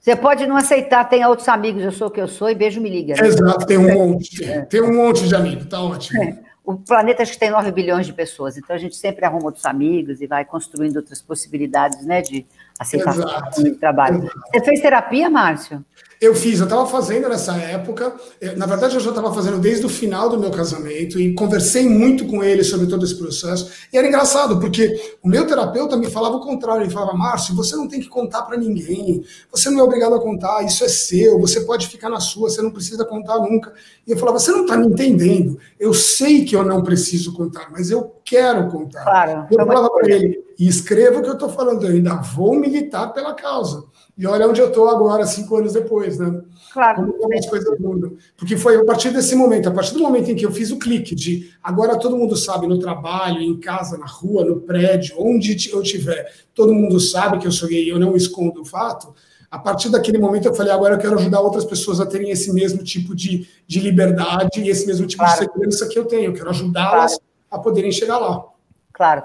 Você 0.09 0.15
pode 0.15 0.47
não 0.47 0.55
aceitar, 0.55 1.07
tem 1.07 1.23
outros 1.23 1.47
amigos, 1.47 1.83
eu 1.83 1.91
sou 1.91 2.07
o 2.07 2.09
que 2.09 2.19
eu 2.19 2.27
sou, 2.27 2.49
e 2.49 2.55
beijo 2.55 2.81
me 2.81 2.89
liga. 2.89 3.13
Né? 3.13 3.27
Exato, 3.27 3.63
tem 3.67 3.77
um 3.77 3.93
monte. 3.93 4.43
É. 4.43 4.61
Tem 4.61 4.81
um 4.81 4.91
monte 4.91 5.27
de 5.27 5.35
amigos, 5.35 5.67
tá 5.67 5.79
ótimo. 5.79 6.23
É. 6.23 6.39
O 6.65 6.77
planeta 6.77 7.21
acho 7.21 7.33
que 7.33 7.37
tem 7.37 7.51
9 7.51 7.71
bilhões 7.71 8.07
de 8.07 8.13
pessoas, 8.13 8.57
então 8.57 8.75
a 8.75 8.79
gente 8.79 8.95
sempre 8.95 9.23
arruma 9.23 9.45
outros 9.45 9.65
amigos 9.65 10.19
e 10.19 10.25
vai 10.25 10.43
construindo 10.45 10.95
outras 10.95 11.21
possibilidades 11.21 12.03
né, 12.07 12.23
de 12.23 12.43
aceitação 12.79 13.63
de 13.63 13.71
trabalho. 13.73 14.23
Exato. 14.23 14.39
Você 14.51 14.65
fez 14.65 14.81
terapia, 14.81 15.29
Márcio? 15.29 15.85
Eu 16.21 16.35
fiz, 16.35 16.59
eu 16.59 16.65
estava 16.65 16.85
fazendo 16.85 17.29
nessa 17.29 17.55
época. 17.55 18.13
É, 18.41 18.53
na 18.53 18.65
verdade, 18.65 18.93
eu 18.93 18.99
já 18.99 19.09
estava 19.09 19.33
fazendo 19.33 19.57
desde 19.57 19.85
o 19.85 19.89
final 19.89 20.29
do 20.29 20.37
meu 20.37 20.51
casamento 20.51 21.17
e 21.17 21.33
conversei 21.33 21.87
muito 21.87 22.25
com 22.25 22.43
ele 22.43 22.61
sobre 22.61 22.87
todo 22.87 23.05
esse 23.05 23.15
processo. 23.15 23.71
E 23.93 23.97
era 23.97 24.05
engraçado, 24.05 24.59
porque 24.59 25.15
o 25.23 25.29
meu 25.29 25.47
terapeuta 25.47 25.95
me 25.95 26.11
falava 26.11 26.35
o 26.35 26.41
contrário. 26.41 26.83
Ele 26.83 26.91
falava: 26.91 27.13
Márcio, 27.13 27.55
você 27.55 27.73
não 27.77 27.87
tem 27.87 28.01
que 28.01 28.09
contar 28.09 28.41
para 28.41 28.57
ninguém. 28.57 29.23
Você 29.49 29.69
não 29.69 29.79
é 29.79 29.83
obrigado 29.83 30.13
a 30.13 30.19
contar. 30.19 30.61
Isso 30.63 30.83
é 30.83 30.89
seu. 30.89 31.39
Você 31.39 31.61
pode 31.61 31.87
ficar 31.87 32.09
na 32.09 32.19
sua. 32.19 32.49
Você 32.49 32.61
não 32.61 32.71
precisa 32.71 33.05
contar 33.05 33.37
nunca. 33.39 33.71
E 34.05 34.11
eu 34.11 34.17
falava: 34.17 34.39
Você 34.39 34.51
não 34.51 34.63
está 34.63 34.75
me 34.75 34.87
entendendo. 34.87 35.57
Eu 35.79 35.93
sei 35.93 36.43
que 36.43 36.53
eu 36.53 36.65
não 36.65 36.83
preciso 36.83 37.31
contar, 37.31 37.69
mas 37.71 37.89
eu 37.89 38.13
quero 38.25 38.69
contar. 38.69 39.03
Claro, 39.03 39.47
eu 39.49 39.65
falava 39.65 39.89
para 39.89 40.11
ele: 40.13 40.43
E 40.59 40.67
escreva 40.67 41.19
o 41.19 41.21
que 41.21 41.29
eu 41.29 41.33
estou 41.33 41.47
falando. 41.47 41.85
Eu 41.85 41.93
ainda 41.93 42.15
vou 42.15 42.59
militar 42.59 43.13
pela 43.13 43.33
causa. 43.33 43.85
E 44.19 44.27
olha 44.27 44.49
onde 44.49 44.59
eu 44.59 44.67
estou 44.67 44.89
agora, 44.89 45.25
cinco 45.25 45.55
anos 45.55 45.71
depois, 45.71 46.19
né? 46.19 46.41
Claro. 46.73 47.13
Como 47.13 47.33
as 47.33 47.45
coisas 47.45 47.79
mudam. 47.79 48.17
Porque 48.35 48.57
foi 48.57 48.75
a 48.75 48.83
partir 48.83 49.11
desse 49.11 49.33
momento, 49.33 49.69
a 49.69 49.71
partir 49.71 49.93
do 49.93 50.01
momento 50.01 50.29
em 50.29 50.35
que 50.35 50.45
eu 50.45 50.51
fiz 50.51 50.71
o 50.71 50.77
clique 50.77 51.15
de 51.15 51.53
agora 51.63 51.97
todo 51.97 52.17
mundo 52.17 52.35
sabe, 52.35 52.67
no 52.67 52.77
trabalho, 52.77 53.39
em 53.39 53.57
casa, 53.57 53.97
na 53.97 54.05
rua, 54.05 54.43
no 54.43 54.59
prédio, 54.59 55.15
onde 55.17 55.71
eu 55.71 55.81
estiver, 55.81 56.33
todo 56.53 56.73
mundo 56.73 56.99
sabe 56.99 57.39
que 57.39 57.47
eu 57.47 57.51
sou 57.51 57.69
gay, 57.69 57.89
eu 57.89 57.97
não 57.97 58.13
escondo 58.13 58.61
o 58.61 58.65
fato. 58.65 59.15
A 59.49 59.57
partir 59.57 59.87
daquele 59.87 60.17
momento 60.17 60.49
eu 60.49 60.53
falei, 60.53 60.73
agora 60.73 60.95
eu 60.95 60.99
quero 60.99 61.17
ajudar 61.17 61.39
outras 61.39 61.63
pessoas 61.63 62.01
a 62.01 62.05
terem 62.05 62.29
esse 62.29 62.51
mesmo 62.51 62.83
tipo 62.83 63.15
de, 63.15 63.47
de 63.65 63.79
liberdade 63.79 64.59
e 64.59 64.69
esse 64.69 64.85
mesmo 64.85 65.07
tipo 65.07 65.23
claro. 65.23 65.39
de 65.39 65.45
segurança 65.45 65.87
que 65.87 65.97
eu 65.97 66.03
tenho. 66.03 66.25
Eu 66.25 66.33
quero 66.33 66.49
ajudá-las 66.49 67.13
claro. 67.13 67.23
a 67.51 67.57
poderem 67.57 67.91
chegar 67.93 68.17
lá. 68.17 68.43
Claro. 68.91 69.23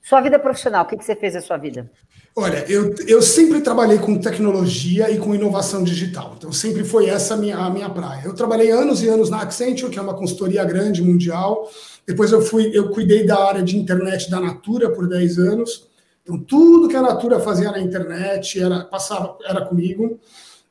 Sua 0.00 0.22
vida 0.22 0.38
profissional, 0.38 0.86
o 0.86 0.88
que, 0.88 0.96
que 0.96 1.04
você 1.04 1.14
fez 1.14 1.34
na 1.34 1.42
sua 1.42 1.58
vida? 1.58 1.90
Olha, 2.40 2.64
eu, 2.70 2.94
eu 3.06 3.20
sempre 3.20 3.60
trabalhei 3.60 3.98
com 3.98 4.16
tecnologia 4.16 5.10
e 5.10 5.18
com 5.18 5.34
inovação 5.34 5.84
digital. 5.84 6.36
Então, 6.38 6.50
sempre 6.50 6.84
foi 6.84 7.04
essa 7.04 7.34
a 7.34 7.36
minha, 7.36 7.58
a 7.58 7.68
minha 7.68 7.90
praia. 7.90 8.22
Eu 8.24 8.32
trabalhei 8.32 8.70
anos 8.70 9.02
e 9.02 9.08
anos 9.08 9.28
na 9.28 9.42
Accenture, 9.42 9.92
que 9.92 9.98
é 9.98 10.02
uma 10.02 10.14
consultoria 10.14 10.64
grande 10.64 11.02
mundial. 11.02 11.70
Depois 12.06 12.32
eu 12.32 12.40
fui, 12.40 12.70
eu 12.72 12.88
cuidei 12.88 13.26
da 13.26 13.44
área 13.44 13.62
de 13.62 13.76
internet 13.76 14.30
da 14.30 14.40
Natura 14.40 14.88
por 14.88 15.06
10 15.06 15.38
anos. 15.38 15.86
Então, 16.22 16.38
tudo 16.38 16.88
que 16.88 16.96
a 16.96 17.02
Natura 17.02 17.40
fazia 17.40 17.70
na 17.70 17.78
internet 17.78 18.58
era 18.58 18.84
passava 18.84 19.36
era 19.44 19.66
comigo. 19.66 20.18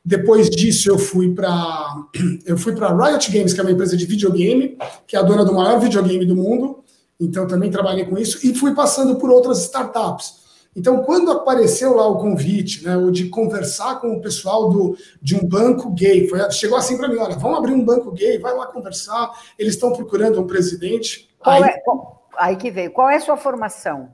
Depois 0.03 0.49
disso, 0.49 0.89
eu 0.89 0.97
fui 0.97 1.36
para 1.36 2.03
eu 2.47 2.58
fui 2.58 2.73
para 2.73 2.95
Riot 2.95 3.32
Games, 3.32 3.53
que 3.53 3.60
é 3.60 3.63
uma 3.63 3.71
empresa 3.71 3.95
de 3.95 4.08
videogame, 4.08 4.75
que 5.05 5.15
é 5.15 5.19
a 5.19 5.21
dona 5.21 5.45
do 5.45 5.53
maior 5.53 5.79
videogame 5.79 6.25
do 6.25 6.36
mundo. 6.36 6.79
Então, 7.19 7.45
também 7.45 7.69
trabalhei 7.69 8.05
com 8.05 8.17
isso 8.17 8.39
e 8.43 8.55
fui 8.55 8.73
passando 8.73 9.17
por 9.17 9.29
outras 9.29 9.62
startups. 9.65 10.38
Então, 10.75 11.01
quando 11.03 11.32
apareceu 11.32 11.95
lá 11.95 12.08
o 12.08 12.19
convite, 12.19 12.86
né, 12.86 12.95
o 12.95 13.12
de 13.12 13.27
conversar 13.27 13.99
com 13.99 14.13
o 14.13 14.21
pessoal 14.21 14.69
do, 14.69 14.95
de 15.21 15.36
um 15.36 15.45
banco 15.45 15.91
gay, 15.91 16.27
foi, 16.27 16.39
chegou 16.51 16.77
assim 16.77 16.97
para 16.97 17.08
mim: 17.08 17.17
olha, 17.17 17.36
vamos 17.36 17.58
abrir 17.58 17.73
um 17.73 17.84
banco 17.84 18.12
gay, 18.12 18.38
vai 18.38 18.55
lá 18.55 18.67
conversar, 18.67 19.32
eles 19.58 19.73
estão 19.73 19.91
procurando 19.91 20.39
um 20.39 20.47
presidente. 20.47 21.29
Qual 21.39 21.55
aí, 21.55 21.69
é, 21.69 21.79
qual, 21.79 22.29
aí 22.38 22.55
que 22.55 22.69
veio. 22.69 22.91
Qual 22.91 23.10
é 23.10 23.15
a 23.15 23.21
sua 23.21 23.36
formação? 23.36 24.10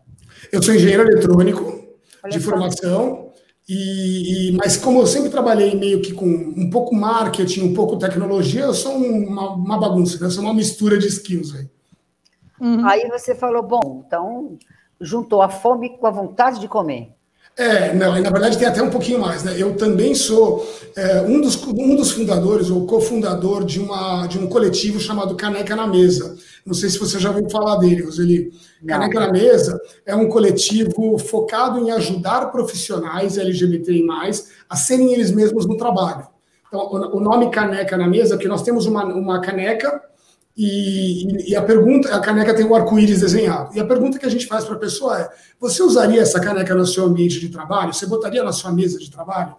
Eu 0.51 0.61
sou 0.61 0.73
engenheiro 0.73 1.03
eletrônico 1.03 1.85
olha 2.23 2.31
de 2.31 2.39
formação. 2.39 3.31
E, 3.67 4.49
e, 4.49 4.51
mas 4.51 4.77
como 4.77 4.99
eu 4.99 5.07
sempre 5.07 5.29
trabalhei 5.29 5.75
meio 5.75 5.99
que 5.99 6.13
com 6.13 6.27
um 6.27 6.69
pouco 6.69 6.93
marketing, 6.93 7.61
um 7.63 7.73
pouco 7.73 7.97
tecnologia, 7.97 8.61
eu 8.61 8.73
sou 8.75 8.95
uma, 8.95 9.53
uma 9.53 9.79
bagunça, 9.79 10.19
né? 10.19 10.27
eu 10.27 10.31
sou 10.31 10.43
uma 10.43 10.53
mistura 10.53 10.99
de 10.99 11.07
skills 11.07 11.55
aí. 11.55 11.67
Uhum. 12.61 12.87
Aí 12.87 13.09
você 13.09 13.33
falou, 13.33 13.63
bom, 13.63 14.03
então 14.05 14.57
juntou 15.05 15.41
a 15.41 15.49
fome 15.49 15.97
com 15.97 16.07
a 16.07 16.11
vontade 16.11 16.59
de 16.59 16.67
comer. 16.67 17.15
É, 17.57 17.93
não, 17.93 18.19
na 18.21 18.29
verdade 18.29 18.57
tem 18.57 18.67
até 18.67 18.83
um 18.83 18.89
pouquinho 18.89 19.17
mais, 19.17 19.41
né? 19.45 19.55
Eu 19.57 19.77
também 19.77 20.13
sou 20.13 20.69
é, 20.93 21.21
um, 21.21 21.39
dos, 21.39 21.55
um 21.65 21.95
dos 21.95 22.11
fundadores, 22.11 22.69
ou 22.69 22.85
cofundador 22.85 23.63
de, 23.63 23.79
uma, 23.79 24.27
de 24.27 24.37
um 24.37 24.47
coletivo 24.47 24.99
chamado 24.99 25.35
Caneca 25.35 25.73
na 25.73 25.87
Mesa. 25.87 26.35
Não 26.65 26.73
sei 26.73 26.89
se 26.89 26.99
você 26.99 27.17
já 27.17 27.29
ouviu 27.29 27.49
falar 27.49 27.77
dele, 27.77 28.03
Roseli. 28.03 28.51
Caneca 28.85 29.21
na 29.21 29.31
Mesa 29.31 29.79
é 30.05 30.13
um 30.13 30.27
coletivo 30.27 31.17
focado 31.17 31.79
em 31.79 31.91
ajudar 31.91 32.51
profissionais 32.51 33.37
LGBTI+, 33.37 34.05
a 34.69 34.75
serem 34.75 35.13
eles 35.13 35.31
mesmos 35.31 35.65
no 35.65 35.77
trabalho. 35.77 36.27
Então, 36.67 36.89
o 37.13 37.21
nome 37.21 37.49
Caneca 37.51 37.95
na 37.95 38.07
Mesa, 38.07 38.37
que 38.37 38.49
nós 38.49 38.63
temos 38.63 38.85
uma, 38.85 39.05
uma 39.05 39.39
caneca 39.39 40.01
e, 40.57 41.51
e, 41.51 41.55
a 41.55 41.61
pergunta, 41.61 42.15
a 42.15 42.19
caneca 42.21 42.53
tem 42.53 42.65
um 42.65 42.73
arco-íris 42.73 43.19
desenhado. 43.19 43.75
E 43.75 43.79
a 43.79 43.85
pergunta 43.85 44.17
que 44.17 44.25
a 44.25 44.29
gente 44.29 44.47
faz 44.47 44.63
para 44.63 44.75
a 44.75 44.79
pessoa 44.79 45.19
é: 45.19 45.29
você 45.59 45.83
usaria 45.83 46.21
essa 46.21 46.39
caneca 46.39 46.73
no 46.73 46.85
seu 46.85 47.03
ambiente 47.03 47.41
de 47.41 47.49
trabalho? 47.49 47.93
Você 47.93 48.05
botaria 48.05 48.41
na 48.41 48.53
sua 48.53 48.71
mesa 48.71 48.97
de 48.97 49.11
trabalho? 49.11 49.55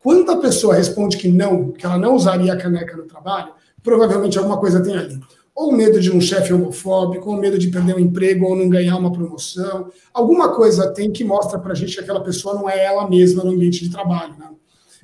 Quando 0.00 0.32
a 0.32 0.36
pessoa 0.38 0.74
responde 0.74 1.16
que 1.16 1.28
não, 1.28 1.70
que 1.70 1.86
ela 1.86 1.96
não 1.96 2.16
usaria 2.16 2.52
a 2.52 2.56
caneca 2.56 2.96
no 2.96 3.04
trabalho, 3.04 3.52
provavelmente 3.84 4.36
alguma 4.36 4.58
coisa 4.58 4.82
tem 4.82 4.96
ali. 4.96 5.20
Ou 5.54 5.70
medo 5.70 6.00
de 6.00 6.10
um 6.10 6.20
chefe 6.20 6.52
homofóbico, 6.52 7.30
ou 7.30 7.36
medo 7.36 7.56
de 7.56 7.68
perder 7.68 7.94
um 7.94 8.00
emprego, 8.00 8.46
ou 8.46 8.56
não 8.56 8.68
ganhar 8.68 8.96
uma 8.96 9.12
promoção. 9.12 9.90
Alguma 10.12 10.52
coisa 10.56 10.92
tem 10.92 11.12
que 11.12 11.22
mostra 11.22 11.56
para 11.56 11.70
a 11.70 11.74
gente 11.76 11.94
que 11.94 12.00
aquela 12.00 12.22
pessoa 12.24 12.54
não 12.54 12.68
é 12.68 12.84
ela 12.84 13.08
mesma 13.08 13.44
no 13.44 13.52
ambiente 13.52 13.84
de 13.84 13.90
trabalho. 13.90 14.34
Né? 14.36 14.48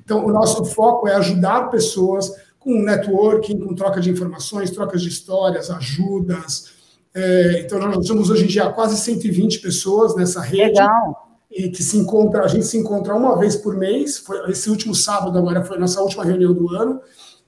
Então, 0.03 0.25
o 0.25 0.33
nosso 0.33 0.65
foco 0.65 1.07
é 1.07 1.15
ajudar 1.15 1.69
pessoas 1.69 2.33
com 2.69 2.83
networking, 2.83 3.59
com 3.59 3.73
troca 3.73 3.99
de 3.99 4.11
informações, 4.11 4.69
trocas 4.69 5.01
de 5.01 5.09
histórias, 5.09 5.71
ajudas. 5.71 6.69
É, 7.13 7.61
então, 7.65 7.79
nós 7.79 8.05
somos 8.05 8.29
hoje 8.29 8.43
em 8.43 8.47
dia 8.47 8.69
quase 8.69 8.95
120 8.97 9.59
pessoas 9.59 10.15
nessa 10.15 10.39
rede. 10.39 10.79
Legal. 10.79 11.27
E 11.51 11.69
que 11.69 11.81
se 11.81 11.97
encontra, 11.97 12.43
a 12.43 12.47
gente 12.47 12.67
se 12.67 12.77
encontra 12.77 13.15
uma 13.15 13.35
vez 13.37 13.55
por 13.55 13.75
mês. 13.75 14.19
Foi, 14.19 14.51
esse 14.51 14.69
último 14.69 14.93
sábado 14.93 15.35
agora 15.35 15.65
foi 15.65 15.77
a 15.77 15.79
nossa 15.79 15.99
última 15.99 16.23
reunião 16.23 16.53
do 16.53 16.69
ano. 16.69 17.01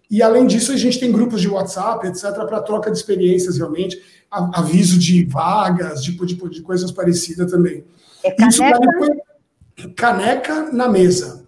E 0.09 0.23
além 0.23 0.47
disso, 0.47 0.71
a 0.71 0.77
gente 0.77 0.99
tem 0.99 1.11
grupos 1.11 1.39
de 1.39 1.47
WhatsApp, 1.47 2.05
etc., 2.07 2.33
para 2.47 2.61
troca 2.61 2.89
de 2.89 2.97
experiências 2.97 3.57
realmente, 3.57 4.01
aviso 4.29 4.97
de 4.97 5.23
vagas, 5.25 6.01
tipo, 6.01 6.25
tipo 6.25 6.49
de 6.49 6.61
coisas 6.61 6.91
parecidas 6.91 7.49
também. 7.49 7.83
É 8.23 8.31
caneca? 8.31 8.49
Isso 8.49 9.91
caneca 9.95 10.71
na 10.73 10.89
mesa. 10.89 11.40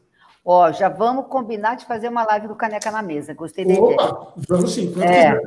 Ó, 0.45 0.71
já 0.71 0.89
vamos 0.89 1.27
combinar 1.27 1.75
de 1.75 1.85
fazer 1.85 2.09
uma 2.09 2.23
live 2.23 2.47
do 2.47 2.55
Caneca 2.55 2.91
na 2.91 3.01
Mesa. 3.01 3.33
Gostei 3.33 3.65
da 3.65 3.73
Opa, 3.73 3.93
ideia. 3.93 4.17
Vamos 4.47 4.73
sim, 4.73 4.93
é. 5.01 5.39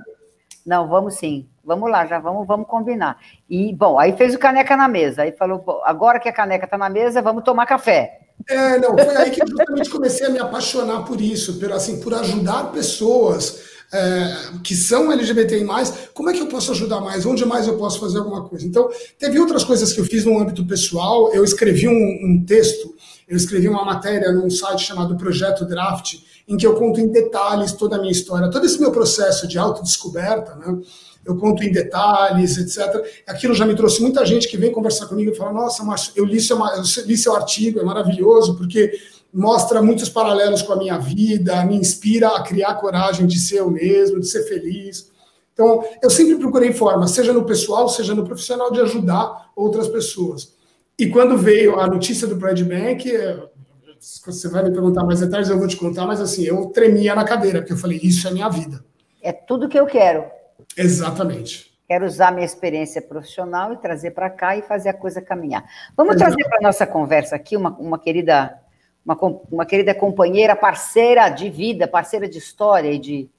Não, 0.64 0.88
vamos 0.88 1.14
sim. 1.14 1.46
Vamos 1.64 1.90
lá, 1.90 2.06
já 2.06 2.18
vamos, 2.18 2.46
vamos 2.46 2.66
combinar. 2.66 3.18
E, 3.48 3.74
bom, 3.74 3.98
aí 3.98 4.16
fez 4.16 4.34
o 4.34 4.38
Caneca 4.38 4.76
na 4.76 4.88
Mesa. 4.88 5.22
Aí 5.22 5.32
falou, 5.32 5.82
agora 5.84 6.18
que 6.18 6.28
a 6.28 6.32
caneca 6.32 6.64
está 6.64 6.78
na 6.78 6.88
mesa, 6.88 7.20
vamos 7.20 7.44
tomar 7.44 7.66
café. 7.66 8.20
É, 8.48 8.78
não, 8.78 8.96
foi 8.96 9.16
aí 9.16 9.30
que 9.30 9.42
eu 9.42 9.46
justamente 9.48 9.90
comecei 9.90 10.26
a 10.26 10.30
me 10.30 10.38
apaixonar 10.38 11.04
por 11.04 11.20
isso, 11.20 11.58
por, 11.58 11.72
assim, 11.72 12.00
por 12.00 12.14
ajudar 12.14 12.70
pessoas 12.70 13.76
é, 13.92 14.36
que 14.62 14.74
são 14.74 15.10
LGBTI+, 15.12 15.64
como 16.12 16.30
é 16.30 16.32
que 16.32 16.40
eu 16.40 16.46
posso 16.46 16.72
ajudar 16.72 17.00
mais? 17.00 17.24
Onde 17.24 17.44
mais 17.44 17.66
eu 17.66 17.76
posso 17.76 17.98
fazer 18.00 18.18
alguma 18.18 18.48
coisa? 18.48 18.66
Então, 18.66 18.88
teve 19.18 19.38
outras 19.38 19.64
coisas 19.64 19.92
que 19.92 20.00
eu 20.00 20.04
fiz 20.04 20.24
no 20.24 20.38
âmbito 20.38 20.66
pessoal. 20.66 21.32
Eu 21.32 21.44
escrevi 21.44 21.88
um, 21.88 21.92
um 21.92 22.44
texto, 22.44 22.94
eu 23.28 23.36
escrevi 23.36 23.68
uma 23.68 23.84
matéria 23.84 24.32
num 24.32 24.48
site 24.48 24.84
chamado 24.84 25.16
Projeto 25.16 25.64
Draft, 25.64 26.18
em 26.46 26.56
que 26.56 26.66
eu 26.66 26.74
conto 26.74 27.00
em 27.00 27.08
detalhes 27.08 27.72
toda 27.72 27.96
a 27.96 27.98
minha 27.98 28.12
história, 28.12 28.50
todo 28.50 28.64
esse 28.64 28.80
meu 28.80 28.92
processo 28.92 29.48
de 29.48 29.58
autodescoberta, 29.58 30.54
né? 30.54 30.78
eu 31.24 31.36
conto 31.36 31.64
em 31.64 31.72
detalhes, 31.72 32.56
etc. 32.56 33.04
Aquilo 33.26 33.52
já 33.52 33.66
me 33.66 33.74
trouxe 33.74 34.00
muita 34.00 34.24
gente 34.24 34.46
que 34.46 34.56
vem 34.56 34.70
conversar 34.70 35.06
comigo 35.06 35.32
e 35.32 35.34
fala: 35.34 35.52
Nossa, 35.52 35.82
Márcio, 35.82 36.12
eu 36.14 36.24
li 36.24 36.40
seu, 36.40 36.56
eu 36.56 36.82
li 37.04 37.16
seu 37.16 37.34
artigo, 37.34 37.80
é 37.80 37.82
maravilhoso, 37.82 38.56
porque 38.56 38.92
mostra 39.34 39.82
muitos 39.82 40.08
paralelos 40.08 40.62
com 40.62 40.72
a 40.72 40.76
minha 40.76 40.98
vida, 40.98 41.64
me 41.64 41.76
inspira 41.76 42.28
a 42.28 42.42
criar 42.42 42.74
coragem 42.76 43.26
de 43.26 43.38
ser 43.38 43.58
eu 43.58 43.70
mesmo, 43.70 44.20
de 44.20 44.28
ser 44.28 44.44
feliz. 44.44 45.10
Então, 45.52 45.82
eu 46.02 46.10
sempre 46.10 46.36
procurei 46.36 46.72
formas, 46.72 47.10
seja 47.10 47.32
no 47.32 47.44
pessoal, 47.44 47.88
seja 47.88 48.14
no 48.14 48.24
profissional, 48.24 48.70
de 48.70 48.80
ajudar 48.80 49.50
outras 49.56 49.88
pessoas. 49.88 50.54
E 50.98 51.08
quando 51.08 51.36
veio 51.36 51.78
a 51.78 51.86
notícia 51.86 52.26
do 52.26 52.38
Pride 52.38 52.64
Bank, 52.64 53.14
é, 53.14 53.38
você 54.24 54.48
vai 54.48 54.62
me 54.62 54.70
perguntar 54.70 55.04
mais 55.04 55.20
detalhes, 55.20 55.48
eu 55.48 55.58
vou 55.58 55.68
te 55.68 55.76
contar, 55.76 56.06
mas 56.06 56.20
assim, 56.20 56.44
eu 56.44 56.66
tremia 56.66 57.14
na 57.14 57.24
cadeira, 57.24 57.60
porque 57.60 57.72
eu 57.72 57.76
falei, 57.76 58.00
isso 58.02 58.26
é 58.26 58.30
minha 58.30 58.48
vida. 58.48 58.84
É 59.22 59.32
tudo 59.32 59.68
que 59.68 59.78
eu 59.78 59.86
quero. 59.86 60.24
Exatamente. 60.76 61.76
Quero 61.86 62.04
usar 62.04 62.32
minha 62.32 62.46
experiência 62.46 63.00
profissional 63.00 63.72
e 63.72 63.76
trazer 63.76 64.12
para 64.12 64.30
cá 64.30 64.56
e 64.56 64.62
fazer 64.62 64.88
a 64.88 64.94
coisa 64.94 65.20
caminhar. 65.20 65.64
Vamos 65.96 66.16
Exato. 66.16 66.32
trazer 66.32 66.48
para 66.48 66.62
nossa 66.62 66.86
conversa 66.86 67.36
aqui 67.36 67.56
uma, 67.56 67.70
uma 67.78 67.98
querida 67.98 68.58
uma, 69.04 69.16
uma 69.52 69.64
querida 69.64 69.94
companheira, 69.94 70.56
parceira 70.56 71.28
de 71.28 71.48
vida, 71.48 71.86
parceira 71.86 72.28
de 72.28 72.38
história 72.38 72.90
e 72.90 72.98
de, 72.98 73.30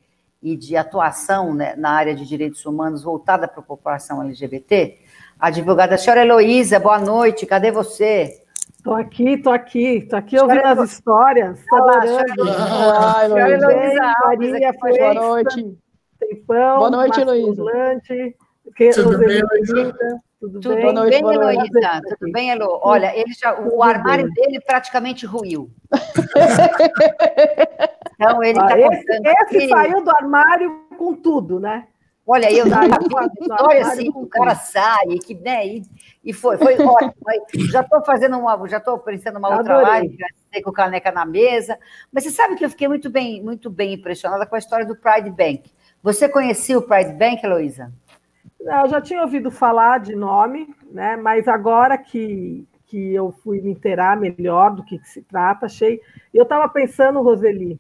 e 0.52 0.56
de 0.56 0.78
atuação 0.78 1.54
né, 1.54 1.76
na 1.76 1.92
área 1.92 2.16
de 2.16 2.26
direitos 2.26 2.66
humanos 2.66 3.04
voltada 3.04 3.48
para 3.48 3.60
a 3.60 3.64
população 3.64 4.22
LGBT, 4.24 4.98
a 5.40 5.48
advogada 5.48 5.96
a 5.96 5.98
senhora 5.98 6.22
Heloísa, 6.22 6.80
boa 6.80 7.00
noite, 7.00 7.46
cadê 7.46 7.72
você? 7.72 8.42
Estou 8.78 8.94
aqui, 8.94 9.34
estou 9.34 9.52
aqui, 9.52 9.98
estou 9.98 10.20
aqui 10.20 10.40
ouvindo 10.40 10.66
as 10.66 10.92
histórias, 10.92 11.60
estou 11.60 11.90
adorando. 11.90 12.44
Ah, 12.50 13.26
Heloísa, 13.26 14.14
Maria, 14.26 14.72
boa 14.80 15.14
noite. 15.14 15.78
Tempão, 16.20 16.78
boa 16.78 16.92
noite, 16.92 17.20
Heloísa. 17.20 17.64
Tudo 18.96 19.18
bem, 19.18 19.40
Heloísa? 19.40 20.22
Tudo, 20.40 20.60
Tudo 20.60 20.76
bem? 20.76 20.84
Boa 20.84 20.94
noite, 20.94 21.10
bem, 21.10 21.22
boa 21.24 21.36
noite. 21.36 21.72
Heloísa? 21.76 22.02
Tudo 22.20 22.32
bem, 22.32 22.52
Elo? 22.52 22.80
Olha, 22.84 23.12
ele 23.18 23.34
já, 23.34 23.60
o 23.60 23.82
armário 23.82 24.32
dele 24.34 24.62
praticamente 24.62 25.26
ruiu. 25.26 25.72
então, 28.14 28.44
ele 28.44 28.60
está 28.60 28.80
esse, 28.80 29.58
esse 29.58 29.70
saiu 29.70 30.04
do 30.04 30.12
armário 30.12 30.86
com 30.96 31.16
tudo, 31.16 31.60
né? 31.60 31.88
Olha, 32.30 32.52
eu 32.52 32.70
já 32.70 32.82
história 32.86 33.82
assim, 33.82 34.12
o 34.14 34.28
cara 34.28 34.54
sai, 34.54 35.18
que, 35.26 35.34
né, 35.34 35.66
e, 35.66 35.82
e 36.26 36.34
foi, 36.34 36.58
foi 36.58 36.78
ótimo. 36.78 37.14
Já 37.72 37.80
estou 37.80 38.04
fazendo 38.04 38.38
uma, 38.38 38.68
já 38.68 38.78
estou 38.78 39.00
pensando 39.00 39.40
uma 39.40 39.58
outra 39.58 39.82
live, 39.82 40.18
já 40.18 40.28
com 40.62 40.74
caneca 40.74 41.10
na 41.10 41.26
mesa. 41.26 41.80
Mas 42.12 42.26
você 42.26 42.32
sabe 42.32 42.56
que 42.56 42.66
eu 42.66 42.70
fiquei 42.70 42.90
muito 42.90 43.10
bem, 43.10 43.42
muito 43.42 43.70
bem 43.70 43.94
impressionada 43.94 44.46
com 44.46 44.56
a 44.56 44.60
história 44.60 44.86
do 44.86 44.96
Pride 44.96 45.32
Bank. 45.32 45.72
Você 46.04 46.28
conhecia 46.28 46.78
o 46.78 46.82
Pride 46.82 47.14
Bank, 47.14 47.44
Heloísa? 47.44 47.94
Eu 48.60 48.90
já 48.90 49.00
tinha 49.00 49.22
ouvido 49.22 49.52
falar 49.52 50.00
de 50.00 50.16
nome, 50.16 50.74
né? 50.92 51.16
Mas 51.16 51.48
agora 51.48 51.98
que, 51.98 52.68
que 52.86 53.14
eu 53.14 53.32
fui 53.32 53.62
me 53.62 53.72
inteirar 53.72 54.20
melhor 54.20 54.74
do 54.74 54.84
que, 54.84 54.98
que 54.98 55.08
se 55.08 55.22
trata, 55.22 55.68
achei. 55.68 56.02
Eu 56.34 56.44
estava 56.44 56.68
pensando, 56.68 57.22
Roseli, 57.22 57.80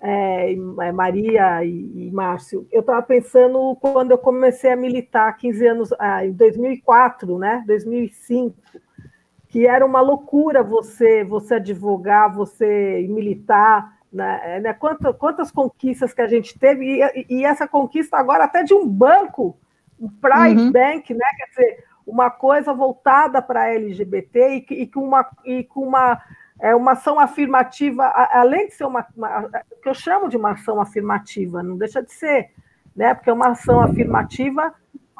é, 0.00 0.52
é, 0.52 0.92
Maria 0.92 1.64
e, 1.64 2.06
e 2.06 2.10
Márcio, 2.12 2.66
eu 2.70 2.80
estava 2.80 3.02
pensando 3.02 3.76
quando 3.80 4.12
eu 4.12 4.18
comecei 4.18 4.72
a 4.72 4.76
militar 4.76 5.36
15 5.36 5.66
anos, 5.66 5.92
ah, 5.98 6.24
em 6.24 6.32
2004, 6.32 7.38
né? 7.38 7.64
2005, 7.66 8.56
que 9.48 9.66
era 9.66 9.84
uma 9.84 10.00
loucura 10.00 10.62
você, 10.62 11.24
você 11.24 11.54
advogar, 11.54 12.34
você 12.34 13.06
militar. 13.08 13.98
Né? 14.10 14.60
né 14.60 14.72
quantas, 14.72 15.14
quantas 15.16 15.50
conquistas 15.50 16.14
que 16.14 16.22
a 16.22 16.28
gente 16.28 16.58
teve, 16.58 17.02
e, 17.02 17.26
e 17.28 17.44
essa 17.44 17.68
conquista 17.68 18.16
agora 18.16 18.44
até 18.44 18.62
de 18.62 18.72
um 18.72 18.88
banco 18.88 19.58
o 19.98 20.10
Pride 20.10 20.62
uhum. 20.62 20.72
Bank, 20.72 21.12
né? 21.12 21.24
Quer 21.36 21.46
dizer, 21.50 21.84
uma 22.06 22.30
coisa 22.30 22.72
voltada 22.72 23.42
para 23.42 23.68
LGBT 23.68 24.64
e, 24.70 24.82
e, 24.82 24.86
com 24.86 25.00
uma, 25.00 25.26
e 25.44 25.64
com 25.64 25.80
uma, 25.80 26.20
é, 26.60 26.74
uma 26.74 26.92
ação 26.92 27.20
afirmativa, 27.20 28.04
além 28.32 28.68
de 28.68 28.74
ser 28.74 28.84
uma, 28.84 29.06
uma, 29.14 29.50
que 29.82 29.88
eu 29.88 29.94
chamo 29.94 30.28
de 30.28 30.36
uma 30.36 30.52
ação 30.52 30.80
afirmativa, 30.80 31.62
não 31.62 31.76
deixa 31.76 32.02
de 32.02 32.12
ser, 32.12 32.50
né? 32.96 33.14
Porque 33.14 33.28
é 33.28 33.32
uma 33.32 33.48
ação 33.48 33.80
afirmativa 33.80 34.72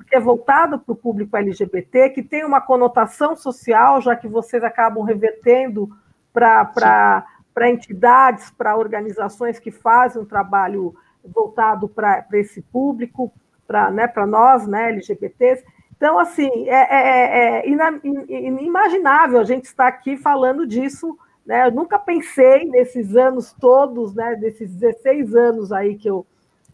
que 0.09 0.16
é 0.16 0.20
voltada 0.20 0.79
para 0.79 0.93
o 0.93 0.97
público 0.97 1.37
LGBT, 1.37 2.11
que 2.11 2.22
tem 2.22 2.45
uma 2.45 2.61
conotação 2.62 3.37
social, 3.37 4.01
já 4.01 4.16
que 4.16 4.26
vocês 4.26 4.64
acabam 4.64 5.05
revertendo 5.05 5.91
para 6.33 7.24
entidades, 7.68 8.51
para 8.51 8.76
organizações 8.76 9.59
que 9.59 9.70
fazem 9.70 10.22
um 10.22 10.24
trabalho 10.24 10.95
voltado 11.22 11.89
para 11.89 12.24
esse 12.33 12.62
público 12.62 13.31
para 13.69 13.91
né, 13.91 14.11
nós, 14.27 14.66
né, 14.66 14.89
LGBTs. 14.89 15.62
Então, 15.95 16.19
assim, 16.19 16.69
é, 16.69 16.75
é, 16.75 17.61
é, 17.61 17.69
é 17.69 17.69
inimaginável 17.69 19.39
a 19.39 19.45
gente 19.45 19.66
estar 19.66 19.87
aqui 19.87 20.16
falando 20.16 20.66
disso. 20.66 21.16
Né? 21.45 21.66
Eu 21.66 21.73
nunca 21.73 21.99
pensei 21.99 22.64
nesses 22.64 23.14
anos 23.14 23.53
todos, 23.53 24.14
né, 24.14 24.35
desses 24.37 24.75
16 24.75 25.35
anos 25.35 25.71
aí 25.71 25.95
que 25.97 26.09
eu 26.09 26.27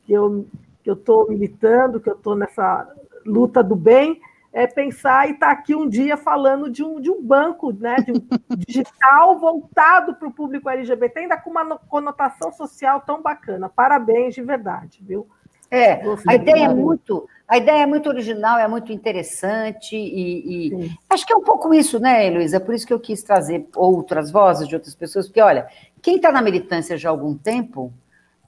que 0.05 0.13
eu 0.13 0.47
que 0.83 0.91
eu 0.91 0.95
estou 0.95 1.29
militando, 1.31 1.99
que 1.99 2.11
eu 2.11 2.15
estou 2.15 2.37
nessa 2.37 2.87
luta 3.25 3.65
do 3.65 3.75
bem, 3.75 4.21
é 4.53 4.67
pensar 4.67 5.27
e 5.27 5.33
estar 5.33 5.47
tá 5.47 5.53
aqui 5.53 5.75
um 5.75 5.89
dia 5.89 6.15
falando 6.15 6.71
de 6.71 6.85
um, 6.85 7.01
de 7.01 7.11
um 7.11 7.23
banco 7.23 7.73
né, 7.73 7.97
de 7.97 8.13
um 8.13 8.21
digital 8.69 9.39
voltado 9.39 10.15
para 10.15 10.29
o 10.29 10.33
público 10.33 10.69
LGBT, 10.69 11.21
ainda 11.21 11.39
com 11.39 11.49
uma 11.49 11.79
conotação 11.79 12.53
social 12.53 13.01
tão 13.01 13.23
bacana. 13.23 13.71
Parabéns 13.71 14.35
de 14.35 14.43
verdade, 14.43 15.03
viu? 15.03 15.27
É, 15.75 16.03
a 16.27 16.35
ideia 16.35 16.65
é 16.65 16.75
muito, 16.75 17.29
a 17.49 17.59
ideia 17.59 17.83
é 17.83 17.87
muito 17.87 18.09
original, 18.09 18.59
é 18.59 18.69
muito 18.69 18.93
interessante 18.93 19.97
e, 19.97 20.69
e 20.69 20.91
acho 21.11 21.27
que 21.27 21.33
é 21.33 21.37
um 21.37 21.43
pouco 21.43 21.75
isso, 21.75 21.99
né, 21.99 22.27
Heloísa? 22.27 22.61
Por 22.61 22.75
isso 22.75 22.87
que 22.87 22.93
eu 22.93 23.01
quis 23.01 23.23
trazer 23.23 23.67
outras 23.75 24.31
vozes 24.31 24.69
de 24.69 24.75
outras 24.75 24.95
pessoas, 24.95 25.27
porque 25.27 25.41
olha, 25.41 25.67
quem 26.01 26.17
está 26.17 26.31
na 26.31 26.41
militância 26.41 26.97
já 26.97 27.09
há 27.09 27.13
algum 27.13 27.37
tempo 27.37 27.93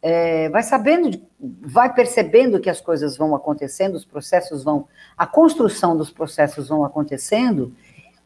é, 0.02 0.48
vai 0.50 0.62
sabendo, 0.62 1.20
vai 1.38 1.92
percebendo 1.92 2.60
que 2.60 2.70
as 2.70 2.80
coisas 2.80 3.16
vão 3.16 3.34
acontecendo, 3.34 3.96
os 3.96 4.04
processos 4.04 4.62
vão, 4.62 4.86
a 5.18 5.26
construção 5.26 5.96
dos 5.96 6.10
processos 6.10 6.68
vão 6.68 6.84
acontecendo 6.84 7.72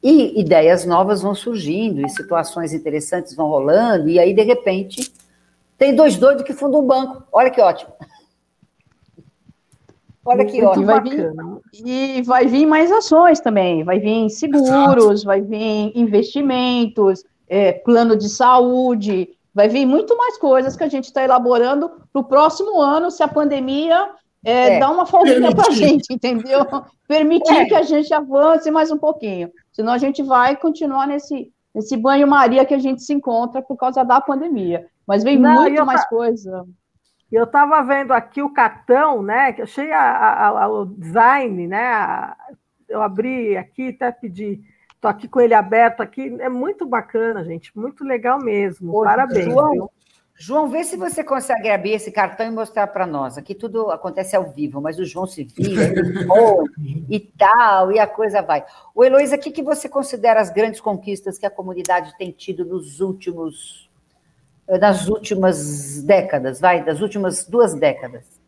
e 0.02 0.38
ideias 0.38 0.84
novas 0.84 1.22
vão 1.22 1.34
surgindo 1.34 2.04
e 2.04 2.08
situações 2.10 2.72
interessantes 2.72 3.34
vão 3.34 3.48
rolando 3.48 4.08
e 4.08 4.18
aí 4.18 4.34
de 4.34 4.42
repente 4.42 5.12
tem 5.78 5.94
dois 5.94 6.16
doidos 6.16 6.44
que 6.44 6.52
fundam 6.52 6.80
um 6.80 6.86
banco. 6.86 7.22
Olha 7.32 7.50
que 7.50 7.60
ótimo. 7.60 7.90
Olha 10.24 10.42
aqui, 10.42 10.62
ó. 10.62 10.74
E 10.74 10.84
vai, 10.84 11.00
vir, 11.00 11.32
e 11.84 12.22
vai 12.22 12.46
vir 12.46 12.66
mais 12.66 12.92
ações 12.92 13.40
também. 13.40 13.82
Vai 13.84 13.98
vir 13.98 14.28
seguros, 14.28 15.22
Exato. 15.22 15.26
vai 15.26 15.40
vir 15.40 15.92
investimentos, 15.94 17.24
é, 17.48 17.72
plano 17.72 18.16
de 18.16 18.28
saúde, 18.28 19.28
vai 19.54 19.68
vir 19.68 19.86
muito 19.86 20.16
mais 20.16 20.38
coisas 20.38 20.76
que 20.76 20.84
a 20.84 20.88
gente 20.88 21.04
está 21.04 21.22
elaborando 21.22 21.90
para 22.12 22.20
o 22.20 22.24
próximo 22.24 22.80
ano, 22.80 23.10
se 23.10 23.22
a 23.22 23.28
pandemia 23.28 24.10
é, 24.44 24.78
é. 24.78 24.86
uma 24.86 25.04
folguinha 25.04 25.54
para 25.54 25.68
a 25.68 25.74
gente, 25.74 26.12
entendeu? 26.12 26.64
Permitir 27.06 27.54
é. 27.54 27.64
que 27.66 27.74
a 27.74 27.82
gente 27.82 28.12
avance 28.14 28.70
mais 28.70 28.90
um 28.90 28.98
pouquinho. 28.98 29.50
Senão 29.72 29.92
a 29.92 29.98
gente 29.98 30.22
vai 30.22 30.56
continuar 30.56 31.06
nesse, 31.06 31.52
nesse 31.74 31.96
banho-maria 31.96 32.64
que 32.64 32.74
a 32.74 32.78
gente 32.78 33.02
se 33.02 33.12
encontra 33.12 33.60
por 33.60 33.76
causa 33.76 34.04
da 34.04 34.20
pandemia. 34.20 34.86
Mas 35.06 35.24
vem 35.24 35.38
Não, 35.38 35.54
muito 35.54 35.84
mais 35.84 36.08
coisa. 36.08 36.64
Eu 37.30 37.44
estava 37.44 37.80
vendo 37.82 38.12
aqui 38.12 38.42
o 38.42 38.52
cartão, 38.52 39.22
né? 39.22 39.52
Que 39.52 39.62
achei 39.62 39.92
a, 39.92 40.00
a, 40.00 40.48
a, 40.64 40.68
o 40.68 40.84
design, 40.84 41.66
né? 41.68 42.34
eu 42.90 43.00
abri 43.00 43.56
aqui, 43.56 43.88
até 43.88 44.10
pedi. 44.10 44.60
Estou 44.94 45.10
aqui 45.10 45.28
com 45.28 45.40
ele 45.40 45.54
aberto 45.54 46.02
aqui. 46.02 46.36
É 46.40 46.48
muito 46.48 46.84
bacana, 46.84 47.44
gente. 47.44 47.76
Muito 47.78 48.04
legal 48.04 48.38
mesmo. 48.38 49.02
Parabéns. 49.02 49.46
João, 49.46 49.90
João, 50.34 50.68
vê 50.68 50.84
se 50.84 50.96
você 50.96 51.24
consegue 51.24 51.70
abrir 51.70 51.92
esse 51.92 52.10
cartão 52.10 52.46
e 52.46 52.50
mostrar 52.50 52.88
para 52.88 53.06
nós. 53.06 53.38
Aqui 53.38 53.54
tudo 53.54 53.90
acontece 53.90 54.36
ao 54.36 54.50
vivo, 54.50 54.80
mas 54.80 54.98
o 54.98 55.04
João 55.04 55.26
se 55.26 55.44
vira 55.44 55.94
e 57.08 57.20
tal, 57.20 57.92
e 57.92 57.98
a 57.98 58.06
coisa 58.06 58.42
vai. 58.42 58.64
O 58.94 59.04
Heloísa, 59.04 59.36
o 59.36 59.38
que, 59.38 59.50
que 59.50 59.62
você 59.62 59.88
considera 59.88 60.40
as 60.40 60.50
grandes 60.50 60.80
conquistas 60.80 61.38
que 61.38 61.46
a 61.46 61.50
comunidade 61.50 62.16
tem 62.18 62.30
tido 62.30 62.64
nos 62.64 63.00
últimos 63.00 63.89
das 64.78 65.08
últimas 65.08 66.02
décadas, 66.02 66.60
vai, 66.60 66.84
das 66.84 67.00
últimas 67.00 67.46
duas 67.46 67.74
décadas? 67.74 68.40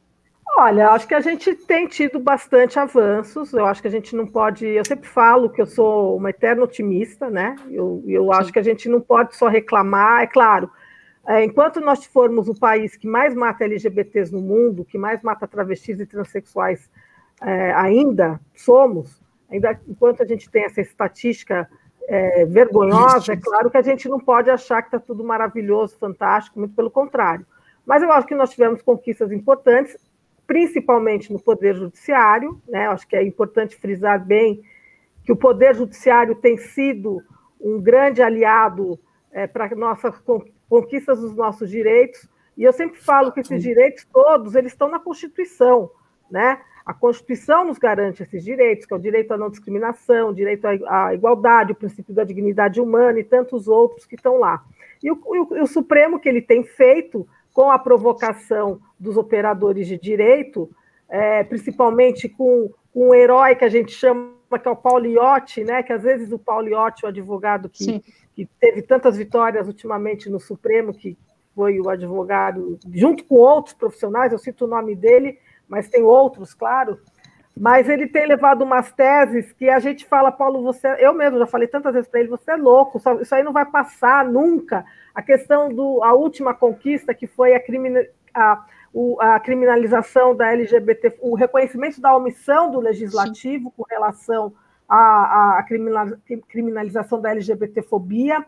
Olha, 0.57 0.91
acho 0.91 1.09
que 1.09 1.14
a 1.14 1.20
gente 1.20 1.55
tem 1.55 1.89
tido 1.89 2.20
bastante 2.20 2.79
avanços. 2.79 3.53
Eu 3.53 3.64
acho 3.64 3.81
que 3.81 3.89
a 3.89 3.91
gente 3.91 4.14
não 4.14 4.27
pode. 4.27 4.66
Eu 4.66 4.85
sempre 4.85 5.09
falo 5.09 5.49
que 5.49 5.62
eu 5.62 5.66
sou 5.66 6.16
uma 6.16 6.29
eterna 6.31 6.62
otimista, 6.62 7.31
né? 7.31 7.57
Eu, 7.70 8.05
eu 8.07 8.31
acho 8.33 8.53
que 8.53 8.59
a 8.59 8.62
gente 8.62 8.87
não 8.89 9.01
pode 9.01 9.35
só 9.35 9.49
reclamar. 9.49 10.23
É 10.23 10.27
claro, 10.27 10.70
é, 11.27 11.45
enquanto 11.45 11.81
nós 11.81 12.05
formos 12.05 12.49
o 12.49 12.55
país 12.55 12.97
que 12.97 13.07
mais 13.07 13.35
mata 13.35 13.64
LGBTs 13.64 14.33
no 14.33 14.41
mundo, 14.41 14.85
que 14.85 14.99
mais 14.99 15.23
mata 15.23 15.47
travestis 15.47 16.01
e 16.01 16.07
transexuais 16.07 16.91
é, 17.41 17.73
ainda 17.73 18.41
somos, 18.55 19.23
ainda 19.51 19.79
enquanto 19.89 20.23
a 20.23 20.27
gente 20.27 20.51
tem 20.51 20.64
essa 20.64 20.81
estatística 20.81 21.68
é, 22.14 22.44
vergonhosa, 22.44 23.32
é 23.32 23.36
claro 23.38 23.70
que 23.70 23.78
a 23.78 23.82
gente 23.82 24.06
não 24.06 24.20
pode 24.20 24.50
achar 24.50 24.82
que 24.82 24.88
está 24.88 25.00
tudo 25.00 25.24
maravilhoso, 25.24 25.96
fantástico, 25.98 26.58
muito 26.58 26.74
pelo 26.74 26.90
contrário. 26.90 27.46
Mas 27.86 28.02
eu 28.02 28.12
acho 28.12 28.26
que 28.26 28.34
nós 28.34 28.50
tivemos 28.50 28.82
conquistas 28.82 29.32
importantes 29.32 29.96
principalmente 30.46 31.32
no 31.32 31.40
Poder 31.40 31.74
Judiciário. 31.74 32.60
Né? 32.68 32.86
Acho 32.86 33.08
que 33.08 33.16
é 33.16 33.22
importante 33.22 33.76
frisar 33.76 34.22
bem 34.22 34.62
que 35.24 35.32
o 35.32 35.36
Poder 35.36 35.74
Judiciário 35.74 36.34
tem 36.34 36.58
sido 36.58 37.22
um 37.58 37.80
grande 37.80 38.20
aliado 38.20 39.00
é, 39.32 39.46
para 39.46 39.74
nossas 39.74 40.14
conquistas 40.68 41.18
dos 41.18 41.34
nossos 41.34 41.70
direitos. 41.70 42.28
E 42.58 42.62
eu 42.62 42.74
sempre 42.74 43.00
falo 43.00 43.32
que 43.32 43.40
esses 43.40 43.62
direitos 43.62 44.06
todos 44.12 44.54
eles 44.54 44.72
estão 44.72 44.90
na 44.90 44.98
Constituição, 44.98 45.90
né? 46.30 46.60
A 46.85 46.93
Constituição 46.93 47.64
nos 47.64 47.78
garante 47.78 48.22
esses 48.22 48.43
direitos, 48.43 48.87
que 48.87 48.93
é 48.93 48.97
o 48.97 49.01
direito 49.01 49.33
à 49.33 49.37
não 49.37 49.51
discriminação, 49.51 50.30
o 50.30 50.35
direito 50.35 50.66
à 50.66 51.14
igualdade, 51.14 51.72
o 51.72 51.76
princípio 51.76 52.14
da 52.14 52.24
dignidade 52.24 52.80
humana 52.80 53.20
e 53.20 53.24
tantos 53.24 53.68
outros 53.68 54.05
que 54.05 54.16
estão 54.16 54.39
lá. 54.39 54.64
E 55.03 55.11
o, 55.11 55.20
o, 55.24 55.62
o 55.62 55.66
Supremo 55.66 56.18
que 56.18 56.28
ele 56.28 56.43
tem 56.43 56.64
feito 56.64 57.26
com 57.53 57.70
a 57.70 57.78
provocação 57.78 58.80
dos 58.99 59.16
operadores 59.16 59.87
de 59.87 59.99
direito, 59.99 60.70
é, 61.09 61.45
principalmente 61.45 62.28
com, 62.28 62.70
com 62.93 63.11
um 63.11 63.14
herói 63.14 63.55
que 63.55 63.64
a 63.64 63.68
gente 63.68 63.93
chama 63.93 64.33
que 64.59 64.68
é 64.68 64.70
o 64.70 64.76
Pauliotti, 64.76 65.64
né? 65.64 65.83
Que 65.83 65.93
às 65.93 66.03
vezes 66.03 66.30
o 66.30 66.39
Pauliotti, 66.39 67.05
o 67.05 67.09
advogado 67.09 67.68
que, 67.68 68.03
que 68.35 68.47
teve 68.61 68.83
tantas 68.83 69.16
vitórias 69.16 69.66
ultimamente 69.66 70.28
no 70.28 70.39
Supremo, 70.39 70.93
que 70.93 71.16
foi 71.55 71.80
o 71.80 71.89
advogado, 71.89 72.78
junto 72.93 73.24
com 73.24 73.37
outros 73.37 73.74
profissionais, 73.74 74.33
eu 74.33 74.39
cito 74.39 74.64
o 74.64 74.68
nome 74.68 74.95
dele, 74.95 75.39
mas 75.68 75.88
tem 75.88 76.02
outros, 76.02 76.54
claro. 76.54 76.98
Mas 77.56 77.88
ele 77.88 78.06
tem 78.06 78.26
levado 78.26 78.62
umas 78.62 78.90
teses 78.92 79.52
que 79.52 79.68
a 79.68 79.78
gente 79.78 80.06
fala, 80.06 80.32
Paulo, 80.32 80.62
você. 80.62 80.88
Eu 80.98 81.12
mesmo 81.12 81.38
já 81.38 81.46
falei 81.46 81.68
tantas 81.68 81.92
vezes 81.92 82.08
para 82.08 82.20
ele, 82.20 82.28
você 82.30 82.52
é 82.52 82.56
louco, 82.56 83.00
isso 83.20 83.34
aí 83.34 83.42
não 83.42 83.52
vai 83.52 83.66
passar 83.66 84.24
nunca. 84.24 84.84
A 85.14 85.20
questão 85.20 85.68
do 85.68 86.02
a 86.02 86.14
última 86.14 86.54
conquista, 86.54 87.12
que 87.12 87.26
foi 87.26 87.54
a, 87.54 87.60
crimina, 87.60 88.06
a, 88.34 88.64
a 89.20 89.40
criminalização 89.40 90.34
da 90.34 90.50
LGBT, 90.52 91.18
o 91.20 91.34
reconhecimento 91.34 92.00
da 92.00 92.16
omissão 92.16 92.70
do 92.70 92.80
legislativo 92.80 93.64
Sim. 93.64 93.72
com 93.76 93.84
relação 93.88 94.54
à, 94.88 95.58
à 95.58 95.66
criminalização 96.48 97.20
da 97.20 97.30
LGBTfobia 97.30 98.44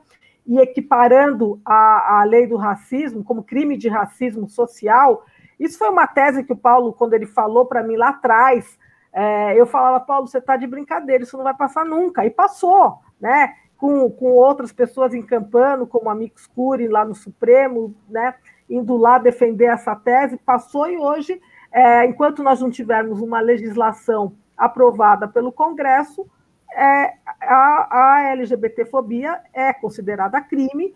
e 0.46 0.58
equiparando 0.58 1.60
a, 1.64 2.20
a 2.20 2.24
lei 2.24 2.46
do 2.46 2.56
racismo 2.56 3.22
como 3.22 3.44
crime 3.44 3.76
de 3.76 3.88
racismo 3.88 4.48
social. 4.48 5.24
Isso 5.59 5.78
foi 5.78 5.88
uma 5.88 6.07
tese 6.07 6.44
que 6.44 6.52
o 6.52 6.57
Paulo, 6.57 6.92
quando 6.92 7.14
ele 7.14 7.26
falou 7.26 7.66
para 7.66 7.82
mim 7.82 7.96
lá 7.96 8.09
atrás, 8.09 8.78
é, 9.12 9.59
eu 9.59 9.66
falava, 9.66 10.00
Paulo, 10.00 10.26
você 10.26 10.38
está 10.38 10.57
de 10.57 10.66
brincadeira, 10.66 11.22
isso 11.22 11.36
não 11.36 11.44
vai 11.44 11.55
passar 11.55 11.84
nunca. 11.84 12.24
E 12.24 12.30
passou, 12.30 12.98
né? 13.20 13.55
Com, 13.76 14.11
com 14.11 14.32
outras 14.32 14.72
pessoas 14.72 15.14
encampando, 15.14 15.86
como 15.86 16.09
a 16.09 16.14
Mix 16.14 16.46
Curi 16.46 16.88
lá 16.88 17.05
no 17.05 17.14
Supremo, 17.14 17.94
né? 18.09 18.34
indo 18.68 18.96
lá 18.96 19.18
defender 19.18 19.66
essa 19.66 19.94
tese, 19.94 20.36
passou 20.36 20.88
e 20.88 20.96
hoje, 20.96 21.40
é, 21.70 22.05
enquanto 22.07 22.42
nós 22.42 22.61
não 22.61 22.70
tivermos 22.70 23.20
uma 23.20 23.40
legislação 23.40 24.34
aprovada 24.57 25.28
pelo 25.28 25.52
Congresso, 25.52 26.26
é, 26.74 27.14
a, 27.40 27.88
a 27.90 28.22
LGBTfobia 28.32 29.40
é 29.52 29.72
considerada 29.72 30.40
crime 30.40 30.94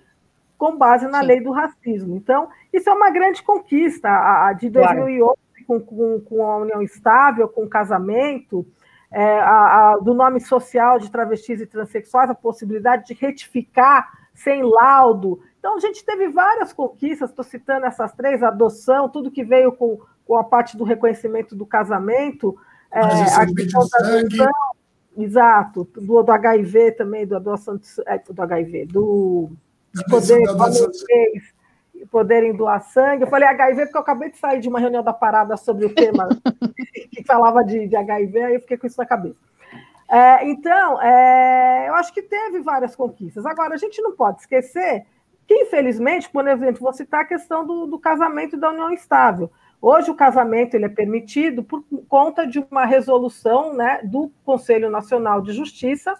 com 0.58 0.76
base 0.76 1.06
na 1.06 1.20
Sim. 1.20 1.26
lei 1.26 1.40
do 1.40 1.52
racismo. 1.52 2.16
Então, 2.16 2.48
isso 2.72 2.90
é 2.90 2.92
uma 2.92 3.10
grande 3.10 3.42
conquista. 3.42 4.08
A, 4.08 4.48
a 4.48 4.52
de 4.52 4.68
2011, 4.68 5.18
claro. 5.18 5.36
com, 5.66 5.80
com, 5.80 6.20
com, 6.20 6.44
a 6.44 6.58
união 6.58 6.82
estável, 6.82 7.48
com 7.48 7.62
o 7.62 7.68
casamento, 7.68 8.66
é, 9.10 9.38
a, 9.38 9.92
a, 9.92 9.96
do 9.98 10.12
nome 10.12 10.40
social 10.40 10.98
de 10.98 11.10
travestis 11.10 11.60
e 11.60 11.66
transexuais, 11.66 12.28
a 12.28 12.34
possibilidade 12.34 13.06
de 13.06 13.14
retificar 13.14 14.10
sem 14.34 14.62
laudo, 14.62 15.40
então, 15.58 15.76
a 15.76 15.80
gente 15.80 16.04
teve 16.04 16.28
várias 16.28 16.72
conquistas, 16.72 17.30
estou 17.30 17.44
citando 17.44 17.86
essas 17.86 18.12
três, 18.12 18.42
adoção, 18.42 19.08
tudo 19.08 19.30
que 19.30 19.44
veio 19.44 19.72
com, 19.72 19.98
com 20.24 20.36
a 20.36 20.44
parte 20.44 20.76
do 20.76 20.84
reconhecimento 20.84 21.56
do 21.56 21.66
casamento, 21.66 22.56
é, 22.92 23.00
a 23.00 23.46
questão 23.46 23.86
da 23.86 24.18
adoção, 24.18 24.52
exato, 25.16 25.84
do, 25.94 26.22
do, 26.22 26.32
HIV 26.32 26.92
também, 26.92 27.26
do 27.26 27.36
adoção 27.36 27.76
de, 27.76 27.86
é, 28.06 28.18
do 28.18 28.40
HIV, 28.40 28.86
do 28.86 29.50
de 29.94 30.04
poder, 30.06 30.42
poderem 32.10 32.54
doar 32.54 32.80
sangue. 32.82 33.24
Eu 33.24 33.28
falei 33.28 33.48
HIV 33.48 33.86
porque 33.86 33.96
eu 33.96 34.02
acabei 34.02 34.30
de 34.30 34.38
sair 34.38 34.60
de 34.60 34.68
uma 34.68 34.80
reunião 34.80 35.02
da 35.02 35.12
parada 35.12 35.56
sobre 35.56 35.86
o 35.86 35.94
tema 35.94 36.28
que 37.10 37.24
falava 37.24 37.64
de, 37.64 37.86
de 37.86 37.96
HIV, 37.96 38.42
aí 38.42 38.54
eu 38.54 38.60
fiquei 38.60 38.76
com 38.76 38.86
isso 38.86 38.98
na 38.98 39.06
cabeça. 39.06 39.36
É, 40.10 40.48
então, 40.48 41.02
é, 41.02 41.88
eu 41.88 41.94
acho 41.94 42.12
que 42.14 42.22
teve 42.22 42.60
várias 42.60 42.96
conquistas. 42.96 43.44
Agora, 43.44 43.74
a 43.74 43.78
gente 43.78 44.00
não 44.00 44.12
pode 44.12 44.40
esquecer 44.40 45.04
que 45.48 45.54
infelizmente, 45.62 46.28
por 46.28 46.46
exemplo, 46.46 46.82
vou 46.82 46.92
citar 46.92 47.22
a 47.22 47.26
questão 47.26 47.66
do, 47.66 47.86
do 47.86 47.98
casamento 47.98 48.54
e 48.54 48.60
da 48.60 48.68
união 48.68 48.92
estável. 48.92 49.50
Hoje 49.80 50.10
o 50.10 50.14
casamento 50.14 50.74
ele 50.74 50.84
é 50.84 50.90
permitido 50.90 51.64
por 51.64 51.82
conta 52.06 52.46
de 52.46 52.58
uma 52.70 52.84
resolução 52.84 53.72
né, 53.72 54.00
do 54.04 54.30
Conselho 54.44 54.90
Nacional 54.90 55.40
de 55.40 55.52
Justiça, 55.52 56.14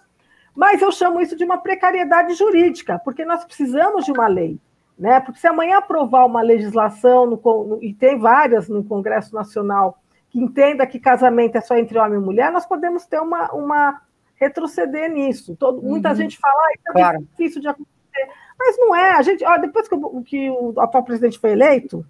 mas 0.55 0.81
eu 0.81 0.91
chamo 0.91 1.21
isso 1.21 1.35
de 1.35 1.43
uma 1.43 1.57
precariedade 1.57 2.33
jurídica, 2.33 2.99
porque 3.03 3.23
nós 3.25 3.43
precisamos 3.45 4.05
de 4.05 4.11
uma 4.11 4.27
lei. 4.27 4.59
Né? 4.97 5.19
Porque 5.21 5.39
se 5.39 5.47
amanhã 5.47 5.77
aprovar 5.77 6.25
uma 6.25 6.41
legislação, 6.41 7.25
no, 7.25 7.37
no, 7.37 7.79
e 7.81 7.93
tem 7.93 8.19
várias 8.19 8.67
no 8.67 8.83
Congresso 8.83 9.33
Nacional, 9.33 9.97
que 10.29 10.39
entenda 10.39 10.85
que 10.85 10.99
casamento 10.99 11.57
é 11.57 11.61
só 11.61 11.77
entre 11.77 11.97
homem 11.97 12.19
e 12.19 12.21
mulher, 12.21 12.51
nós 12.51 12.65
podemos 12.65 13.05
ter 13.05 13.19
uma, 13.19 13.51
uma 13.53 14.01
retroceder 14.35 15.11
nisso. 15.11 15.55
Todo, 15.55 15.79
uhum. 15.79 15.89
Muita 15.89 16.13
gente 16.13 16.37
fala, 16.37 16.53
ah, 16.53 16.73
isso 16.73 16.89
é 16.89 16.91
claro. 16.91 17.19
difícil 17.19 17.61
de 17.61 17.67
acontecer. 17.67 18.29
Mas 18.57 18.77
não 18.77 18.95
é. 18.95 19.11
A 19.11 19.21
gente, 19.21 19.43
ó, 19.45 19.57
depois 19.57 19.87
que, 19.87 19.95
o, 19.95 20.21
que 20.23 20.49
o 20.49 20.73
atual 20.79 21.03
presidente 21.03 21.39
foi 21.39 21.51
eleito, 21.51 22.05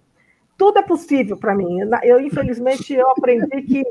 tudo 0.60 0.78
é 0.78 0.82
possível 0.82 1.38
para 1.38 1.54
mim. 1.54 1.78
Eu, 2.02 2.20
infelizmente, 2.20 2.92
eu 2.92 3.10
aprendi 3.12 3.62
que, 3.62 3.82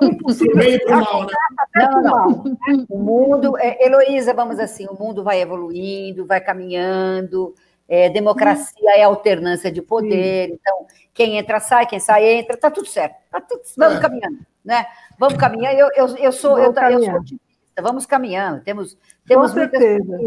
o 0.00 0.06
impossível 0.06 0.58
é 0.62 0.96
mal, 0.96 1.26
né? 1.26 1.32
não, 1.74 2.02
não. 2.02 2.58
O 2.88 2.98
mundo, 2.98 3.58
é, 3.58 3.84
Heloísa, 3.84 4.32
vamos 4.32 4.58
assim, 4.58 4.86
o 4.86 4.94
mundo 4.94 5.22
vai 5.22 5.42
evoluindo, 5.42 6.24
vai 6.24 6.40
caminhando. 6.40 7.54
É, 7.86 8.08
democracia 8.08 8.96
é 8.96 9.02
alternância 9.02 9.70
de 9.70 9.82
poder, 9.82 10.48
Sim. 10.48 10.54
então 10.54 10.86
quem 11.12 11.36
entra 11.36 11.60
sai, 11.60 11.86
quem 11.86 12.00
sai 12.00 12.24
entra, 12.26 12.56
tá 12.56 12.70
tudo 12.70 12.88
certo, 12.88 13.14
tá 13.30 13.38
tudo, 13.38 13.60
vamos 13.76 13.98
é. 13.98 14.00
caminhando, 14.00 14.38
né? 14.64 14.86
Vamos 15.18 15.36
caminhando. 15.36 15.78
Eu, 15.78 15.88
eu, 15.94 16.16
eu 16.16 16.32
sou, 16.32 16.58
eu, 16.58 16.72
eu, 16.72 17.04
sou 17.04 17.14
otimista, 17.14 17.82
vamos 17.82 18.06
caminhando. 18.06 18.64
Temos, 18.64 18.96
temos 19.26 19.52
Com 19.52 19.58
muitas 19.58 19.80
certeza. 19.80 20.18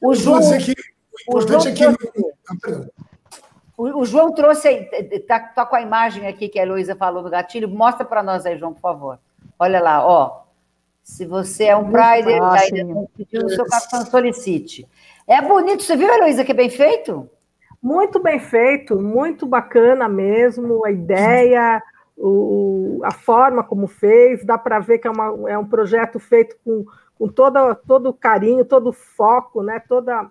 O 0.00 0.14
João, 0.14 0.38
o 0.38 1.40
João, 1.40 1.46
trouxe, 1.46 1.74
ah, 1.84 2.86
o, 3.76 4.00
o 4.00 4.04
João 4.04 4.32
trouxe, 4.32 4.68
está 5.12 5.38
tá 5.40 5.66
com 5.66 5.76
a 5.76 5.82
imagem 5.82 6.26
aqui 6.26 6.48
que 6.48 6.58
a 6.58 6.62
Heloísa 6.62 6.96
falou 6.96 7.22
no 7.22 7.30
gatilho, 7.30 7.68
mostra 7.68 8.04
para 8.04 8.22
nós 8.22 8.46
aí, 8.46 8.56
João, 8.58 8.72
por 8.72 8.80
favor. 8.80 9.18
Olha 9.58 9.80
lá, 9.80 10.06
ó. 10.06 10.44
Se 11.02 11.24
você 11.24 11.64
é 11.64 11.76
um 11.76 11.90
Pride, 11.92 12.32
ainda 12.32 12.84
não 12.84 13.08
pediu 13.16 13.42
no 13.42 13.48
seu 13.48 13.64
cartão, 13.66 14.04
solicite. 14.06 14.88
É 15.26 15.40
bonito, 15.40 15.82
você 15.82 15.96
viu, 15.96 16.12
Heloísa, 16.12 16.44
que 16.44 16.50
é 16.50 16.54
bem 16.54 16.70
feito? 16.70 17.28
Muito 17.80 18.18
bem 18.18 18.40
feito, 18.40 19.00
muito 19.00 19.46
bacana 19.46 20.08
mesmo, 20.08 20.84
a 20.84 20.90
ideia, 20.90 21.80
o, 22.16 23.00
a 23.04 23.12
forma 23.12 23.62
como 23.62 23.86
fez, 23.86 24.44
dá 24.44 24.58
para 24.58 24.80
ver 24.80 24.98
que 24.98 25.06
é, 25.06 25.10
uma, 25.10 25.50
é 25.50 25.56
um 25.56 25.66
projeto 25.66 26.18
feito 26.18 26.56
com, 26.64 26.84
com 27.18 27.28
toda, 27.28 27.74
todo 27.74 28.08
o 28.08 28.14
carinho, 28.14 28.64
todo 28.64 28.88
o 28.88 28.92
foco, 28.92 29.62
né? 29.62 29.80
toda 29.80 30.28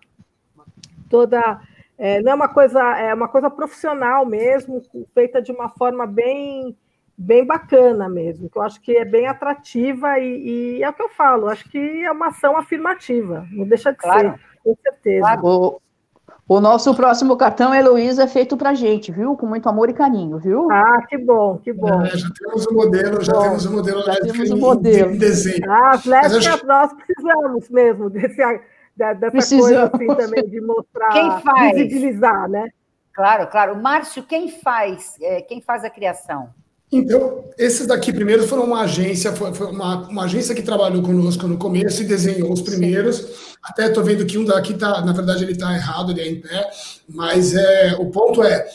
toda 1.10 1.62
é, 1.98 2.22
não 2.22 2.32
é 2.32 2.36
uma 2.36 2.48
coisa 2.48 2.82
é 2.98 3.14
uma 3.14 3.28
coisa 3.28 3.50
profissional 3.50 4.26
mesmo 4.26 4.82
feita 5.14 5.42
de 5.42 5.52
uma 5.52 5.70
forma 5.70 6.06
bem 6.06 6.76
bem 7.18 7.46
bacana 7.46 8.10
mesmo 8.10 8.50
que 8.50 8.58
eu 8.58 8.62
acho 8.62 8.82
que 8.82 8.98
é 8.98 9.06
bem 9.06 9.28
atrativa 9.28 10.20
e, 10.20 10.78
e 10.78 10.84
é 10.84 10.90
o 10.90 10.94
que 10.94 11.02
eu 11.02 11.10
falo 11.10 11.48
acho 11.48 11.70
que 11.70 12.04
é 12.04 12.12
uma 12.12 12.28
ação 12.28 12.58
afirmativa 12.58 13.48
não 13.52 13.66
deixa 13.66 13.92
de 13.92 13.98
claro. 13.98 14.32
ser 14.32 14.40
com 14.64 14.76
certeza. 14.82 15.22
Claro. 15.22 15.48
o, 15.48 15.82
o 16.48 16.60
nosso 16.60 16.94
próximo 16.94 17.38
cartão 17.38 17.74
Heloísa 17.74 18.24
é 18.24 18.28
feito 18.28 18.58
para 18.58 18.74
gente 18.74 19.12
viu? 19.12 19.38
Com 19.38 19.46
muito 19.46 19.70
amor 19.70 19.90
e 19.90 19.94
carinho 19.94 20.38
viu? 20.40 20.70
Ah 20.70 21.02
que 21.08 21.18
bom 21.18 21.58
que 21.60 21.72
bom. 21.72 22.02
É, 22.02 22.18
já 22.18 22.28
temos 22.38 22.66
o 22.66 22.74
modelo 22.74 23.22
já 23.22 23.34
bom, 23.34 23.42
temos 23.44 23.66
o 23.66 23.72
modelo 23.72 24.02
já 24.04 24.16
temos 24.16 24.50
o 24.52 24.58
modelo. 24.58 25.18
desenho. 25.18 25.72
Ah, 25.72 25.92
as 25.92 26.06
lésbicas 26.06 26.48
acho... 26.48 26.68
nós 26.68 26.92
precisamos 26.94 27.70
mesmo 27.70 28.10
desse 28.10 28.42
dessa 28.96 29.32
Precisamos. 29.32 29.68
coisa 29.68 29.92
assim 29.94 30.08
também 30.08 30.50
de 30.50 30.62
mostrar, 30.62 31.12
quem 31.12 31.42
faz? 31.42 31.78
visibilizar, 31.78 32.50
né? 32.50 32.70
Claro, 33.14 33.48
claro. 33.48 33.82
Márcio, 33.82 34.24
quem 34.24 34.50
faz? 34.50 35.16
É, 35.22 35.42
quem 35.42 35.62
faz 35.62 35.84
a 35.84 35.90
criação? 35.90 36.50
Então, 36.92 37.44
esses 37.58 37.88
daqui 37.88 38.14
primeiro 38.14 38.48
foram 38.48 38.64
uma 38.64 38.82
agência, 38.82 39.34
foi, 39.34 39.50
uma, 39.68 40.08
uma, 40.08 40.24
agência 40.26 40.54
que 40.54 40.62
trabalhou 40.62 41.02
conosco 41.02 41.48
no 41.48 41.58
começo 41.58 42.04
e 42.04 42.06
desenhou 42.06 42.52
os 42.52 42.62
primeiros. 42.62 43.18
Sim. 43.18 43.56
Até 43.64 43.88
estou 43.88 44.04
vendo 44.04 44.26
que 44.26 44.38
um 44.38 44.46
daqui 44.46 44.74
está, 44.74 45.02
na 45.02 45.12
verdade, 45.12 45.44
ele 45.44 45.54
está 45.54 45.74
errado, 45.74 46.12
ele 46.12 46.22
é 46.22 46.30
em 46.30 46.42
pé, 46.42 46.70
mas 47.10 47.56
é, 47.56 47.96
o 47.98 48.06
ponto 48.12 48.44
é, 48.44 48.66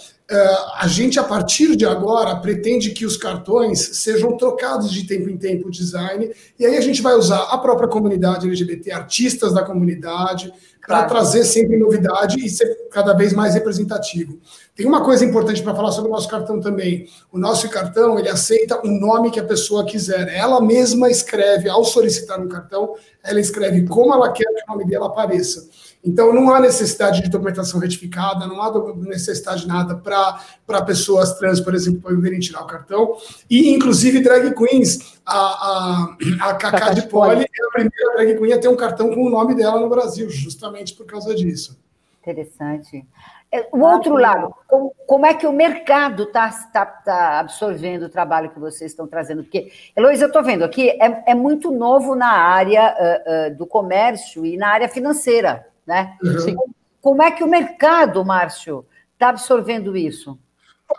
a 0.77 0.87
gente, 0.87 1.19
a 1.19 1.25
partir 1.25 1.75
de 1.75 1.85
agora, 1.85 2.37
pretende 2.37 2.91
que 2.91 3.05
os 3.05 3.17
cartões 3.17 3.97
sejam 3.99 4.37
trocados 4.37 4.93
de 4.93 5.05
tempo 5.05 5.29
em 5.29 5.37
tempo 5.37 5.69
o 5.69 5.71
design, 5.71 6.31
e 6.59 6.65
aí 6.65 6.77
a 6.77 6.81
gente 6.81 7.03
vai 7.03 7.15
usar 7.15 7.49
a 7.51 7.59
própria 7.59 7.89
comunidade 7.89 8.47
LGBT, 8.47 8.93
artistas 8.93 9.53
da 9.53 9.65
comunidade, 9.65 10.53
para 10.87 11.05
claro. 11.05 11.09
trazer 11.11 11.45
sempre 11.45 11.77
novidade 11.77 12.45
e 12.45 12.49
ser 12.49 12.89
cada 12.91 13.13
vez 13.13 13.33
mais 13.33 13.55
representativo. 13.55 14.39
Tem 14.75 14.87
uma 14.87 15.05
coisa 15.05 15.25
importante 15.25 15.63
para 15.63 15.75
falar 15.75 15.93
sobre 15.93 16.11
o 16.11 16.13
nosso 16.13 16.29
cartão 16.29 16.59
também. 16.59 17.07
O 17.31 17.39
nosso 17.39 17.69
cartão, 17.69 18.19
ele 18.19 18.29
aceita 18.29 18.81
o 18.85 18.89
nome 18.89 19.31
que 19.31 19.39
a 19.39 19.45
pessoa 19.45 19.85
quiser. 19.85 20.29
Ela 20.29 20.61
mesma 20.61 21.11
escreve, 21.11 21.69
ao 21.69 21.85
solicitar 21.85 22.41
um 22.41 22.49
cartão, 22.49 22.95
ela 23.23 23.41
escreve 23.41 23.87
como 23.87 24.15
ela 24.15 24.33
quer 24.33 24.47
que 24.47 24.65
o 24.69 24.73
nome 24.73 24.87
dela 24.87 25.07
apareça. 25.07 25.69
Então, 26.03 26.33
não 26.33 26.53
há 26.53 26.61
necessidade 26.61 27.23
de 27.23 27.29
documentação 27.29 27.79
retificada, 27.79 28.47
não 28.47 28.63
há 28.63 28.73
necessidade 29.07 29.63
de 29.63 29.69
nada 29.69 29.97
para 29.97 30.83
pessoas 30.83 31.35
trans, 31.35 31.61
por 31.61 31.75
exemplo, 31.75 32.01
para 32.01 32.15
poderem 32.15 32.41
tirar 32.41 32.63
o 32.63 32.67
cartão. 32.67 33.17
E, 33.51 33.71
inclusive, 33.71 34.21
drag 34.21 34.55
queens. 34.55 35.21
A, 35.27 35.37
a, 35.37 36.17
a 36.49 36.55
Cacá 36.55 36.93
de 36.93 37.07
Poli 37.07 37.43
é 37.43 37.67
a 37.67 37.71
primeira 37.73 38.15
drag 38.15 38.39
queen 38.39 38.53
a 38.53 38.59
ter 38.59 38.69
um 38.69 38.77
cartão 38.77 39.11
com 39.11 39.23
o 39.27 39.31
nome 39.31 39.55
dela 39.55 39.79
no 39.79 39.91
Brasil, 39.91 40.29
justamente 40.31 40.95
por 40.95 41.05
causa 41.05 41.35
disso. 41.35 41.79
Interessante. 42.23 43.07
É, 43.53 43.69
o 43.73 43.81
outro 43.81 44.17
lado, 44.17 44.55
como, 44.69 44.95
como 45.07 45.27
é 45.27 45.35
que 45.35 45.47
o 45.47 45.53
mercado 45.53 46.23
está 46.23 46.51
tá, 46.73 46.87
tá 46.87 47.41
absorvendo 47.41 48.05
o 48.05 48.09
trabalho 48.09 48.51
que 48.51 48.61
vocês 48.61 48.93
estão 48.93 49.09
trazendo? 49.09 49.43
Porque, 49.43 49.73
Heloísa, 49.97 50.25
eu 50.25 50.29
estou 50.29 50.43
vendo 50.43 50.63
aqui, 50.63 50.91
é, 50.91 51.33
é, 51.33 51.35
muito 51.35 51.71
novo 51.73 52.15
na 52.15 52.31
área 52.31 52.95
uh, 52.95 53.53
uh, 53.53 53.57
do 53.57 53.67
comércio 53.67 54.47
e 54.47 54.57
na 54.57 54.69
área 54.69 54.89
financeira. 54.89 55.67
Né? 55.91 56.17
Uhum. 56.23 56.57
Como 57.03 57.21
é 57.21 57.33
que 57.33 57.43
o 57.43 57.49
mercado, 57.49 58.25
Márcio, 58.25 58.87
está 59.15 59.31
absorvendo 59.31 59.97
isso? 59.97 60.39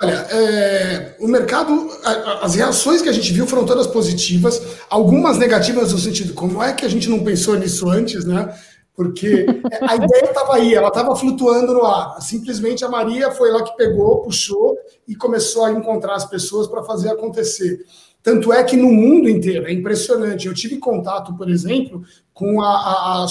Olha, 0.01 0.11
é, 0.11 1.15
o 1.17 1.27
mercado, 1.29 1.89
as 2.41 2.55
reações 2.55 3.01
que 3.01 3.07
a 3.07 3.13
gente 3.13 3.31
viu 3.31 3.47
foram 3.47 3.65
todas 3.65 3.87
positivas, 3.87 4.61
algumas 4.89 5.37
negativas 5.37 5.93
no 5.93 5.97
sentido, 5.97 6.33
como 6.33 6.61
é 6.61 6.73
que 6.73 6.85
a 6.85 6.89
gente 6.89 7.09
não 7.09 7.23
pensou 7.23 7.57
nisso 7.57 7.89
antes, 7.89 8.25
né? 8.25 8.53
Porque 9.01 9.47
a 9.81 9.95
ideia 9.95 10.25
estava 10.25 10.55
aí, 10.57 10.75
ela 10.75 10.89
estava 10.89 11.15
flutuando 11.15 11.73
no 11.73 11.83
ar. 11.83 12.21
Simplesmente 12.21 12.85
a 12.85 12.89
Maria 12.89 13.31
foi 13.31 13.51
lá 13.51 13.63
que 13.63 13.75
pegou, 13.75 14.21
puxou 14.21 14.77
e 15.07 15.15
começou 15.15 15.65
a 15.65 15.71
encontrar 15.71 16.13
as 16.13 16.25
pessoas 16.25 16.67
para 16.67 16.83
fazer 16.83 17.09
acontecer. 17.09 17.83
Tanto 18.21 18.53
é 18.53 18.63
que 18.63 18.77
no 18.77 18.91
mundo 18.91 19.27
inteiro, 19.27 19.65
é 19.65 19.73
impressionante. 19.73 20.45
Eu 20.45 20.53
tive 20.53 20.77
contato, 20.77 21.35
por 21.35 21.49
exemplo, 21.49 22.03
com 22.31 22.61
a, 22.61 22.69
a, 22.69 23.23
a 23.23 23.25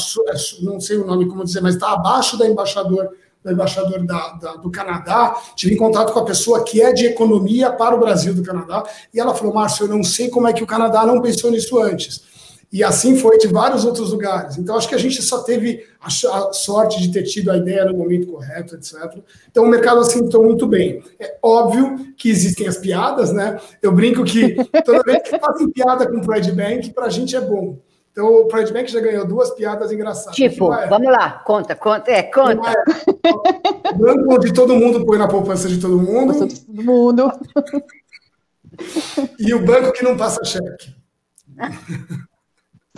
não 0.62 0.80
sei 0.80 0.96
o 0.96 1.06
nome 1.06 1.28
como 1.28 1.44
dizer, 1.44 1.60
mas 1.60 1.74
está 1.74 1.92
abaixo 1.92 2.36
da 2.36 2.48
embaixador 2.48 3.08
do 3.44 3.52
embaixador 3.52 4.04
da, 4.04 4.32
da, 4.32 4.56
do 4.56 4.70
Canadá, 4.70 5.34
tive 5.56 5.74
contato 5.74 6.12
com 6.12 6.18
a 6.18 6.24
pessoa 6.26 6.62
que 6.62 6.82
é 6.82 6.92
de 6.92 7.06
economia 7.06 7.72
para 7.72 7.96
o 7.96 7.98
Brasil 7.98 8.34
do 8.34 8.42
Canadá, 8.42 8.84
e 9.14 9.18
ela 9.18 9.34
falou, 9.34 9.54
Márcio, 9.54 9.84
eu 9.84 9.88
não 9.88 10.04
sei 10.04 10.28
como 10.28 10.46
é 10.46 10.52
que 10.52 10.62
o 10.62 10.66
Canadá 10.66 11.06
não 11.06 11.22
pensou 11.22 11.50
nisso 11.50 11.80
antes. 11.80 12.22
E 12.72 12.84
assim 12.84 13.16
foi 13.16 13.36
de 13.36 13.48
vários 13.48 13.84
outros 13.84 14.12
lugares. 14.12 14.56
Então, 14.56 14.76
acho 14.76 14.88
que 14.88 14.94
a 14.94 14.98
gente 14.98 15.20
só 15.22 15.42
teve 15.42 15.84
a, 16.00 16.08
sorte 16.52 17.00
de 17.00 17.12
ter 17.12 17.24
tido 17.24 17.50
a 17.50 17.56
ideia 17.56 17.84
no 17.84 17.98
momento 17.98 18.28
correto, 18.28 18.76
etc. 18.76 19.18
Então, 19.50 19.64
o 19.64 19.68
mercado 19.68 19.98
assentou 19.98 20.44
muito 20.44 20.68
bem. 20.68 21.02
É 21.18 21.36
óbvio 21.42 22.14
que 22.16 22.30
existem 22.30 22.68
as 22.68 22.78
piadas, 22.78 23.32
né? 23.32 23.58
Eu 23.82 23.90
brinco 23.90 24.22
que 24.22 24.54
toda 24.84 25.02
vez 25.02 25.20
que 25.22 25.36
fazem 25.38 25.68
piada 25.70 26.08
com 26.08 26.18
o 26.18 26.26
Pride 26.26 26.52
Bank, 26.52 26.90
para 26.90 27.06
a 27.06 27.10
gente 27.10 27.34
é 27.34 27.40
bom. 27.40 27.76
Então, 28.12 28.42
o 28.42 28.46
Pride 28.46 28.72
Bank 28.72 28.90
já 28.90 29.00
ganhou 29.00 29.26
duas 29.26 29.50
piadas 29.50 29.90
engraçadas. 29.90 30.36
Tipo, 30.36 30.72
é. 30.72 30.86
vamos 30.88 31.10
lá, 31.10 31.42
conta, 31.44 31.74
conta, 31.74 32.08
é, 32.08 32.22
conta. 32.22 32.70
É. 32.70 33.92
Banco 33.94 34.34
onde 34.34 34.52
todo 34.52 34.76
mundo 34.76 35.04
põe 35.04 35.18
na 35.18 35.26
poupança 35.26 35.68
de 35.68 35.80
todo 35.80 36.00
mundo. 36.00 36.46
Todo 36.46 36.84
mundo. 36.84 37.32
E 39.40 39.52
o 39.52 39.64
banco 39.64 39.92
que 39.92 40.04
não 40.04 40.16
passa 40.16 40.44
cheque. 40.44 40.94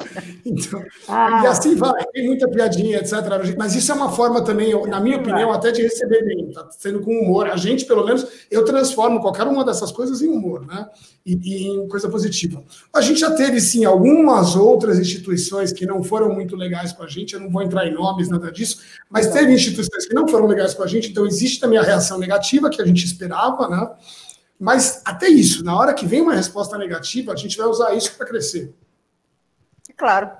Então, 0.44 0.82
ah. 1.08 1.42
E 1.44 1.46
assim 1.46 1.76
vai, 1.76 2.04
tem 2.12 2.26
muita 2.26 2.48
piadinha, 2.48 2.98
etc. 2.98 3.14
Mas 3.56 3.74
isso 3.74 3.92
é 3.92 3.94
uma 3.94 4.10
forma 4.10 4.42
também, 4.42 4.74
na 4.86 5.00
minha 5.00 5.16
opinião, 5.16 5.52
até 5.52 5.70
de 5.70 5.82
receber 5.82 6.24
bem, 6.24 6.50
tá 6.50 6.68
sendo 6.70 7.00
com 7.00 7.12
humor. 7.12 7.48
A 7.48 7.56
gente, 7.56 7.84
pelo 7.84 8.04
menos, 8.04 8.26
eu 8.50 8.64
transformo 8.64 9.20
qualquer 9.20 9.46
uma 9.46 9.64
dessas 9.64 9.92
coisas 9.92 10.20
em 10.20 10.28
humor, 10.28 10.66
né? 10.66 10.86
E, 11.24 11.34
e, 11.34 11.68
em 11.68 11.88
coisa 11.88 12.08
positiva. 12.08 12.62
A 12.92 13.00
gente 13.00 13.20
já 13.20 13.30
teve, 13.30 13.60
sim, 13.60 13.84
algumas 13.84 14.56
outras 14.56 14.98
instituições 14.98 15.72
que 15.72 15.86
não 15.86 16.02
foram 16.02 16.34
muito 16.34 16.56
legais 16.56 16.92
com 16.92 17.04
a 17.04 17.06
gente, 17.06 17.34
eu 17.34 17.40
não 17.40 17.50
vou 17.50 17.62
entrar 17.62 17.86
em 17.86 17.94
nomes, 17.94 18.28
nada 18.28 18.50
disso, 18.50 18.80
mas 19.08 19.28
teve 19.28 19.52
instituições 19.52 20.06
que 20.06 20.14
não 20.14 20.26
foram 20.26 20.46
legais 20.46 20.74
com 20.74 20.82
a 20.82 20.86
gente, 20.86 21.10
então 21.10 21.24
existe 21.24 21.60
também 21.60 21.78
a 21.78 21.82
reação 21.82 22.18
negativa 22.18 22.68
que 22.68 22.82
a 22.82 22.84
gente 22.84 23.04
esperava, 23.04 23.68
né? 23.68 23.88
Mas 24.58 25.02
até 25.04 25.28
isso, 25.28 25.64
na 25.64 25.76
hora 25.76 25.92
que 25.92 26.06
vem 26.06 26.20
uma 26.20 26.34
resposta 26.34 26.78
negativa, 26.78 27.32
a 27.32 27.36
gente 27.36 27.56
vai 27.56 27.66
usar 27.66 27.94
isso 27.94 28.16
para 28.16 28.24
crescer. 28.24 28.72
Claro. 29.96 30.30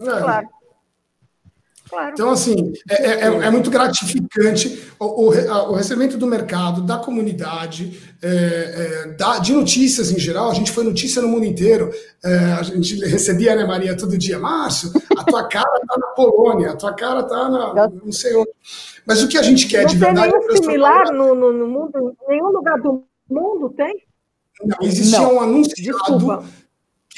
É. 0.00 0.04
Claro. 0.04 0.48
Claro. 1.90 2.12
Então, 2.12 2.30
assim, 2.30 2.72
é, 2.88 3.04
é, 3.04 3.10
é, 3.22 3.26
é 3.26 3.50
muito 3.50 3.68
gratificante 3.68 4.80
o, 4.96 5.24
o, 5.24 5.26
o, 5.26 5.74
recebimento 5.74 6.16
do 6.16 6.24
mercado, 6.24 6.82
da 6.82 6.98
comunidade, 6.98 8.00
é, 8.22 8.28
é, 8.28 9.06
da, 9.14 9.40
de 9.40 9.52
notícias 9.52 10.12
em 10.12 10.18
geral. 10.18 10.52
A 10.52 10.54
gente 10.54 10.70
foi 10.70 10.84
notícia 10.84 11.20
no 11.20 11.26
mundo 11.26 11.44
inteiro. 11.44 11.90
É, 12.24 12.36
a 12.52 12.62
gente 12.62 12.94
recebia, 13.04 13.56
né, 13.56 13.64
Maria, 13.64 13.96
todo 13.96 14.16
dia. 14.16 14.38
Márcio, 14.38 14.92
a 15.18 15.24
tua 15.24 15.48
cara 15.48 15.80
está 15.82 15.98
na 15.98 16.06
Polônia, 16.08 16.70
a 16.70 16.76
tua 16.76 16.94
cara 16.94 17.20
está 17.20 17.48
na. 17.48 17.88
não 17.88 18.12
sei 18.12 18.36
onde. 18.36 18.50
Mas 19.04 19.24
o 19.24 19.28
que 19.28 19.36
a 19.36 19.42
gente 19.42 19.66
quer 19.66 19.82
não 19.82 19.90
de 19.90 19.98
verdade. 19.98 20.32
Não 20.32 20.46
tem 20.46 20.56
similar 20.58 21.12
no, 21.12 21.34
no, 21.34 21.52
no 21.52 21.66
mundo, 21.66 22.16
nenhum 22.28 22.52
lugar 22.52 22.80
do 22.80 23.02
mundo 23.28 23.68
tem? 23.70 24.04
Não, 24.64 24.76
existia 24.80 25.18
não. 25.18 25.34
um 25.34 25.40
anunciado. 25.40 25.82
Desculpa 25.82 26.44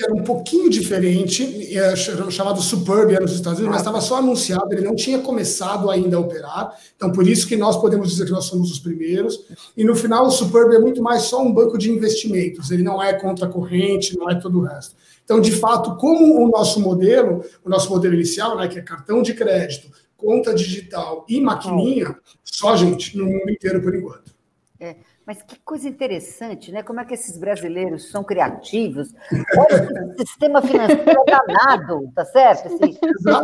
que 0.02 0.06
era 0.06 0.14
um 0.14 0.24
pouquinho 0.24 0.68
diferente, 0.68 1.76
é, 1.76 1.94
chamado 1.94 2.60
Superb 2.60 3.18
nos 3.20 3.32
Estados 3.32 3.60
Unidos, 3.60 3.76
mas 3.76 3.80
estava 3.82 4.00
só 4.00 4.16
anunciado, 4.16 4.72
ele 4.72 4.82
não 4.82 4.96
tinha 4.96 5.20
começado 5.20 5.88
ainda 5.88 6.16
a 6.16 6.20
operar, 6.20 6.76
então 6.96 7.12
por 7.12 7.26
isso 7.26 7.46
que 7.46 7.56
nós 7.56 7.76
podemos 7.80 8.10
dizer 8.10 8.24
que 8.24 8.32
nós 8.32 8.46
somos 8.46 8.70
os 8.72 8.80
primeiros, 8.80 9.44
e 9.76 9.84
no 9.84 9.94
final 9.94 10.26
o 10.26 10.30
Superb 10.30 10.74
é 10.74 10.78
muito 10.80 11.00
mais 11.00 11.22
só 11.22 11.40
um 11.40 11.52
banco 11.52 11.78
de 11.78 11.90
investimentos, 11.90 12.72
ele 12.72 12.82
não 12.82 13.00
é 13.00 13.12
contra 13.12 13.46
corrente, 13.46 14.18
não 14.18 14.28
é 14.28 14.34
todo 14.34 14.58
o 14.58 14.62
resto. 14.62 14.96
Então, 15.24 15.40
de 15.40 15.52
fato, 15.52 15.96
como 15.96 16.44
o 16.44 16.50
nosso 16.50 16.80
modelo, 16.80 17.44
o 17.64 17.68
nosso 17.68 17.88
modelo 17.88 18.14
inicial, 18.14 18.56
né, 18.56 18.66
que 18.66 18.78
é 18.78 18.82
cartão 18.82 19.22
de 19.22 19.32
crédito, 19.34 19.88
conta 20.16 20.52
digital 20.52 21.24
e 21.28 21.40
maquininha, 21.40 22.16
só 22.42 22.76
gente 22.76 23.16
no 23.16 23.26
mundo 23.26 23.48
inteiro 23.48 23.80
por 23.80 23.94
enquanto. 23.94 24.34
É. 24.80 24.96
Mas 25.26 25.40
que 25.42 25.58
coisa 25.60 25.88
interessante, 25.88 26.72
né? 26.72 26.82
Como 26.82 27.00
é 27.00 27.04
que 27.04 27.14
esses 27.14 27.38
brasileiros 27.38 28.10
são 28.10 28.24
criativos. 28.24 29.14
Olha, 29.56 30.14
esse 30.14 30.26
sistema 30.26 30.60
financeiro 30.60 31.10
é 31.10 31.24
danado, 31.24 32.10
tá 32.14 32.24
certo? 32.24 32.66
Assim, 32.66 32.98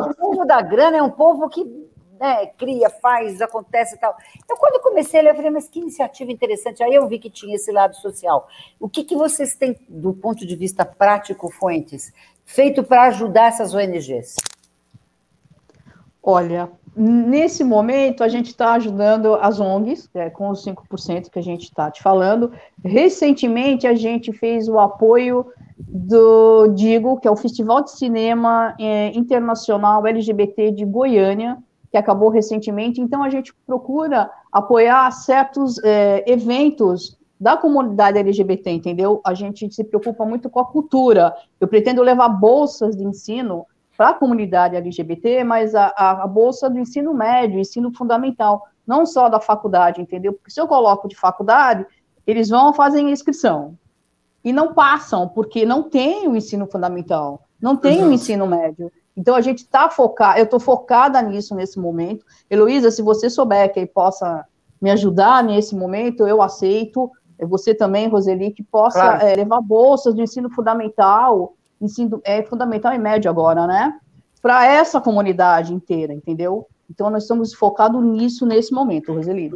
o 0.09 0.15
povo 0.15 0.45
da 0.45 0.61
grana 0.61 0.97
é 0.97 1.03
um 1.03 1.11
povo 1.11 1.49
que 1.49 1.65
né, 2.19 2.47
cria, 2.47 2.91
faz, 2.91 3.41
acontece 3.41 3.95
e 3.95 3.99
tal. 3.99 4.17
Então, 4.45 4.57
quando 4.57 4.75
eu 4.75 4.81
comecei, 4.81 5.21
eu 5.21 5.35
falei, 5.35 5.51
mas 5.51 5.69
que 5.69 5.79
iniciativa 5.79 6.33
interessante. 6.33 6.83
Aí 6.83 6.95
eu 6.95 7.07
vi 7.07 7.19
que 7.19 7.31
tinha 7.31 7.55
esse 7.55 7.71
lado 7.71 7.95
social. 7.97 8.49
O 8.79 8.89
que, 8.89 9.05
que 9.05 9.17
vocês 9.17 9.55
têm, 9.55 9.79
do 9.89 10.13
ponto 10.13 10.47
de 10.47 10.57
vista 10.57 10.85
prático, 10.85 11.51
Fuentes, 11.51 12.13
feito 12.45 12.83
para 12.83 13.05
ajudar 13.05 13.49
essas 13.49 13.73
ONGs? 13.75 14.37
Olha, 16.23 16.71
Nesse 17.01 17.63
momento, 17.63 18.25
a 18.25 18.29
gente 18.29 18.47
está 18.47 18.73
ajudando 18.73 19.37
as 19.37 19.61
ONGs, 19.61 20.11
é, 20.15 20.29
com 20.31 20.49
os 20.51 20.65
5% 20.65 21.31
que 21.31 21.39
a 21.39 21.43
gente 21.43 21.63
está 21.63 21.89
te 21.93 22.03
falando. 22.03 22.51
Recentemente, 22.85 23.87
a 23.87 23.95
gente 23.95 24.33
fez 24.33 24.69
o 24.69 24.81
apoio 24.81 25.47
do 25.79 26.67
Digo, 26.75 27.21
que 27.21 27.29
é 27.29 27.31
o 27.31 27.37
Festival 27.37 27.85
de 27.85 27.93
Cinema 27.93 28.75
é, 28.81 29.17
Internacional 29.17 30.05
LGBT 30.05 30.73
de 30.73 30.85
Goiânia, 30.85 31.59
que 31.89 31.97
acabou 31.97 32.31
recentemente. 32.31 33.01
Então, 33.01 33.23
a 33.23 33.31
gente 33.31 33.55
procura 33.65 34.29
apoiar 34.51 35.09
certos 35.13 35.79
é, 35.85 36.25
eventos 36.27 37.17
da 37.41 37.57
comunidade 37.57 38.19
LGBT, 38.19 38.73
entendeu? 38.73 39.21
A 39.25 39.35
gente 39.35 39.73
se 39.73 39.85
preocupa 39.85 40.25
muito 40.25 40.51
com 40.51 40.59
a 40.59 40.67
cultura. 40.67 41.33
Eu 41.61 41.69
pretendo 41.69 42.03
levar 42.03 42.29
bolsas 42.29 42.97
de 42.97 43.05
ensino 43.05 43.65
para 43.99 44.11
a 44.11 44.15
comunidade 44.15 44.77
LGBT, 44.77 45.43
mas 45.43 45.75
a, 45.75 45.87
a, 45.89 46.23
a, 46.23 46.27
bolsa 46.29 46.71
do 46.71 46.79
ensino 46.79 47.13
médio, 47.13 47.59
ensino 47.59 47.93
fundamental, 47.93 48.63
não 48.87 49.05
só 49.05 49.29
da 49.29 49.41
faculdade, 49.41 50.01
entendeu? 50.01 50.35
Porque 50.35 50.53
se 50.53 50.61
eu 50.61 50.69
coloco 50.69 51.09
de 51.09 51.17
faculdade, 51.17 51.85
eles 52.25 52.49
vão 52.49 52.73
fazer 52.73 53.01
inscrição 53.01 53.77
e 54.45 54.53
não 54.53 54.73
passam, 54.73 55.29
porque 55.29 55.67
não 55.67 55.83
tem 55.83 56.29
o 56.29 56.37
ensino 56.37 56.69
fundamental, 56.69 57.43
não 57.61 57.75
tem 57.75 58.05
o 58.05 58.13
ensino 58.13 58.47
médio. 58.47 58.89
Então 59.17 59.35
a 59.35 59.41
gente 59.41 59.59
está 59.65 59.91
focado, 59.91 60.39
eu 60.39 60.45
estou 60.45 60.61
focada 60.61 61.21
nisso 61.21 61.57
nesse 61.57 61.77
momento. 61.77 62.25
Heloísa, 62.49 62.93
se 62.93 63.03
você 63.03 63.29
souber 63.29 63.73
que 63.73 63.85
possa 63.85 64.47
me 64.81 64.93
ajudar 64.93 65.43
nesse 65.43 65.75
momento, 65.75 66.25
eu 66.25 66.41
aceito. 66.41 67.11
Você 67.49 67.75
também, 67.75 68.07
Roseli, 68.09 68.53
que 68.53 68.63
possa 68.63 69.01
claro. 69.01 69.27
é, 69.27 69.35
levar 69.35 69.61
bolsas 69.61 70.15
de 70.15 70.23
ensino 70.23 70.49
fundamental, 70.51 71.57
ensino 71.81 72.21
é 72.25 72.43
fundamental 72.43 72.93
e 72.93 72.99
médio 72.99 73.31
agora, 73.31 73.67
né? 73.67 73.99
Para 74.41 74.67
essa 74.67 75.01
comunidade 75.01 75.73
inteira, 75.73 76.13
entendeu? 76.13 76.67
Então 76.91 77.11
nós 77.11 77.25
estamos 77.25 77.53
focados 77.53 78.03
nisso 78.03 78.47
nesse 78.47 78.73
momento, 78.73 79.13
Roseli. 79.13 79.53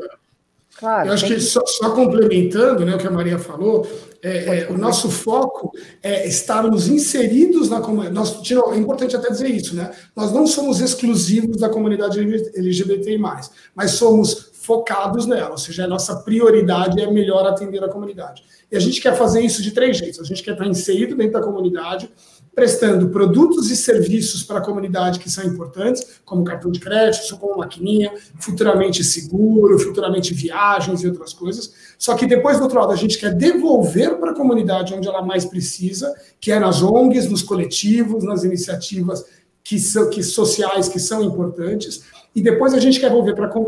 Claro, 0.78 1.08
Eu 1.08 1.12
acho 1.12 1.26
que, 1.26 1.34
que 1.34 1.40
só, 1.40 1.60
só, 1.66 1.90
complementando 1.90 2.84
né, 2.84 2.94
o 2.94 2.98
que 2.98 3.06
a 3.06 3.10
Maria 3.10 3.38
falou, 3.38 3.86
é, 4.22 4.60
é, 4.60 4.70
o 4.70 4.78
nosso 4.78 5.10
foco 5.10 5.70
é 6.02 6.26
estarmos 6.26 6.88
inseridos 6.88 7.68
na 7.68 7.80
comunidade. 7.80 8.54
É 8.54 8.76
importante 8.78 9.14
até 9.14 9.30
dizer 9.30 9.50
isso, 9.50 9.76
né? 9.76 9.90
Nós 10.16 10.32
não 10.32 10.46
somos 10.46 10.80
exclusivos 10.80 11.58
da 11.58 11.68
comunidade 11.68 12.18
LGBTI, 12.20 13.18
mas 13.18 13.90
somos 13.92 14.51
focados 14.62 15.26
nela, 15.26 15.50
ou 15.50 15.58
seja, 15.58 15.84
a 15.84 15.88
nossa 15.88 16.16
prioridade 16.20 17.00
é 17.00 17.10
melhor 17.10 17.44
atender 17.46 17.82
a 17.82 17.88
comunidade. 17.88 18.44
E 18.70 18.76
a 18.76 18.80
gente 18.80 19.00
quer 19.00 19.16
fazer 19.16 19.40
isso 19.40 19.60
de 19.60 19.72
três 19.72 19.98
jeitos. 19.98 20.20
A 20.20 20.24
gente 20.24 20.42
quer 20.42 20.52
estar 20.52 20.66
inserido 20.66 21.16
dentro 21.16 21.32
da 21.32 21.42
comunidade, 21.42 22.08
prestando 22.54 23.08
produtos 23.08 23.70
e 23.70 23.76
serviços 23.76 24.44
para 24.44 24.58
a 24.58 24.62
comunidade 24.62 25.18
que 25.18 25.28
são 25.28 25.44
importantes, 25.44 26.20
como 26.24 26.44
cartão 26.44 26.70
de 26.70 26.78
crédito, 26.78 27.36
como 27.38 27.58
maquininha, 27.58 28.12
futuramente 28.38 29.02
seguro, 29.02 29.78
futuramente 29.80 30.32
viagens 30.32 31.02
e 31.02 31.08
outras 31.08 31.32
coisas. 31.32 31.72
Só 31.98 32.14
que 32.14 32.24
depois, 32.24 32.58
do 32.58 32.62
outro 32.62 32.78
lado, 32.78 32.92
a 32.92 32.96
gente 32.96 33.18
quer 33.18 33.34
devolver 33.34 34.16
para 34.18 34.30
a 34.30 34.34
comunidade 34.34 34.94
onde 34.94 35.08
ela 35.08 35.22
mais 35.22 35.44
precisa, 35.44 36.14
que 36.40 36.52
é 36.52 36.60
nas 36.60 36.82
ONGs, 36.82 37.28
nos 37.28 37.42
coletivos, 37.42 38.22
nas 38.22 38.44
iniciativas 38.44 39.24
que 39.72 39.78
são 39.78 40.10
que 40.10 40.22
sociais 40.22 40.88
que 40.88 41.00
são 41.00 41.22
importantes, 41.22 42.04
e 42.34 42.42
depois 42.42 42.74
a 42.74 42.78
gente 42.78 43.00
quer 43.00 43.10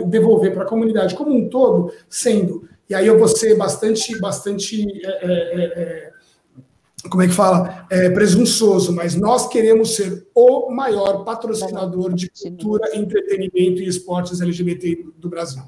devolver 0.06 0.52
para 0.52 0.64
a 0.64 0.66
comunidade 0.66 1.14
como 1.14 1.34
um 1.34 1.48
todo, 1.48 1.92
sendo, 2.10 2.68
e 2.88 2.94
aí 2.94 3.06
eu 3.06 3.18
vou 3.18 3.28
ser 3.28 3.56
bastante, 3.56 4.18
bastante 4.20 4.86
é, 5.06 5.08
é, 5.08 5.32
é, 5.32 5.64
é 5.64 6.10
como 7.08 7.22
é 7.22 7.26
que 7.26 7.34
fala? 7.34 7.86
É, 7.90 8.08
presunçoso, 8.10 8.92
mas 8.92 9.14
nós 9.14 9.48
queremos 9.48 9.94
ser 9.94 10.26
o 10.34 10.70
maior 10.70 11.24
patrocinador 11.24 12.14
de 12.14 12.30
cultura, 12.30 12.96
entretenimento 12.96 13.82
e 13.82 13.88
esportes 13.88 14.40
LGBT 14.40 15.06
do 15.18 15.28
Brasil. 15.28 15.62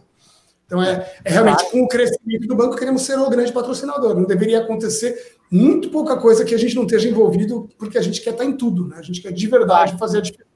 Então, 0.64 0.82
é, 0.82 1.14
é, 1.24 1.30
realmente 1.30 1.70
com 1.70 1.82
o 1.82 1.88
crescimento 1.88 2.46
do 2.46 2.56
banco, 2.56 2.76
queremos 2.76 3.02
ser 3.02 3.18
o 3.18 3.30
grande 3.30 3.52
patrocinador. 3.52 4.14
Não 4.14 4.24
deveria 4.24 4.60
acontecer 4.60 5.35
muito 5.50 5.90
pouca 5.90 6.16
coisa 6.16 6.44
que 6.44 6.54
a 6.54 6.58
gente 6.58 6.74
não 6.74 6.82
esteja 6.82 7.08
envolvido, 7.08 7.68
porque 7.78 7.98
a 7.98 8.02
gente 8.02 8.20
quer 8.20 8.30
estar 8.30 8.44
em 8.44 8.56
tudo, 8.56 8.88
né? 8.88 8.96
A 8.98 9.02
gente 9.02 9.20
quer 9.20 9.32
de 9.32 9.46
verdade 9.46 9.96
fazer 9.98 10.18
a 10.18 10.20
diferença. 10.20 10.46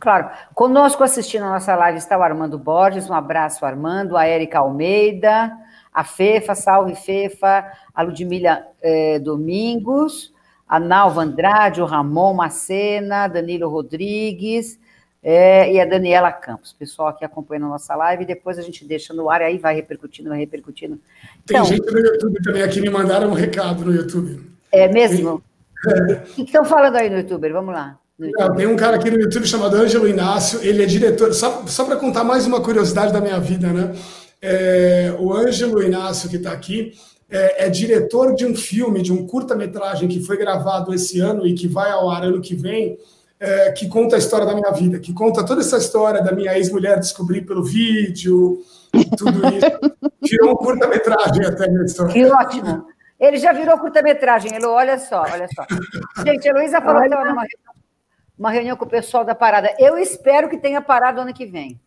Claro. 0.00 0.30
Conosco 0.54 1.04
assistindo 1.04 1.44
a 1.44 1.50
nossa 1.50 1.74
live 1.76 1.98
está 1.98 2.16
o 2.18 2.22
Armando 2.22 2.58
Borges. 2.58 3.10
Um 3.10 3.14
abraço, 3.14 3.66
Armando. 3.66 4.16
A 4.16 4.24
Érica 4.24 4.60
Almeida 4.60 5.52
a 5.92 6.04
Fefa, 6.04 6.54
salve 6.54 6.94
Fefa, 6.94 7.66
a 7.94 8.02
Ludmila 8.02 8.64
eh, 8.80 9.18
Domingos, 9.18 10.32
a 10.68 10.78
Nalva 10.78 11.22
Andrade, 11.22 11.82
o 11.82 11.84
Ramon 11.84 12.34
Macena, 12.34 13.26
Danilo 13.26 13.68
Rodrigues 13.68 14.78
eh, 15.22 15.72
e 15.72 15.80
a 15.80 15.84
Daniela 15.84 16.32
Campos. 16.32 16.72
Pessoal 16.72 17.08
aqui 17.08 17.24
acompanhando 17.24 17.66
a 17.66 17.70
nossa 17.70 17.94
live, 17.94 18.24
depois 18.24 18.58
a 18.58 18.62
gente 18.62 18.84
deixa 18.84 19.12
no 19.12 19.28
ar, 19.28 19.42
aí 19.42 19.58
vai 19.58 19.74
repercutindo, 19.74 20.28
vai 20.28 20.38
repercutindo. 20.38 20.98
Tem 21.46 21.56
então, 21.56 21.64
gente 21.64 21.90
no 21.90 21.98
YouTube 21.98 22.42
também 22.42 22.62
aqui, 22.62 22.80
me 22.80 22.90
mandaram 22.90 23.30
um 23.30 23.34
recado 23.34 23.84
no 23.84 23.94
YouTube. 23.94 24.40
É 24.72 24.88
mesmo? 24.88 25.42
É. 25.86 26.12
O 26.12 26.34
que 26.34 26.42
estão 26.42 26.64
falando 26.64 26.96
aí 26.96 27.10
no 27.10 27.18
YouTube? 27.18 27.48
Vamos 27.50 27.74
lá. 27.74 27.98
tem 28.56 28.66
um 28.66 28.76
cara 28.76 28.96
aqui 28.96 29.10
no 29.10 29.20
YouTube 29.20 29.46
chamado 29.46 29.76
Ângelo 29.76 30.08
Inácio, 30.08 30.60
ele 30.62 30.82
é 30.82 30.86
diretor, 30.86 31.32
só, 31.32 31.66
só 31.66 31.84
para 31.84 31.96
contar 31.96 32.24
mais 32.24 32.46
uma 32.46 32.60
curiosidade 32.60 33.12
da 33.12 33.20
minha 33.20 33.38
vida, 33.38 33.68
né? 33.68 33.94
É, 34.42 35.14
o 35.18 35.34
Ângelo 35.34 35.82
Inácio, 35.82 36.28
que 36.28 36.36
está 36.36 36.52
aqui, 36.52 36.92
é, 37.30 37.66
é, 37.66 37.70
diretor 37.70 38.34
de 38.34 38.44
um 38.44 38.56
filme, 38.56 39.02
de 39.02 39.12
um 39.12 39.26
curta-metragem 39.26 40.08
que 40.08 40.20
foi 40.20 40.36
gravado 40.36 40.92
esse 40.92 41.20
ano 41.20 41.46
e 41.46 41.54
que 41.54 41.68
vai 41.68 41.90
ao 41.90 42.10
ar 42.10 42.24
ano 42.24 42.40
que 42.40 42.54
vem, 42.54 42.98
é, 43.40 43.72
que 43.72 43.88
conta 43.88 44.16
a 44.16 44.18
história 44.18 44.46
da 44.46 44.54
minha 44.54 44.70
vida, 44.70 45.00
que 45.00 45.12
conta 45.14 45.44
toda 45.44 45.62
essa 45.62 45.78
história 45.78 46.22
da 46.22 46.30
minha 46.30 46.56
ex-mulher 46.56 47.00
descobrir 47.00 47.40
pelo 47.42 47.64
vídeo, 47.64 48.62
tudo 49.16 49.40
isso. 49.48 50.10
Virou 50.22 50.52
um 50.52 50.56
curta-metragem 50.56 51.46
até 51.46 51.64
a 51.64 51.84
história. 51.84 52.12
Que 52.12 52.24
ótimo. 52.26 52.86
Ele 53.18 53.38
já 53.38 53.52
virou 53.52 53.78
curta-metragem, 53.78 54.54
Elo, 54.54 54.70
olha 54.70 54.98
só, 54.98 55.22
olha 55.22 55.46
só. 55.54 55.66
Gente, 56.24 56.46
a 56.46 56.50
Heloísa 56.50 56.80
falou 56.80 57.00
que 57.00 57.08
estava 57.08 57.28
numa 57.28 57.44
uma 58.38 58.50
reunião 58.50 58.74
com 58.76 58.86
o 58.86 58.88
pessoal 58.88 59.22
da 59.22 59.34
parada. 59.34 59.74
Eu 59.78 59.98
espero 59.98 60.48
que 60.48 60.56
tenha 60.56 60.80
parado 60.80 61.20
ano 61.20 61.34
que 61.34 61.44
vem. 61.44 61.78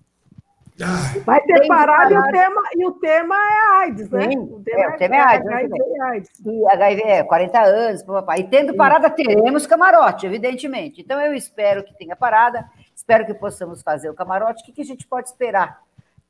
Vai 1.23 1.39
ter 1.41 1.67
parado 1.67 2.13
e 2.13 2.17
o, 2.17 2.31
tema, 2.31 2.61
e 2.75 2.85
o 2.87 2.91
tema 2.93 3.35
é 3.35 3.83
AIDS, 3.83 4.09
né? 4.09 4.31
Sim, 4.31 4.39
o 4.39 4.61
tema 4.63 4.81
é, 4.81 4.87
o 4.89 4.97
tema 4.97 5.15
é, 5.15 5.17
é 5.17 5.21
AIDS. 5.21 5.47
HIV, 5.47 5.77
é 5.77 6.01
AIDS. 6.01 6.31
E 6.43 6.67
HIV 6.67 7.01
é 7.03 7.23
40 7.23 7.61
anos, 7.61 8.03
papai. 8.03 8.39
E 8.39 8.43
tendo 8.45 8.73
parada, 8.73 9.09
teremos 9.09 9.67
camarote, 9.67 10.25
evidentemente. 10.25 11.01
Então, 11.01 11.21
eu 11.21 11.33
espero 11.33 11.83
que 11.83 11.95
tenha 11.95 12.15
parada, 12.15 12.67
espero 12.95 13.25
que 13.25 13.35
possamos 13.35 13.83
fazer 13.83 14.09
o 14.09 14.15
camarote. 14.15 14.63
O 14.63 14.65
que, 14.65 14.71
que 14.71 14.81
a 14.81 14.85
gente 14.85 15.05
pode 15.05 15.29
esperar 15.29 15.79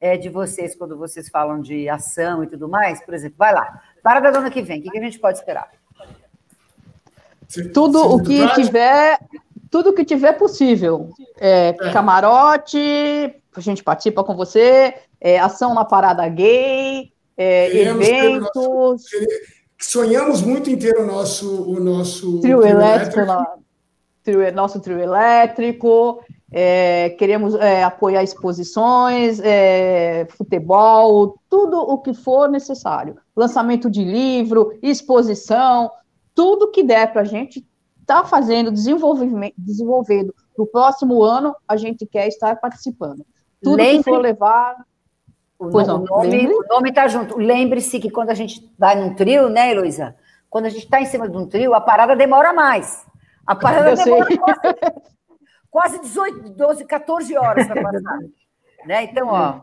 é, 0.01 0.17
de 0.17 0.27
vocês 0.27 0.75
quando 0.75 0.97
vocês 0.97 1.29
falam 1.29 1.61
de 1.61 1.87
ação 1.87 2.43
e 2.43 2.47
tudo 2.47 2.67
mais? 2.67 3.01
Por 3.01 3.13
exemplo, 3.13 3.37
vai 3.37 3.53
lá, 3.53 3.81
parada 4.03 4.29
do 4.29 4.39
ano 4.39 4.51
que 4.51 4.61
vem, 4.61 4.79
o 4.79 4.83
que, 4.83 4.89
que 4.89 4.97
a 4.97 5.03
gente 5.03 5.19
pode 5.19 5.37
esperar? 5.37 5.71
Tudo 7.73 8.13
o 8.13 8.21
que 8.21 8.47
tiver, 8.55 9.19
tudo 9.73 9.91
que 9.91 10.05
tiver 10.05 10.33
possível. 10.33 11.09
É, 11.39 11.69
é. 11.69 11.91
Camarote, 11.91 12.77
a 12.77 13.59
gente 13.59 13.83
participa 13.83 14.23
com 14.23 14.35
você, 14.35 14.93
é, 15.19 15.39
ação 15.39 15.73
na 15.73 15.83
parada 15.83 16.29
gay, 16.29 17.11
é, 17.35 17.75
eventos. 17.75 19.03
Sonhamos 19.79 20.43
muito 20.43 20.69
em 20.69 20.77
ter 20.77 20.95
o 20.95 21.07
nosso, 21.07 21.63
o 21.63 21.79
nosso 21.79 22.39
trio, 22.39 22.59
trio 22.59 22.67
elétrico, 22.67 23.19
elétrico. 23.19 23.63
Trio, 24.21 24.53
nosso 24.53 24.79
trio 24.79 24.99
elétrico. 24.99 26.23
É, 26.51 27.09
queremos 27.17 27.55
é, 27.55 27.83
apoiar 27.83 28.21
exposições, 28.21 29.41
futebol, 30.37 31.35
tudo 31.49 31.79
o 31.79 31.97
que 31.97 32.13
for 32.13 32.47
necessário. 32.47 33.15
Lançamento 33.35 33.89
de 33.89 34.03
livro, 34.03 34.77
exposição, 34.83 35.89
tudo 36.35 36.69
que 36.69 36.83
der 36.83 37.11
para 37.11 37.21
a 37.21 37.25
gente 37.25 37.65
estar 38.03 38.21
tá 38.21 38.27
fazendo, 38.27 38.71
desenvolvimento, 38.71 39.55
desenvolvendo 39.57 40.33
no 40.57 40.67
próximo 40.67 41.23
ano, 41.23 41.55
a 41.67 41.75
gente 41.75 42.05
quer 42.05 42.27
estar 42.27 42.55
participando. 42.57 43.25
Tudo 43.61 43.77
Lembre... 43.77 43.97
que 43.97 44.03
for 44.03 44.19
levar. 44.19 44.75
O, 45.57 45.69
pois 45.69 45.87
não, 45.87 46.03
o 46.03 46.67
nome 46.69 46.89
está 46.89 47.07
junto. 47.07 47.37
Lembre-se 47.37 47.99
que 47.99 48.11
quando 48.11 48.29
a 48.29 48.33
gente 48.33 48.69
vai 48.77 48.95
num 48.95 49.15
trio, 49.15 49.49
né, 49.49 49.71
Heloísa? 49.71 50.15
Quando 50.49 50.65
a 50.65 50.69
gente 50.69 50.83
está 50.83 51.01
em 51.01 51.05
cima 51.05 51.27
de 51.27 51.35
um 51.35 51.47
trio, 51.47 51.73
a 51.73 51.81
parada 51.81 52.15
demora 52.15 52.53
mais. 52.53 53.05
A 53.47 53.55
parada 53.55 53.91
Eu 53.99 54.03
demora 54.03 54.37
quase, 54.37 54.93
quase 55.71 56.01
18, 56.01 56.49
12, 56.51 56.85
14 56.85 57.37
horas 57.37 57.67
para 57.67 57.81
passar. 57.81 58.19
né? 58.85 59.03
Então, 59.05 59.27
ó. 59.29 59.61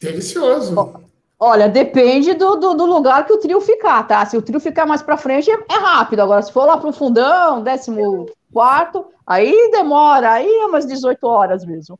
Delicioso. 0.00 1.06
Olha, 1.38 1.68
depende 1.68 2.32
do, 2.32 2.56
do, 2.56 2.74
do, 2.74 2.86
lugar 2.86 3.26
que 3.26 3.32
o 3.32 3.38
trio 3.38 3.60
ficar, 3.60 4.02
tá? 4.04 4.24
Se 4.24 4.36
o 4.36 4.42
trio 4.42 4.58
ficar 4.58 4.86
mais 4.86 5.02
para 5.02 5.18
frente, 5.18 5.50
é, 5.50 5.54
é, 5.54 5.78
rápido. 5.78 6.20
Agora, 6.20 6.40
se 6.40 6.50
for 6.50 6.64
lá 6.64 6.78
para 6.78 6.88
o 6.88 6.92
fundão, 6.92 7.62
décimo 7.62 8.26
quarto, 8.50 9.06
aí 9.26 9.70
demora, 9.70 10.32
aí 10.32 10.48
é 10.48 10.66
umas 10.66 10.86
18 10.86 11.26
horas 11.26 11.64
mesmo. 11.64 11.98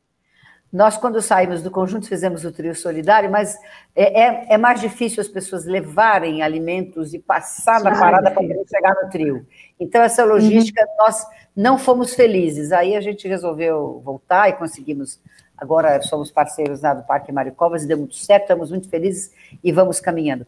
Nós, 0.71 0.97
quando 0.97 1.21
saímos 1.21 1.61
do 1.61 1.71
conjunto, 1.71 2.07
fizemos 2.07 2.43
o 2.43 2.51
trio 2.51 2.75
solidário, 2.75 3.31
mas 3.31 3.57
é, 3.95 4.21
é, 4.21 4.45
é 4.49 4.57
mais 4.57 4.81
difícil 4.81 5.21
as 5.21 5.27
pessoas 5.27 5.65
levarem 5.65 6.41
alimentos 6.41 7.13
e 7.13 7.19
passar 7.19 7.81
na 7.81 7.97
parada 7.97 8.31
para 8.31 8.41
poder 8.41 8.65
chegar 8.67 8.95
no 9.01 9.09
trio. 9.09 9.45
Então, 9.79 10.01
essa 10.01 10.25
logística, 10.25 10.81
uhum. 10.81 10.95
nós 10.99 11.25
não 11.55 11.77
fomos 11.77 12.13
felizes. 12.13 12.71
Aí 12.71 12.95
a 12.95 13.01
gente 13.01 13.27
resolveu 13.27 14.01
voltar 14.03 14.49
e 14.49 14.53
conseguimos. 14.53 15.19
Agora 15.57 16.01
somos 16.01 16.29
parceiros 16.29 16.81
lá 16.81 16.93
do 16.93 17.03
Parque 17.03 17.31
Maricovas 17.31 17.83
e 17.83 17.87
deu 17.87 17.97
muito 17.97 18.15
certo, 18.15 18.43
estamos 18.43 18.69
muito 18.69 18.87
felizes 18.89 19.31
e 19.63 19.71
vamos 19.71 19.99
caminhando. 19.99 20.45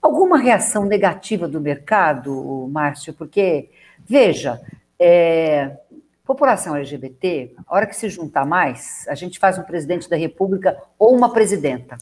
Alguma 0.00 0.38
reação 0.38 0.84
negativa 0.84 1.48
do 1.48 1.60
mercado, 1.60 2.68
Márcio? 2.70 3.12
Porque, 3.12 3.70
veja, 4.08 4.60
é, 4.98 5.76
População 6.24 6.76
LGBT, 6.76 7.54
a 7.66 7.74
hora 7.74 7.86
que 7.86 7.96
se 7.96 8.08
juntar 8.08 8.46
mais, 8.46 9.04
a 9.08 9.14
gente 9.14 9.38
faz 9.38 9.58
um 9.58 9.62
presidente 9.62 10.08
da 10.08 10.16
República 10.16 10.80
ou 10.96 11.14
uma 11.14 11.32
presidenta. 11.32 11.98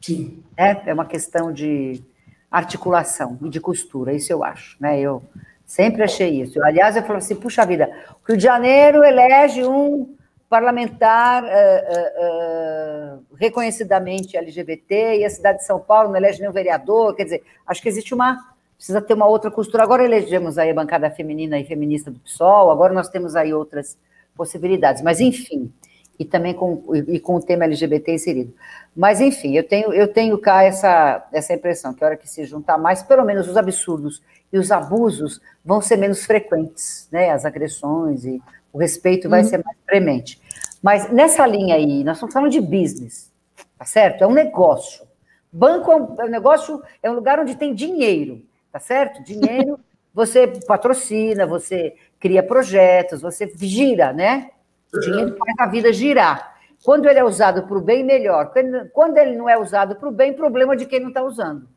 Sim. 0.00 0.42
É, 0.56 0.90
é 0.90 0.94
uma 0.94 1.06
questão 1.06 1.50
de 1.52 2.02
articulação 2.50 3.38
e 3.42 3.48
de 3.48 3.58
costura, 3.60 4.12
isso 4.12 4.32
eu 4.32 4.44
acho. 4.44 4.76
Né? 4.78 5.00
Eu 5.00 5.22
sempre 5.66 6.02
achei 6.02 6.40
isso. 6.42 6.62
Aliás, 6.62 6.96
eu 6.96 7.02
falo 7.02 7.18
assim, 7.18 7.34
puxa 7.34 7.64
vida, 7.64 7.90
o 8.22 8.28
Rio 8.28 8.36
de 8.36 8.44
Janeiro 8.44 9.02
elege 9.02 9.64
um 9.64 10.14
parlamentar 10.48 11.44
uh, 11.44 11.46
uh, 11.46 13.24
reconhecidamente 13.34 14.36
LGBT 14.36 15.18
e 15.18 15.24
a 15.24 15.30
cidade 15.30 15.58
de 15.58 15.64
São 15.64 15.78
Paulo 15.78 16.08
não 16.08 16.16
elege 16.16 16.40
nenhum 16.40 16.52
vereador, 16.52 17.14
quer 17.14 17.24
dizer, 17.24 17.42
acho 17.66 17.82
que 17.82 17.88
existe 17.88 18.14
uma 18.14 18.38
precisa 18.78 19.02
ter 19.02 19.14
uma 19.14 19.26
outra 19.26 19.50
costura. 19.50 19.82
Agora 19.82 20.04
elegemos 20.04 20.56
aí 20.56 20.70
a 20.70 20.74
bancada 20.74 21.10
feminina 21.10 21.58
e 21.58 21.64
feminista 21.64 22.10
do 22.10 22.20
PSOL, 22.20 22.70
agora 22.70 22.94
nós 22.94 23.08
temos 23.08 23.34
aí 23.34 23.52
outras 23.52 23.98
possibilidades. 24.36 25.02
Mas, 25.02 25.20
enfim, 25.20 25.70
e 26.18 26.24
também 26.24 26.54
com, 26.54 26.82
e 26.94 27.18
com 27.18 27.36
o 27.36 27.42
tema 27.42 27.64
LGBT 27.64 28.14
inserido. 28.14 28.54
Mas, 28.96 29.20
enfim, 29.20 29.56
eu 29.56 29.64
tenho, 29.64 29.92
eu 29.92 30.08
tenho 30.08 30.38
cá 30.38 30.62
essa, 30.62 31.26
essa 31.32 31.52
impressão 31.52 31.92
que 31.92 32.02
a 32.02 32.06
hora 32.06 32.16
que 32.16 32.28
se 32.28 32.44
juntar 32.44 32.78
mais, 32.78 33.02
pelo 33.02 33.24
menos 33.24 33.48
os 33.48 33.56
absurdos 33.56 34.22
e 34.52 34.58
os 34.58 34.70
abusos 34.70 35.40
vão 35.64 35.80
ser 35.80 35.96
menos 35.96 36.24
frequentes, 36.24 37.08
né? 37.12 37.30
As 37.30 37.44
agressões 37.44 38.24
e 38.24 38.40
o 38.78 38.80
respeito 38.80 39.28
vai 39.28 39.42
uhum. 39.42 39.48
ser 39.48 39.64
mais 39.64 39.76
premente. 39.84 40.40
Mas 40.80 41.10
nessa 41.10 41.44
linha 41.44 41.74
aí, 41.74 42.04
nós 42.04 42.16
estamos 42.16 42.32
falando 42.32 42.52
de 42.52 42.60
business, 42.60 43.32
tá 43.76 43.84
certo? 43.84 44.22
É 44.22 44.26
um 44.26 44.32
negócio. 44.32 45.04
Banco 45.52 45.90
é 45.90 45.96
um, 45.96 46.14
é 46.20 46.24
um 46.26 46.30
negócio, 46.30 46.80
é 47.02 47.10
um 47.10 47.14
lugar 47.14 47.40
onde 47.40 47.56
tem 47.56 47.74
dinheiro, 47.74 48.40
tá 48.70 48.78
certo? 48.78 49.24
Dinheiro, 49.24 49.80
você 50.14 50.46
patrocina, 50.46 51.44
você 51.44 51.96
cria 52.20 52.40
projetos, 52.40 53.20
você 53.20 53.50
gira, 53.56 54.12
né? 54.12 54.50
O 54.94 55.00
dinheiro 55.00 55.36
faz 55.36 55.54
a 55.58 55.66
vida 55.66 55.92
girar. 55.92 56.56
Quando 56.84 57.08
ele 57.08 57.18
é 57.18 57.24
usado 57.24 57.64
para 57.64 57.76
o 57.76 57.80
bem, 57.80 58.04
melhor. 58.04 58.52
Quando 58.92 59.18
ele 59.18 59.36
não 59.36 59.48
é 59.48 59.58
usado 59.58 59.96
para 59.96 60.08
o 60.08 60.12
bem, 60.12 60.32
problema 60.32 60.76
de 60.76 60.86
quem 60.86 61.00
não 61.00 61.08
está 61.08 61.22
usando. 61.22 61.68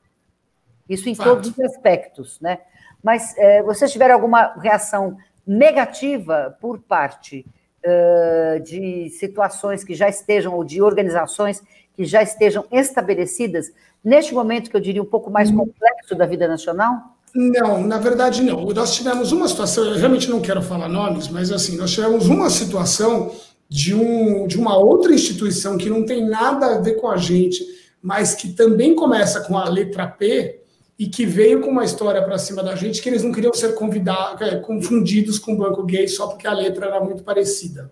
Isso 0.87 1.09
em 1.09 1.15
Fato. 1.15 1.29
todos 1.29 1.49
os 1.49 1.59
aspectos, 1.61 2.39
né? 2.39 2.59
Mas 3.03 3.35
é, 3.39 3.63
vocês 3.63 3.91
tiveram 3.91 4.13
alguma 4.13 4.53
reação 4.61 5.17
negativa 5.45 6.55
por 6.59 6.79
parte 6.79 7.45
uh, 7.85 8.59
de 8.61 9.09
situações 9.09 9.83
que 9.83 9.93
já 9.93 10.07
estejam, 10.07 10.53
ou 10.55 10.63
de 10.63 10.81
organizações 10.81 11.61
que 11.95 12.05
já 12.05 12.21
estejam 12.21 12.65
estabelecidas, 12.71 13.71
neste 14.03 14.33
momento 14.33 14.69
que 14.69 14.75
eu 14.75 14.81
diria 14.81 15.01
um 15.01 15.05
pouco 15.05 15.29
mais 15.29 15.49
hum. 15.51 15.57
complexo 15.57 16.15
da 16.15 16.25
vida 16.25 16.47
nacional? 16.47 17.17
Não, 17.33 17.81
na 17.85 17.97
verdade 17.97 18.43
não. 18.43 18.65
Nós 18.65 18.93
tivemos 18.93 19.31
uma 19.31 19.47
situação, 19.47 19.85
eu 19.85 19.97
realmente 19.97 20.29
não 20.29 20.41
quero 20.41 20.61
falar 20.61 20.89
nomes, 20.89 21.29
mas 21.29 21.51
assim, 21.51 21.77
nós 21.77 21.91
tivemos 21.91 22.27
uma 22.27 22.49
situação 22.49 23.31
de, 23.69 23.95
um, 23.95 24.47
de 24.47 24.57
uma 24.57 24.77
outra 24.77 25.13
instituição 25.13 25.77
que 25.77 25.89
não 25.89 26.05
tem 26.05 26.27
nada 26.27 26.75
a 26.75 26.79
ver 26.79 26.95
com 26.95 27.07
a 27.07 27.15
gente, 27.15 27.63
mas 28.01 28.35
que 28.35 28.49
também 28.51 28.93
começa 28.93 29.39
com 29.41 29.57
a 29.57 29.69
letra 29.69 30.07
P 30.07 30.60
e 31.01 31.07
que 31.07 31.25
veio 31.25 31.61
com 31.61 31.71
uma 31.71 31.83
história 31.83 32.21
para 32.21 32.37
cima 32.37 32.61
da 32.61 32.75
gente 32.75 33.01
que 33.01 33.09
eles 33.09 33.23
não 33.23 33.31
queriam 33.31 33.51
ser 33.55 33.73
convidados, 33.73 34.39
é, 34.47 34.57
confundidos 34.57 35.39
com 35.39 35.53
o 35.53 35.57
banco 35.57 35.81
gay 35.81 36.07
só 36.07 36.27
porque 36.27 36.45
a 36.45 36.53
letra 36.53 36.85
era 36.85 37.03
muito 37.03 37.23
parecida. 37.23 37.91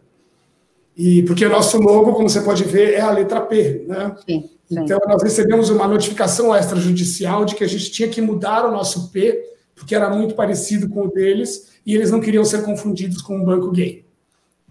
E 0.95 1.23
porque 1.23 1.43
o 1.43 1.49
nosso 1.49 1.79
logo, 1.79 2.13
como 2.13 2.29
você 2.29 2.39
pode 2.41 2.63
ver, 2.65 2.93
é 2.93 3.01
a 3.01 3.09
letra 3.09 3.41
P, 3.41 3.83
né? 3.87 4.15
Sim. 4.27 4.51
Então, 4.69 4.99
nós 5.07 5.23
recebemos 5.23 5.71
uma 5.71 5.87
notificação 5.87 6.55
extrajudicial 6.55 7.45
de 7.45 7.55
que 7.55 7.63
a 7.63 7.67
gente 7.67 7.89
tinha 7.89 8.07
que 8.07 8.21
mudar 8.21 8.63
o 8.67 8.71
nosso 8.71 9.09
P, 9.09 9.43
porque 9.73 9.95
era 9.95 10.07
muito 10.11 10.35
parecido 10.35 10.87
com 10.87 11.05
o 11.05 11.11
deles, 11.11 11.79
e 11.83 11.95
eles 11.95 12.11
não 12.11 12.21
queriam 12.21 12.45
ser 12.45 12.61
confundidos 12.61 13.23
com 13.23 13.37
um 13.37 13.43
banco 13.43 13.71
gay. 13.71 14.05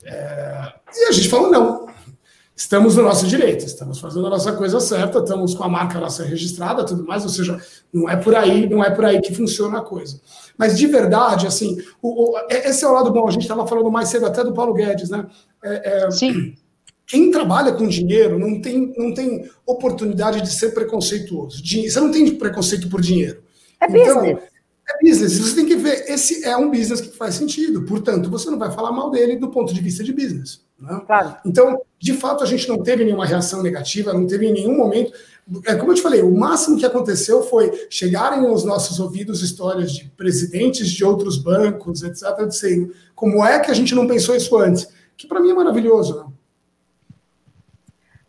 É... 0.04 0.74
E 0.94 1.08
a 1.08 1.10
gente 1.10 1.28
falou: 1.28 1.50
não, 1.50 1.88
estamos 2.58 2.96
no 2.96 3.04
nosso 3.04 3.24
direito, 3.28 3.64
estamos 3.64 4.00
fazendo 4.00 4.26
a 4.26 4.30
nossa 4.30 4.52
coisa 4.52 4.80
certa, 4.80 5.20
estamos 5.20 5.54
com 5.54 5.62
a 5.62 5.68
marca 5.68 6.00
nossa 6.00 6.24
registrada, 6.24 6.84
tudo 6.84 7.06
mais, 7.06 7.22
ou 7.22 7.30
seja, 7.30 7.62
não 7.92 8.10
é 8.10 8.16
por 8.16 8.34
aí, 8.34 8.68
não 8.68 8.84
é 8.84 8.90
por 8.90 9.04
aí 9.04 9.20
que 9.20 9.32
funciona 9.32 9.78
a 9.78 9.82
coisa. 9.82 10.20
Mas 10.58 10.76
de 10.76 10.86
verdade, 10.88 11.46
assim, 11.46 11.78
o, 12.02 12.32
o, 12.32 12.38
esse 12.50 12.84
é 12.84 12.88
o 12.88 12.92
lado 12.92 13.12
bom. 13.12 13.28
A 13.28 13.30
gente 13.30 13.42
estava 13.42 13.64
falando 13.64 13.90
mais 13.92 14.08
cedo 14.08 14.26
até 14.26 14.42
do 14.42 14.52
Paulo 14.52 14.74
Guedes, 14.74 15.08
né? 15.08 15.24
É, 15.62 16.06
é, 16.06 16.10
Sim 16.10 16.54
quem 17.08 17.30
trabalha 17.30 17.72
com 17.72 17.88
dinheiro 17.88 18.38
não 18.38 18.60
tem, 18.60 18.92
não 18.94 19.14
tem 19.14 19.48
oportunidade 19.64 20.42
de 20.42 20.50
ser 20.52 20.74
preconceituoso. 20.74 21.62
Você 21.64 21.98
não 21.98 22.10
tem 22.10 22.34
preconceito 22.34 22.86
por 22.90 23.00
dinheiro. 23.00 23.42
É 23.80 23.86
então, 23.86 24.16
business. 24.16 24.42
É 24.88 25.04
business. 25.04 25.38
Você 25.38 25.54
tem 25.54 25.66
que 25.66 25.76
ver, 25.76 26.04
esse 26.08 26.44
é 26.44 26.56
um 26.56 26.70
business 26.70 27.00
que 27.00 27.14
faz 27.16 27.34
sentido. 27.34 27.82
Portanto, 27.82 28.30
você 28.30 28.50
não 28.50 28.58
vai 28.58 28.70
falar 28.70 28.90
mal 28.90 29.10
dele 29.10 29.36
do 29.36 29.50
ponto 29.50 29.74
de 29.74 29.80
vista 29.80 30.02
de 30.02 30.12
business. 30.12 30.64
Né? 30.78 31.00
Claro. 31.06 31.36
Então, 31.44 31.82
de 31.98 32.14
fato, 32.14 32.42
a 32.42 32.46
gente 32.46 32.66
não 32.68 32.82
teve 32.82 33.04
nenhuma 33.04 33.26
reação 33.26 33.62
negativa, 33.62 34.14
não 34.14 34.26
teve 34.26 34.46
em 34.46 34.52
nenhum 34.52 34.76
momento. 34.76 35.12
É 35.66 35.74
como 35.74 35.90
eu 35.90 35.94
te 35.94 36.02
falei, 36.02 36.22
o 36.22 36.34
máximo 36.34 36.78
que 36.78 36.86
aconteceu 36.86 37.42
foi 37.42 37.86
chegarem 37.90 38.46
aos 38.46 38.64
nossos 38.64 39.00
ouvidos 39.00 39.42
histórias 39.42 39.92
de 39.92 40.04
presidentes 40.16 40.90
de 40.90 41.04
outros 41.04 41.36
bancos, 41.36 42.02
etc., 42.02 42.46
dizendo 42.46 42.92
como 43.14 43.44
é 43.44 43.58
que 43.58 43.70
a 43.70 43.74
gente 43.74 43.94
não 43.94 44.06
pensou 44.06 44.36
isso 44.36 44.56
antes. 44.56 44.88
Que 45.16 45.26
para 45.26 45.40
mim 45.40 45.50
é 45.50 45.54
maravilhoso. 45.54 46.32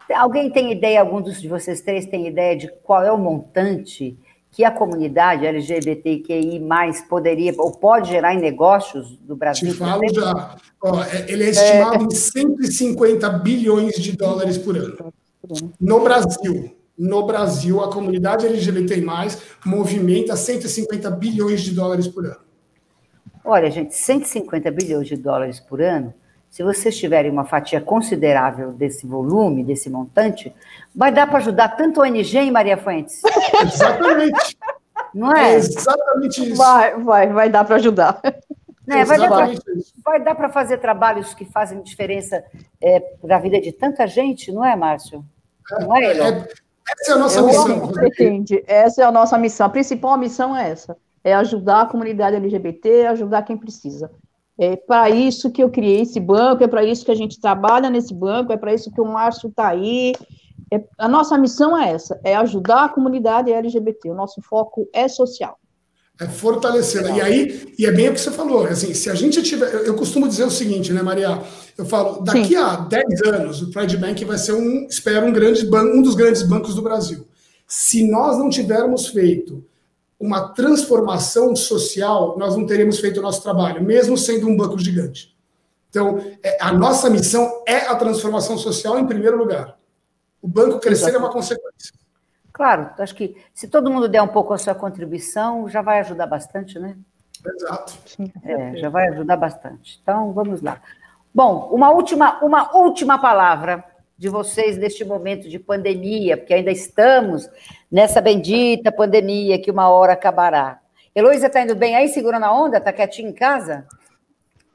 Né? 0.10 0.16
Alguém 0.16 0.50
tem 0.50 0.72
ideia, 0.72 1.02
algum 1.02 1.22
de 1.22 1.48
vocês 1.48 1.82
três 1.82 2.06
tem 2.06 2.28
ideia 2.28 2.58
de 2.58 2.68
qual 2.84 3.04
é 3.04 3.12
o 3.12 3.18
montante 3.18 4.18
que 4.52 4.64
a 4.64 4.72
comunidade 4.72 5.46
LGBTQI 5.46 6.60
poderia 7.08 7.54
ou 7.58 7.72
pode 7.72 8.10
gerar 8.10 8.34
em 8.34 8.40
negócios 8.40 9.18
do 9.18 9.36
Brasil? 9.36 9.72
Te 9.72 9.78
falo 9.78 10.02
já. 10.14 10.56
Ó, 10.82 11.04
é, 11.04 11.26
ele 11.32 11.44
é 11.44 11.50
estimado 11.50 12.04
é... 12.04 12.08
em 12.08 12.12
150 12.12 13.30
bilhões 13.30 13.96
de 13.96 14.16
dólares 14.16 14.58
por 14.58 14.76
ano. 14.78 15.14
No 15.80 16.02
Brasil. 16.02 16.76
No 16.98 17.26
Brasil, 17.26 17.82
a 17.82 17.90
comunidade 17.90 18.46
LGBTI 18.46 19.06
movimenta 19.66 20.36
150 20.36 21.10
bilhões 21.12 21.62
de 21.62 21.72
dólares 21.72 22.08
por 22.08 22.26
ano. 22.26 22.42
Olha, 23.46 23.72
gente, 23.72 23.96
150 23.96 24.70
bilhões 24.70 25.08
de 25.08 25.16
dólares 25.16 25.62
por 25.62 25.82
ano 25.82 26.14
se 26.50 26.64
vocês 26.64 26.98
tiverem 26.98 27.32
uma 27.32 27.46
fatia 27.46 27.80
considerável 27.80 28.72
desse 28.72 29.06
volume, 29.06 29.64
desse 29.64 29.90
montante, 29.90 30.54
vai 30.96 31.12
dar 31.12 31.28
para 31.28 31.38
ajudar 31.38 31.70
tanto 31.70 32.02
a 32.02 32.06
ONG, 32.06 32.38
hein, 32.38 32.52
Maria 32.52 32.78
Fuentes? 32.78 33.22
Exatamente. 33.62 34.58
Não 35.14 35.36
é? 35.36 35.54
é 35.54 35.56
exatamente 35.56 36.50
isso. 36.50 36.56
Vai, 36.56 36.98
vai, 37.00 37.28
vai 37.34 37.50
dar 37.50 37.64
para 37.64 37.78
ajudar. 37.78 38.22
Né? 38.86 39.06
Vai 40.04 40.20
dar 40.20 40.36
para 40.36 40.50
fazer 40.50 40.78
trabalhos 40.78 41.34
que 41.34 41.46
fazem 41.46 41.82
diferença 41.82 42.44
é, 42.82 43.00
para 43.00 43.38
a 43.38 43.40
vida 43.40 43.60
de 43.60 43.72
tanta 43.72 44.06
gente, 44.08 44.52
não 44.52 44.66
é, 44.66 44.76
Márcio? 44.76 45.24
Não 45.80 45.96
é, 45.96 46.06
é, 46.06 46.30
é 46.30 46.48
essa 46.98 47.12
é 47.12 47.14
a 47.14 47.18
nossa 47.18 47.40
Eu 47.40 47.46
missão. 47.46 47.92
Entende? 48.04 48.64
Essa 48.68 49.02
é 49.02 49.06
a 49.06 49.12
nossa 49.12 49.38
missão. 49.38 49.68
A 49.68 49.70
principal 49.70 50.18
missão 50.18 50.56
é 50.56 50.72
essa: 50.72 50.98
é 51.24 51.34
ajudar 51.34 51.82
a 51.82 51.86
comunidade 51.86 52.36
LGBT, 52.36 53.08
ajudar 53.08 53.44
quem 53.44 53.58
precisa. 53.58 54.12
É 54.60 54.76
para 54.76 55.10
isso 55.10 55.50
que 55.50 55.64
eu 55.64 55.70
criei 55.70 56.02
esse 56.02 56.20
banco, 56.20 56.62
é 56.62 56.68
para 56.68 56.84
isso 56.84 57.06
que 57.06 57.12
a 57.12 57.16
gente 57.16 57.40
trabalha 57.40 57.90
nesse 57.90 58.14
banco, 58.14 58.52
é 58.52 58.58
para 58.58 58.74
isso 58.74 58.92
que 58.92 59.00
o 59.00 59.06
Márcio 59.06 59.48
está 59.48 59.70
aí. 59.70 60.14
É, 60.70 60.84
a 60.98 61.08
nossa 61.08 61.38
missão 61.38 61.78
é 61.78 61.92
essa, 61.92 62.20
é 62.26 62.36
ajudar 62.36 62.84
a 62.84 62.90
comunidade 62.90 63.54
LGBT. 63.54 64.10
O 64.10 64.14
nosso 64.14 64.42
foco 64.42 64.90
é 64.92 65.08
social. 65.08 65.58
É 66.20 66.28
fortalecê-la. 66.28 67.12
E 67.12 67.22
aí, 67.22 67.74
e 67.80 67.86
é 67.86 67.92
bem 67.94 68.10
o 68.10 68.14
que 68.14 68.20
você 68.20 68.32
falou, 68.32 68.66
assim, 68.66 68.94
se 68.94 69.10
a 69.10 69.16
gente 69.16 69.42
tiver. 69.42 69.74
Eu, 69.74 69.86
eu 69.86 69.96
costumo 69.96 70.28
dizer 70.28 70.44
o 70.44 70.52
seguinte, 70.52 70.92
né, 70.92 71.02
Maria? 71.02 71.42
Eu 71.78 71.86
falo, 71.86 72.22
daqui 72.22 72.50
Sim. 72.50 72.56
a 72.58 72.76
10 72.76 73.22
anos, 73.28 73.62
o 73.62 73.72
Pride 73.72 73.96
Bank 73.96 74.26
vai 74.26 74.38
ser 74.38 74.52
um, 74.52 74.86
espero, 74.90 75.26
um, 75.26 75.32
grande 75.32 75.66
banco, 75.66 75.96
um 75.96 76.02
dos 76.02 76.16
grandes 76.16 76.44
bancos 76.44 76.76
do 76.76 76.82
Brasil. 76.82 77.26
Se 77.66 78.06
nós 78.12 78.38
não 78.38 78.50
tivermos 78.50 79.08
feito 79.08 79.64
uma 80.20 80.50
transformação 80.50 81.56
social, 81.56 82.38
nós 82.38 82.56
não 82.56 82.66
teríamos 82.66 83.00
feito 83.00 83.20
o 83.20 83.24
nosso 83.24 83.42
trabalho, 83.42 83.82
mesmo 83.82 84.18
sendo 84.18 84.48
um 84.48 84.58
banco 84.58 84.78
gigante. 84.78 85.36
Então, 85.90 86.20
é, 86.44 86.58
a 86.62 86.74
nossa 86.74 87.10
missão 87.10 87.64
é 87.66 87.88
a 87.88 87.96
transformação 87.96 88.58
social 88.58 89.00
em 89.00 89.08
primeiro 89.08 89.38
lugar. 89.38 89.78
O 90.42 90.48
banco 90.48 90.80
crescer 90.80 91.10
Exato. 91.10 91.18
é 91.18 91.20
uma 91.20 91.32
consequência. 91.32 91.94
Claro, 92.52 92.90
acho 93.00 93.16
que 93.16 93.38
se 93.54 93.68
todo 93.68 93.90
mundo 93.90 94.10
der 94.10 94.22
um 94.22 94.28
pouco 94.28 94.54
a 94.54 94.58
sua 94.58 94.76
contribuição, 94.76 95.70
já 95.70 95.82
vai 95.82 96.00
ajudar 96.00 96.28
bastante, 96.28 96.78
né? 96.78 96.98
Exato. 97.56 97.94
É, 98.44 98.76
já 98.76 98.90
vai 98.90 99.08
ajudar 99.08 99.38
bastante. 99.38 100.00
Então, 100.04 100.34
vamos 100.34 100.62
lá. 100.62 100.82
Bom, 101.34 101.70
uma 101.72 101.90
última, 101.92 102.44
uma 102.44 102.76
última 102.76 103.18
palavra 103.18 103.84
de 104.20 104.28
vocês 104.28 104.78
neste 104.78 105.06
momento 105.06 105.48
de 105.48 105.58
pandemia, 105.58 106.36
porque 106.36 106.54
ainda 106.54 106.72
estamos 106.72 107.50
nessa 107.90 108.20
bendita 108.20 108.92
pandemia 108.92 109.62
que 109.62 109.72
uma 109.72 109.88
hora 109.90 110.12
acabará. 110.12 110.82
Heloísa 111.16 111.48
está 111.48 111.62
indo 111.62 111.74
bem 111.74 111.96
aí, 111.96 112.10
segurando 112.10 112.44
a 112.44 112.54
onda? 112.54 112.80
Está 112.80 112.92
quietinha 112.92 113.30
em 113.30 113.34
casa? 113.34 113.88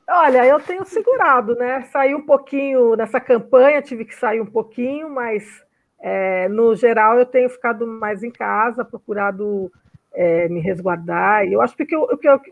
Olha, 0.08 0.46
eu 0.46 0.58
tenho 0.60 0.82
segurado, 0.86 1.54
né? 1.56 1.82
Saí 1.92 2.14
um 2.14 2.24
pouquinho 2.24 2.96
nessa 2.96 3.20
campanha, 3.20 3.82
tive 3.82 4.06
que 4.06 4.14
sair 4.14 4.40
um 4.40 4.46
pouquinho, 4.46 5.10
mas 5.10 5.44
é, 6.00 6.48
no 6.48 6.74
geral 6.74 7.18
eu 7.18 7.26
tenho 7.26 7.50
ficado 7.50 7.86
mais 7.86 8.22
em 8.22 8.30
casa, 8.30 8.82
procurado 8.82 9.70
é, 10.14 10.48
me 10.48 10.60
resguardar. 10.60 11.46
E 11.46 11.52
eu 11.52 11.60
acho 11.60 11.76
porque, 11.76 11.94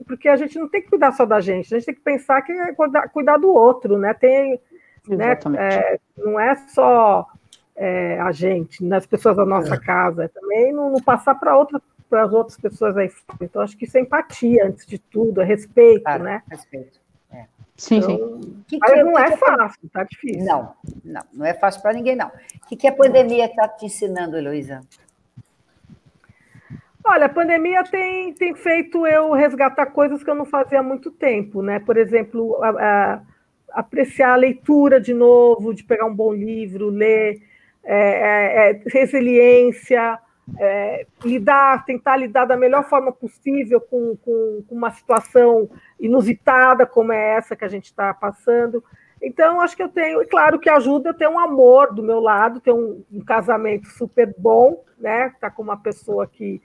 porque 0.06 0.28
a 0.28 0.36
gente 0.36 0.58
não 0.58 0.68
tem 0.68 0.82
que 0.82 0.90
cuidar 0.90 1.12
só 1.12 1.24
da 1.24 1.40
gente, 1.40 1.74
a 1.74 1.78
gente 1.78 1.86
tem 1.86 1.94
que 1.94 2.02
pensar 2.02 2.42
que 2.42 2.52
é 2.52 2.74
cuidar, 2.74 3.08
cuidar 3.08 3.38
do 3.38 3.48
outro, 3.48 3.96
né? 3.96 4.12
Tem 4.12 4.60
né? 5.08 5.38
É, 5.58 6.00
não 6.16 6.38
é 6.38 6.54
só 6.68 7.26
é, 7.76 8.20
a 8.20 8.32
gente, 8.32 8.84
nas 8.84 9.06
pessoas 9.06 9.36
da 9.36 9.44
nossa 9.44 9.74
é. 9.74 9.78
casa, 9.78 10.24
é 10.24 10.28
também 10.28 10.72
não, 10.72 10.90
não 10.90 11.00
passar 11.00 11.34
para 11.34 11.56
outras 11.56 11.82
para 12.12 12.24
as 12.24 12.32
outras 12.34 12.58
pessoas 12.58 12.94
aí. 12.94 13.10
Então, 13.40 13.62
acho 13.62 13.74
que 13.74 13.86
isso 13.86 13.96
é 13.96 14.02
empatia, 14.02 14.66
antes 14.66 14.84
de 14.84 14.98
tudo, 14.98 15.40
é 15.40 15.44
respeito, 15.44 16.02
claro, 16.02 16.24
né? 16.24 16.42
Respeito. 16.46 17.00
É. 17.32 17.46
Sim, 17.74 17.96
então, 17.96 18.42
sim. 18.42 18.64
Que 18.68 18.78
mas 18.78 18.92
que, 18.92 19.02
não 19.02 19.18
é 19.18 19.30
que 19.30 19.36
fácil, 19.38 19.90
tá 19.90 20.04
difícil. 20.04 20.44
Não, 20.44 20.74
não, 21.02 21.22
não 21.32 21.46
é 21.46 21.54
fácil 21.54 21.80
para 21.80 21.94
ninguém, 21.94 22.14
não. 22.14 22.26
O 22.26 22.68
que, 22.68 22.76
que 22.76 22.86
a 22.86 22.92
pandemia 22.92 23.46
está 23.46 23.66
te 23.66 23.86
ensinando, 23.86 24.36
Heloísa? 24.36 24.82
Olha, 27.02 27.24
a 27.24 27.30
pandemia 27.30 27.82
tem, 27.84 28.34
tem 28.34 28.54
feito 28.54 29.06
eu 29.06 29.32
resgatar 29.32 29.86
coisas 29.86 30.22
que 30.22 30.28
eu 30.28 30.34
não 30.34 30.44
fazia 30.44 30.80
há 30.80 30.82
muito 30.82 31.10
tempo, 31.10 31.62
né? 31.62 31.80
Por 31.80 31.96
exemplo, 31.96 32.62
a, 32.62 32.68
a 33.14 33.22
apreciar 33.72 34.32
a 34.32 34.36
leitura 34.36 35.00
de 35.00 35.14
novo, 35.14 35.74
de 35.74 35.84
pegar 35.84 36.06
um 36.06 36.14
bom 36.14 36.32
livro, 36.32 36.88
ler, 36.88 37.42
é, 37.84 37.96
é, 37.96 38.70
é 38.70 38.82
resiliência, 38.86 40.18
é, 40.58 41.06
lidar, 41.24 41.84
tentar 41.84 42.16
lidar 42.16 42.44
da 42.44 42.56
melhor 42.56 42.84
forma 42.88 43.12
possível 43.12 43.80
com, 43.80 44.16
com, 44.16 44.64
com, 44.68 44.74
uma 44.74 44.90
situação 44.90 45.68
inusitada 45.98 46.86
como 46.86 47.12
é 47.12 47.36
essa 47.36 47.56
que 47.56 47.64
a 47.64 47.68
gente 47.68 47.86
está 47.86 48.12
passando. 48.12 48.82
Então, 49.22 49.60
acho 49.60 49.76
que 49.76 49.82
eu 49.82 49.88
tenho, 49.88 50.20
e 50.20 50.26
claro 50.26 50.58
que 50.58 50.68
ajuda 50.68 51.10
eu 51.10 51.14
ter 51.14 51.28
um 51.28 51.38
amor 51.38 51.94
do 51.94 52.02
meu 52.02 52.18
lado, 52.18 52.60
ter 52.60 52.72
um, 52.72 53.04
um 53.12 53.20
casamento 53.20 53.86
super 53.88 54.34
bom, 54.36 54.84
né? 54.98 55.32
Tá 55.40 55.48
com 55.48 55.62
uma 55.62 55.76
pessoa 55.76 56.26
que, 56.26 56.60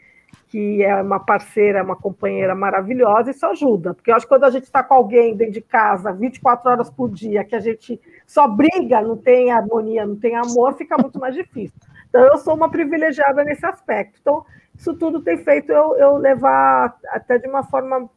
que 0.47 0.84
é 0.84 1.01
uma 1.01 1.19
parceira, 1.19 1.84
uma 1.84 1.95
companheira 1.95 2.55
maravilhosa, 2.55 3.32
isso 3.32 3.45
ajuda, 3.45 3.93
porque 3.93 4.11
eu 4.11 4.15
acho 4.15 4.25
que 4.25 4.30
quando 4.30 4.45
a 4.45 4.49
gente 4.49 4.63
está 4.63 4.82
com 4.82 4.93
alguém 4.93 5.36
dentro 5.36 5.53
de 5.53 5.61
casa 5.61 6.13
24 6.13 6.69
horas 6.69 6.89
por 6.89 7.09
dia, 7.09 7.43
que 7.43 7.55
a 7.55 7.59
gente 7.59 7.99
só 8.25 8.47
briga, 8.47 9.01
não 9.01 9.17
tem 9.17 9.51
harmonia, 9.51 10.05
não 10.05 10.15
tem 10.15 10.36
amor, 10.36 10.75
fica 10.75 10.97
muito 10.97 11.19
mais 11.19 11.36
difícil. 11.36 11.75
Então, 12.09 12.21
eu 12.21 12.38
sou 12.38 12.55
uma 12.55 12.69
privilegiada 12.69 13.43
nesse 13.43 13.65
aspecto. 13.65 14.19
Então, 14.21 14.45
isso 14.75 14.93
tudo 14.93 15.21
tem 15.21 15.38
feito 15.38 15.71
eu, 15.71 15.97
eu 15.97 16.17
levar 16.17 16.97
até 17.09 17.38
de 17.38 17.47
uma 17.47 17.63
forma 17.63 18.09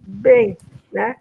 bem, 0.00 0.56
né? 0.92 1.16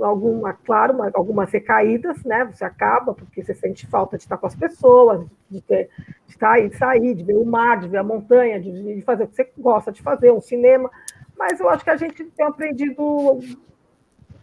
Alguma, 0.00 0.52
claro, 0.52 0.96
algumas 1.14 1.50
recaídas, 1.50 2.22
né? 2.24 2.44
Você 2.44 2.64
acaba, 2.64 3.12
porque 3.12 3.42
você 3.42 3.54
sente 3.54 3.86
falta 3.86 4.16
de 4.16 4.22
estar 4.22 4.36
com 4.36 4.46
as 4.46 4.54
pessoas, 4.54 5.26
de, 5.50 5.60
ter, 5.60 5.88
de 6.26 6.38
sair, 6.38 6.68
de 6.68 6.76
sair, 6.76 7.14
de 7.14 7.24
ver 7.24 7.36
o 7.36 7.44
mar, 7.44 7.80
de 7.80 7.88
ver 7.88 7.98
a 7.98 8.04
montanha, 8.04 8.60
de, 8.60 8.96
de 8.96 9.02
fazer 9.02 9.24
o 9.24 9.28
que 9.28 9.34
você 9.34 9.50
gosta 9.58 9.90
de 9.90 10.00
fazer, 10.02 10.30
um 10.30 10.40
cinema. 10.40 10.90
Mas 11.36 11.58
eu 11.58 11.68
acho 11.68 11.82
que 11.82 11.90
a 11.90 11.96
gente 11.96 12.24
tem 12.24 12.46
aprendido 12.46 13.40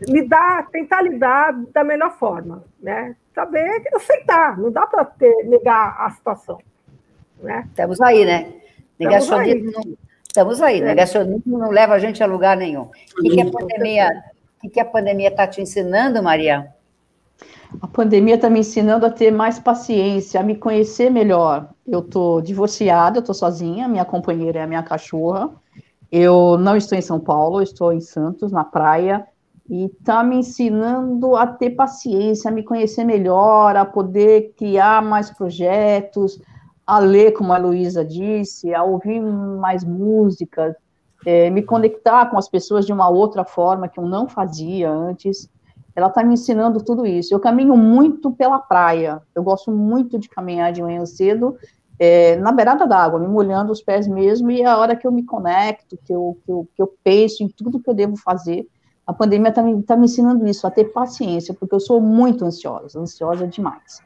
lidar, 0.01 0.67
tentar 0.69 1.01
lidar 1.01 1.53
da 1.71 1.83
melhor 1.83 2.17
forma, 2.17 2.63
né? 2.79 3.15
Saber 3.33 3.83
aceitar, 3.93 4.57
não 4.57 4.71
dá 4.71 4.85
para 4.85 5.11
negar 5.45 5.95
a 5.99 6.09
situação. 6.09 6.59
Né? 7.41 7.65
Estamos 7.69 8.01
aí, 8.01 8.25
né? 8.25 8.53
Negacionismo, 8.99 9.69
estamos 9.69 9.85
aí, 9.85 9.97
estamos 10.27 10.61
aí. 10.61 10.81
É. 10.81 10.85
negacionismo 10.85 11.57
não 11.57 11.69
leva 11.69 11.93
a 11.93 11.99
gente 11.99 12.23
a 12.23 12.25
lugar 12.25 12.57
nenhum. 12.57 12.83
O 12.83 13.21
que, 13.21 13.29
que 13.29 13.41
a 13.41 13.51
pandemia 13.51 14.09
o 14.63 14.69
que 14.69 14.79
a 14.79 14.85
pandemia 14.85 15.29
está 15.29 15.47
te 15.47 15.61
ensinando, 15.61 16.21
Maria? 16.21 16.73
A 17.81 17.87
pandemia 17.87 18.35
está 18.35 18.49
me 18.49 18.59
ensinando 18.59 19.05
a 19.05 19.09
ter 19.09 19.31
mais 19.31 19.59
paciência, 19.59 20.39
a 20.39 20.43
me 20.43 20.55
conhecer 20.55 21.09
melhor. 21.09 21.69
Eu 21.85 21.99
estou 21.99 22.41
divorciada, 22.41 23.19
estou 23.19 23.35
sozinha, 23.35 23.87
minha 23.87 24.05
companheira 24.05 24.59
é 24.59 24.63
a 24.63 24.67
minha 24.67 24.83
cachorra. 24.83 25.51
Eu 26.11 26.57
não 26.57 26.75
estou 26.77 26.97
em 26.97 27.01
São 27.01 27.19
Paulo, 27.19 27.61
estou 27.61 27.91
em 27.91 27.99
Santos, 27.99 28.51
na 28.51 28.63
praia, 28.63 29.27
e 29.69 29.85
está 29.85 30.23
me 30.23 30.37
ensinando 30.37 31.35
a 31.35 31.45
ter 31.45 31.71
paciência, 31.71 32.49
a 32.49 32.53
me 32.53 32.63
conhecer 32.63 33.03
melhor, 33.03 33.75
a 33.75 33.85
poder 33.85 34.53
criar 34.57 35.03
mais 35.03 35.29
projetos, 35.29 36.41
a 36.85 36.99
ler, 36.99 37.33
como 37.33 37.51
a 37.51 37.57
Luísa 37.57 38.05
disse, 38.05 38.73
a 38.73 38.81
ouvir 38.83 39.19
mais 39.19 39.83
músicas, 39.83 40.73
é, 41.27 41.49
me 41.49 41.61
conectar 41.61 42.27
com 42.27 42.37
as 42.37 42.47
pessoas 42.47 42.85
de 42.85 42.93
uma 42.93 43.09
outra 43.09 43.43
forma 43.43 43.89
que 43.89 43.99
eu 43.99 44.05
não 44.05 44.29
fazia 44.29 44.89
antes. 44.89 45.49
Ela 45.93 46.07
está 46.07 46.23
me 46.23 46.35
ensinando 46.35 46.81
tudo 46.81 47.05
isso. 47.05 47.33
Eu 47.33 47.39
caminho 47.41 47.75
muito 47.75 48.31
pela 48.31 48.57
praia. 48.59 49.21
Eu 49.35 49.43
gosto 49.43 49.69
muito 49.69 50.17
de 50.17 50.29
caminhar 50.29 50.71
de 50.71 50.81
manhã 50.81 51.05
cedo, 51.05 51.57
é, 51.99 52.37
na 52.37 52.53
beirada 52.53 52.87
d'água, 52.87 53.19
me 53.19 53.27
molhando 53.27 53.73
os 53.73 53.81
pés 53.81 54.07
mesmo, 54.07 54.49
e 54.49 54.61
é 54.61 54.65
a 54.67 54.77
hora 54.77 54.95
que 54.95 55.05
eu 55.05 55.11
me 55.11 55.21
conecto, 55.21 55.97
que 56.05 56.13
eu, 56.13 56.37
que 56.45 56.49
eu, 56.49 56.67
que 56.73 56.81
eu 56.81 56.93
penso 57.03 57.43
em 57.43 57.49
tudo 57.49 57.81
que 57.81 57.89
eu 57.89 57.93
devo 57.93 58.15
fazer. 58.15 58.65
A 59.05 59.11
pandemia 59.11 59.49
está 59.49 59.61
me, 59.61 59.83
tá 59.83 59.97
me 59.97 60.05
ensinando 60.05 60.47
isso, 60.47 60.65
a 60.65 60.71
ter 60.71 60.85
paciência, 60.85 61.53
porque 61.53 61.75
eu 61.75 61.79
sou 61.81 61.99
muito 61.99 62.45
ansiosa, 62.45 63.01
ansiosa 63.01 63.45
demais. 63.45 64.01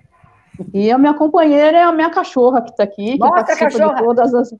E 0.74 0.90
a 0.90 0.98
minha 0.98 1.14
companheira 1.14 1.78
é 1.78 1.84
a 1.84 1.92
minha 1.92 2.10
cachorra 2.10 2.64
que 2.64 2.72
está 2.72 2.84
aqui, 2.84 3.12
que 3.12 3.20
participa 3.20 3.70
de 3.70 4.04
todas 4.04 4.34
as. 4.34 4.56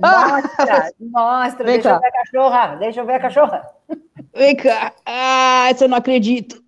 Mostra, 0.00 0.92
mostra, 1.00 1.66
deixa 1.66 1.82
cá. 1.82 1.94
eu 1.94 2.00
ver 2.00 2.06
a 2.06 2.12
cachorra, 2.12 2.76
deixa 2.76 3.00
eu 3.00 3.06
ver 3.06 3.14
a 3.14 3.20
cachorra. 3.20 3.66
Vem 4.34 4.56
cá. 4.56 4.92
Ah, 5.04 5.68
essa 5.70 5.84
eu 5.84 5.88
não 5.88 5.98
acredito. 5.98 6.62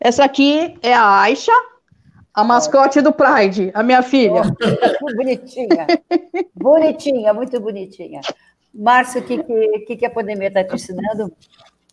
Essa 0.00 0.24
aqui 0.24 0.76
é 0.82 0.92
a 0.92 1.20
Aisha, 1.20 1.52
a 2.34 2.42
mascote 2.42 3.00
do 3.00 3.12
Pride, 3.12 3.70
a 3.72 3.82
minha 3.82 4.02
filha. 4.02 4.42
Oh, 5.00 5.14
bonitinha. 5.14 5.86
bonitinha, 6.54 7.32
muito 7.32 7.60
bonitinha. 7.60 8.20
Márcio, 8.74 9.20
o 9.20 9.24
que, 9.24 9.38
que, 9.86 9.96
que 9.96 10.06
a 10.06 10.10
pandemia 10.10 10.48
está 10.48 10.64
te 10.64 10.74
ensinando? 10.74 11.32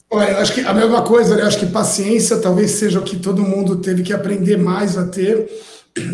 Olha, 0.09 0.39
acho 0.39 0.53
que 0.55 0.61
a 0.61 0.73
mesma 0.73 1.03
coisa, 1.03 1.35
né? 1.35 1.43
Acho 1.43 1.59
que 1.59 1.67
paciência 1.67 2.41
talvez 2.41 2.71
seja 2.71 2.99
o 2.99 3.03
que 3.03 3.19
todo 3.19 3.43
mundo 3.43 3.79
teve 3.79 4.01
que 4.01 4.11
aprender 4.11 4.57
mais 4.57 4.97
a 4.97 5.07
ter. 5.07 5.47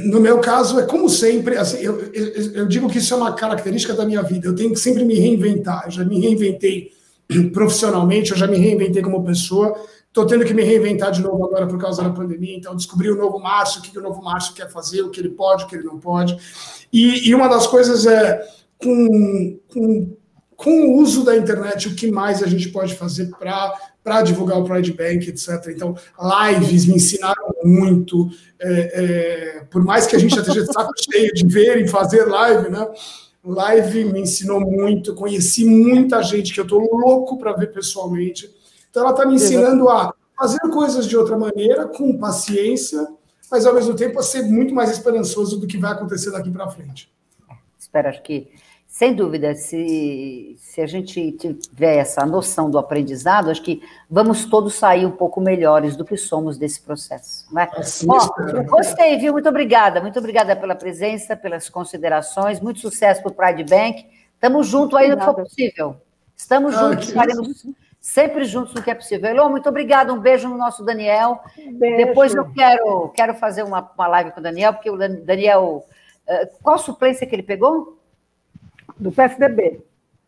No 0.05 0.19
meu 0.19 0.39
caso, 0.39 0.79
é 0.79 0.85
como 0.85 1.09
sempre, 1.09 1.57
assim, 1.57 1.77
eu, 1.77 1.99
eu, 2.13 2.53
eu, 2.53 2.67
digo 2.67 2.89
que 2.89 2.97
isso 2.97 3.13
é 3.13 3.17
uma 3.17 3.33
característica 3.33 3.93
da 3.93 4.05
minha 4.05 4.21
vida. 4.21 4.47
Eu 4.47 4.55
tenho 4.55 4.71
que 4.71 4.79
sempre 4.79 5.03
me 5.03 5.15
reinventar. 5.15 5.83
Eu 5.85 5.91
já 5.91 6.03
me 6.03 6.19
reinventei 6.19 6.91
profissionalmente, 7.53 8.31
eu 8.31 8.37
já 8.37 8.47
me 8.47 8.57
reinventei 8.57 9.01
como 9.01 9.23
pessoa. 9.23 9.75
Estou 10.07 10.25
tendo 10.25 10.45
que 10.45 10.53
me 10.53 10.63
reinventar 10.63 11.11
de 11.11 11.21
novo 11.21 11.43
agora 11.43 11.67
por 11.67 11.77
causa 11.77 12.01
da 12.01 12.09
pandemia. 12.09 12.55
Então, 12.55 12.75
descobri 12.75 13.11
o 13.11 13.15
novo 13.15 13.37
Márcio, 13.37 13.79
o 13.79 13.83
que, 13.83 13.91
que 13.91 13.99
o 13.99 14.01
novo 14.01 14.23
Márcio 14.23 14.53
quer 14.53 14.71
fazer, 14.71 15.01
o 15.01 15.09
que 15.09 15.19
ele 15.19 15.29
pode, 15.29 15.65
o 15.65 15.67
que 15.67 15.75
ele 15.75 15.83
não 15.83 15.99
pode. 15.99 16.37
E, 16.91 17.29
e 17.29 17.35
uma 17.35 17.47
das 17.47 17.67
coisas 17.67 18.05
é 18.05 18.41
com, 18.77 19.59
com 19.67 20.15
com 20.55 20.71
o 20.71 20.97
uso 21.01 21.23
da 21.23 21.35
internet, 21.35 21.87
o 21.87 21.95
que 21.95 22.09
mais 22.09 22.41
a 22.41 22.47
gente 22.47 22.69
pode 22.69 22.95
fazer 22.95 23.29
para 23.37 23.73
divulgar 24.21 24.59
o 24.59 24.63
Pride 24.63 24.93
Bank, 24.93 25.27
etc. 25.27 25.49
Então, 25.69 25.95
lives 26.19 26.85
me 26.85 26.95
ensinaram 26.95 27.53
muito. 27.63 28.29
É, 28.59 28.69
é, 28.69 29.63
por 29.65 29.83
mais 29.83 30.05
que 30.05 30.15
a 30.15 30.19
gente 30.19 30.35
já 30.35 30.41
esteja 30.41 30.63
de 30.63 30.71
saco 30.71 30.91
cheio 31.11 31.33
de 31.33 31.45
ver 31.47 31.81
e 31.81 31.87
fazer 31.87 32.25
live, 32.25 32.69
né? 32.69 32.87
Live 33.43 34.05
me 34.05 34.21
ensinou 34.21 34.59
muito, 34.59 35.13
conheci 35.13 35.65
muita 35.65 36.21
gente 36.23 36.53
que 36.53 36.59
eu 36.59 36.63
estou 36.63 36.81
louco 36.95 37.37
para 37.37 37.53
ver 37.53 37.71
pessoalmente. 37.71 38.49
Então, 38.89 39.03
ela 39.03 39.11
está 39.11 39.25
me 39.25 39.35
ensinando 39.35 39.89
a 39.89 40.13
fazer 40.37 40.59
coisas 40.71 41.07
de 41.07 41.17
outra 41.17 41.37
maneira, 41.37 41.87
com 41.87 42.17
paciência, 42.17 43.07
mas 43.51 43.65
ao 43.65 43.73
mesmo 43.73 43.95
tempo 43.95 44.19
a 44.19 44.23
ser 44.23 44.43
muito 44.43 44.73
mais 44.73 44.91
esperançoso 44.91 45.59
do 45.59 45.67
que 45.67 45.77
vai 45.77 45.91
acontecer 45.91 46.31
daqui 46.31 46.49
para 46.49 46.69
frente. 46.69 47.11
Espero 47.77 48.11
que 48.21 48.49
sem 48.95 49.13
dúvida, 49.13 49.53
se, 49.55 50.55
se 50.57 50.79
a 50.79 50.87
gente 50.87 51.33
tiver 51.33 51.97
essa 51.97 52.25
noção 52.25 52.71
do 52.71 52.77
aprendizado, 52.77 53.51
acho 53.51 53.61
que 53.61 53.81
vamos 54.09 54.45
todos 54.45 54.75
sair 54.75 55.05
um 55.05 55.11
pouco 55.11 55.41
melhores 55.41 55.97
do 55.97 56.05
que 56.05 56.15
somos 56.15 56.57
desse 56.57 56.79
processo. 56.79 57.45
Né? 57.53 57.67
Assim 57.75 58.07
gostei, 58.69 59.17
viu? 59.17 59.33
Muito 59.33 59.49
obrigada. 59.49 59.99
Muito 59.99 60.17
obrigada 60.17 60.55
pela 60.55 60.75
presença, 60.75 61.35
pelas 61.35 61.67
considerações. 61.69 62.61
Muito 62.61 62.79
sucesso 62.79 63.21
para 63.21 63.31
o 63.33 63.35
Pride 63.35 63.69
Bank. 63.69 64.05
Estamos 64.33 64.67
juntos 64.67 64.97
aí 64.97 65.09
no 65.09 65.17
que 65.17 65.25
for 65.25 65.35
possível. 65.35 65.97
Estamos 66.33 66.73
ah, 66.73 66.87
juntos, 66.87 67.09
estaremos 67.09 67.65
sempre 67.99 68.45
juntos 68.45 68.73
no 68.75 68.81
que 68.81 68.91
é 68.91 68.95
possível. 68.95 69.29
Elô, 69.29 69.49
muito 69.49 69.67
obrigada. 69.67 70.13
Um 70.13 70.21
beijo 70.21 70.47
no 70.47 70.57
nosso 70.57 70.85
Daniel. 70.85 71.41
Beijo. 71.57 71.97
Depois 71.97 72.33
eu 72.33 72.49
quero, 72.53 73.09
quero 73.09 73.33
fazer 73.33 73.63
uma, 73.63 73.91
uma 73.93 74.07
live 74.07 74.31
com 74.31 74.39
o 74.39 74.43
Daniel, 74.43 74.73
porque 74.73 74.89
o 74.89 74.95
Daniel. 74.97 75.85
Eh, 76.25 76.49
qual 76.63 76.77
suplência 76.77 77.27
que 77.27 77.35
ele 77.35 77.43
pegou? 77.43 77.94
Do 78.97 79.11
PSDB. 79.11 79.81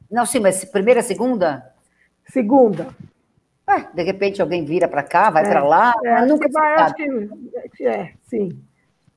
Não, 0.09 0.25
sim, 0.25 0.39
mas 0.39 0.63
primeira, 0.65 1.01
segunda? 1.01 1.73
Segunda. 2.25 2.87
Ué, 3.69 3.87
de 3.93 4.03
repente 4.03 4.41
alguém 4.41 4.63
vira 4.63 4.87
para 4.87 5.03
cá, 5.03 5.29
vai 5.29 5.43
é, 5.43 5.49
para 5.49 5.63
lá. 5.63 5.93
É, 6.03 6.25
nunca 6.25 6.47
vai, 6.49 6.75
acho 6.75 6.95
que 6.95 7.85
é, 7.85 8.13
sim. 8.23 8.61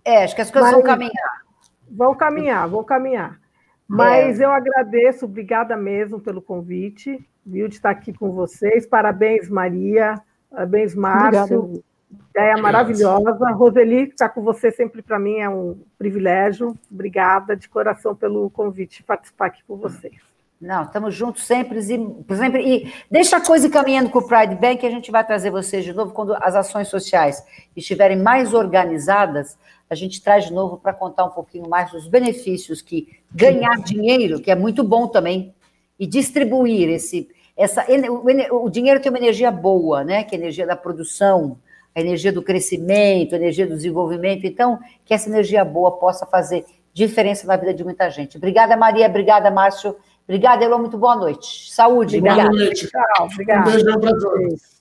É, 0.05 0.24
acho 0.24 0.34
que 0.34 0.42
as 0.42 0.51
coisas 0.51 0.72
mas, 0.72 0.80
vão 0.80 0.82
caminhar. 0.82 1.42
Vão 1.88 2.14
caminhar, 2.14 2.68
vão 2.68 2.84
caminhar. 2.84 3.40
Mas 3.86 4.40
é. 4.40 4.44
eu 4.44 4.51
agradeço, 4.51 5.24
obrigada 5.24 5.76
mesmo 5.76 6.20
pelo 6.20 6.42
convite, 6.42 7.24
viu, 7.44 7.68
de 7.68 7.74
estar 7.74 7.90
aqui 7.90 8.12
com 8.12 8.32
vocês. 8.32 8.86
Parabéns, 8.86 9.48
Maria. 9.48 10.14
Parabéns, 10.51 10.94
Márcio. 10.94 11.59
Obrigada. 11.59 11.89
Ideia 12.31 12.57
maravilhosa. 12.57 13.51
Roseli, 13.53 14.09
estar 14.09 14.29
com 14.31 14.43
você 14.43 14.71
sempre 14.73 15.03
para 15.03 15.19
mim 15.19 15.39
é 15.39 15.49
um 15.49 15.79
privilégio. 15.99 16.77
Obrigada 16.91 17.57
de 17.57 17.69
coração 17.69 18.15
pelo 18.15 18.51
convite 18.51 18.99
de 18.99 19.03
participar 19.05 19.47
aqui 19.47 19.63
com 19.67 19.77
vocês. 19.77 20.31
Não, 20.61 20.83
estamos 20.83 21.15
juntos 21.15 21.45
sempre, 21.45 21.81
sempre. 21.83 22.63
E 22.63 22.93
deixa 23.11 23.39
a 23.39 23.41
coisa 23.41 23.71
caminhando 23.71 24.11
com 24.11 24.19
o 24.19 24.27
Pride 24.27 24.57
Bank, 24.57 24.85
a 24.85 24.91
gente 24.91 25.11
vai 25.11 25.27
trazer 25.27 25.51
vocês 25.51 25.85
de 25.85 25.95
novo 25.95 26.13
quando 26.13 26.35
as 26.35 26.55
ações 26.55 26.89
sociais 26.89 27.43
estiverem 27.75 28.19
mais 28.19 28.53
organizadas. 28.53 29.57
A 29.89 29.95
gente 29.95 30.23
traz 30.23 30.45
de 30.45 30.53
novo 30.53 30.77
para 30.77 30.93
contar 30.93 31.25
um 31.25 31.31
pouquinho 31.31 31.67
mais 31.67 31.91
dos 31.91 32.07
benefícios 32.07 32.83
que 32.83 33.09
ganhar 33.33 33.81
dinheiro, 33.81 34.39
que 34.39 34.51
é 34.51 34.55
muito 34.55 34.85
bom 34.85 35.09
também, 35.09 35.55
e 35.99 36.07
distribuir 36.07 36.91
esse, 36.91 37.29
essa, 37.57 37.87
o, 38.11 38.67
o 38.67 38.71
dinheiro 38.71 39.01
tem 39.01 39.11
uma 39.11 39.19
energia 39.19 39.51
boa, 39.51 40.05
né? 40.05 40.25
Que 40.25 40.35
é 40.35 40.39
a 40.39 40.41
energia 40.43 40.67
da 40.67 40.77
produção, 40.77 41.57
a 42.01 42.05
energia 42.05 42.32
do 42.32 42.42
crescimento, 42.42 43.34
a 43.34 43.38
energia 43.38 43.66
do 43.66 43.74
desenvolvimento. 43.74 44.46
Então, 44.46 44.78
que 45.05 45.14
essa 45.14 45.28
energia 45.28 45.64
boa 45.64 45.92
possa 45.92 46.26
fazer 46.26 46.64
diferença 46.92 47.46
na 47.46 47.57
vida 47.57 47.72
de 47.72 47.84
muita 47.84 48.11
gente. 48.11 48.36
Obrigada, 48.36 48.76
Maria. 48.76 49.07
Obrigada, 49.07 49.51
Márcio. 49.51 49.96
Obrigada, 50.24 50.64
Elô. 50.64 50.78
Muito 50.78 50.98
boa 50.98 51.16
noite. 51.16 51.72
Saúde. 51.72 52.20
Boa 52.20 52.32
obrigada. 52.32 52.57
noite. 52.57 52.88
Tchau. 52.88 53.28
Obrigada. 53.32 53.68
Um 53.68 53.72
beijo 53.72 54.01
para 54.01 54.18
todos. 54.18 54.80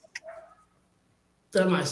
Até 1.48 1.64
mais. 1.64 1.88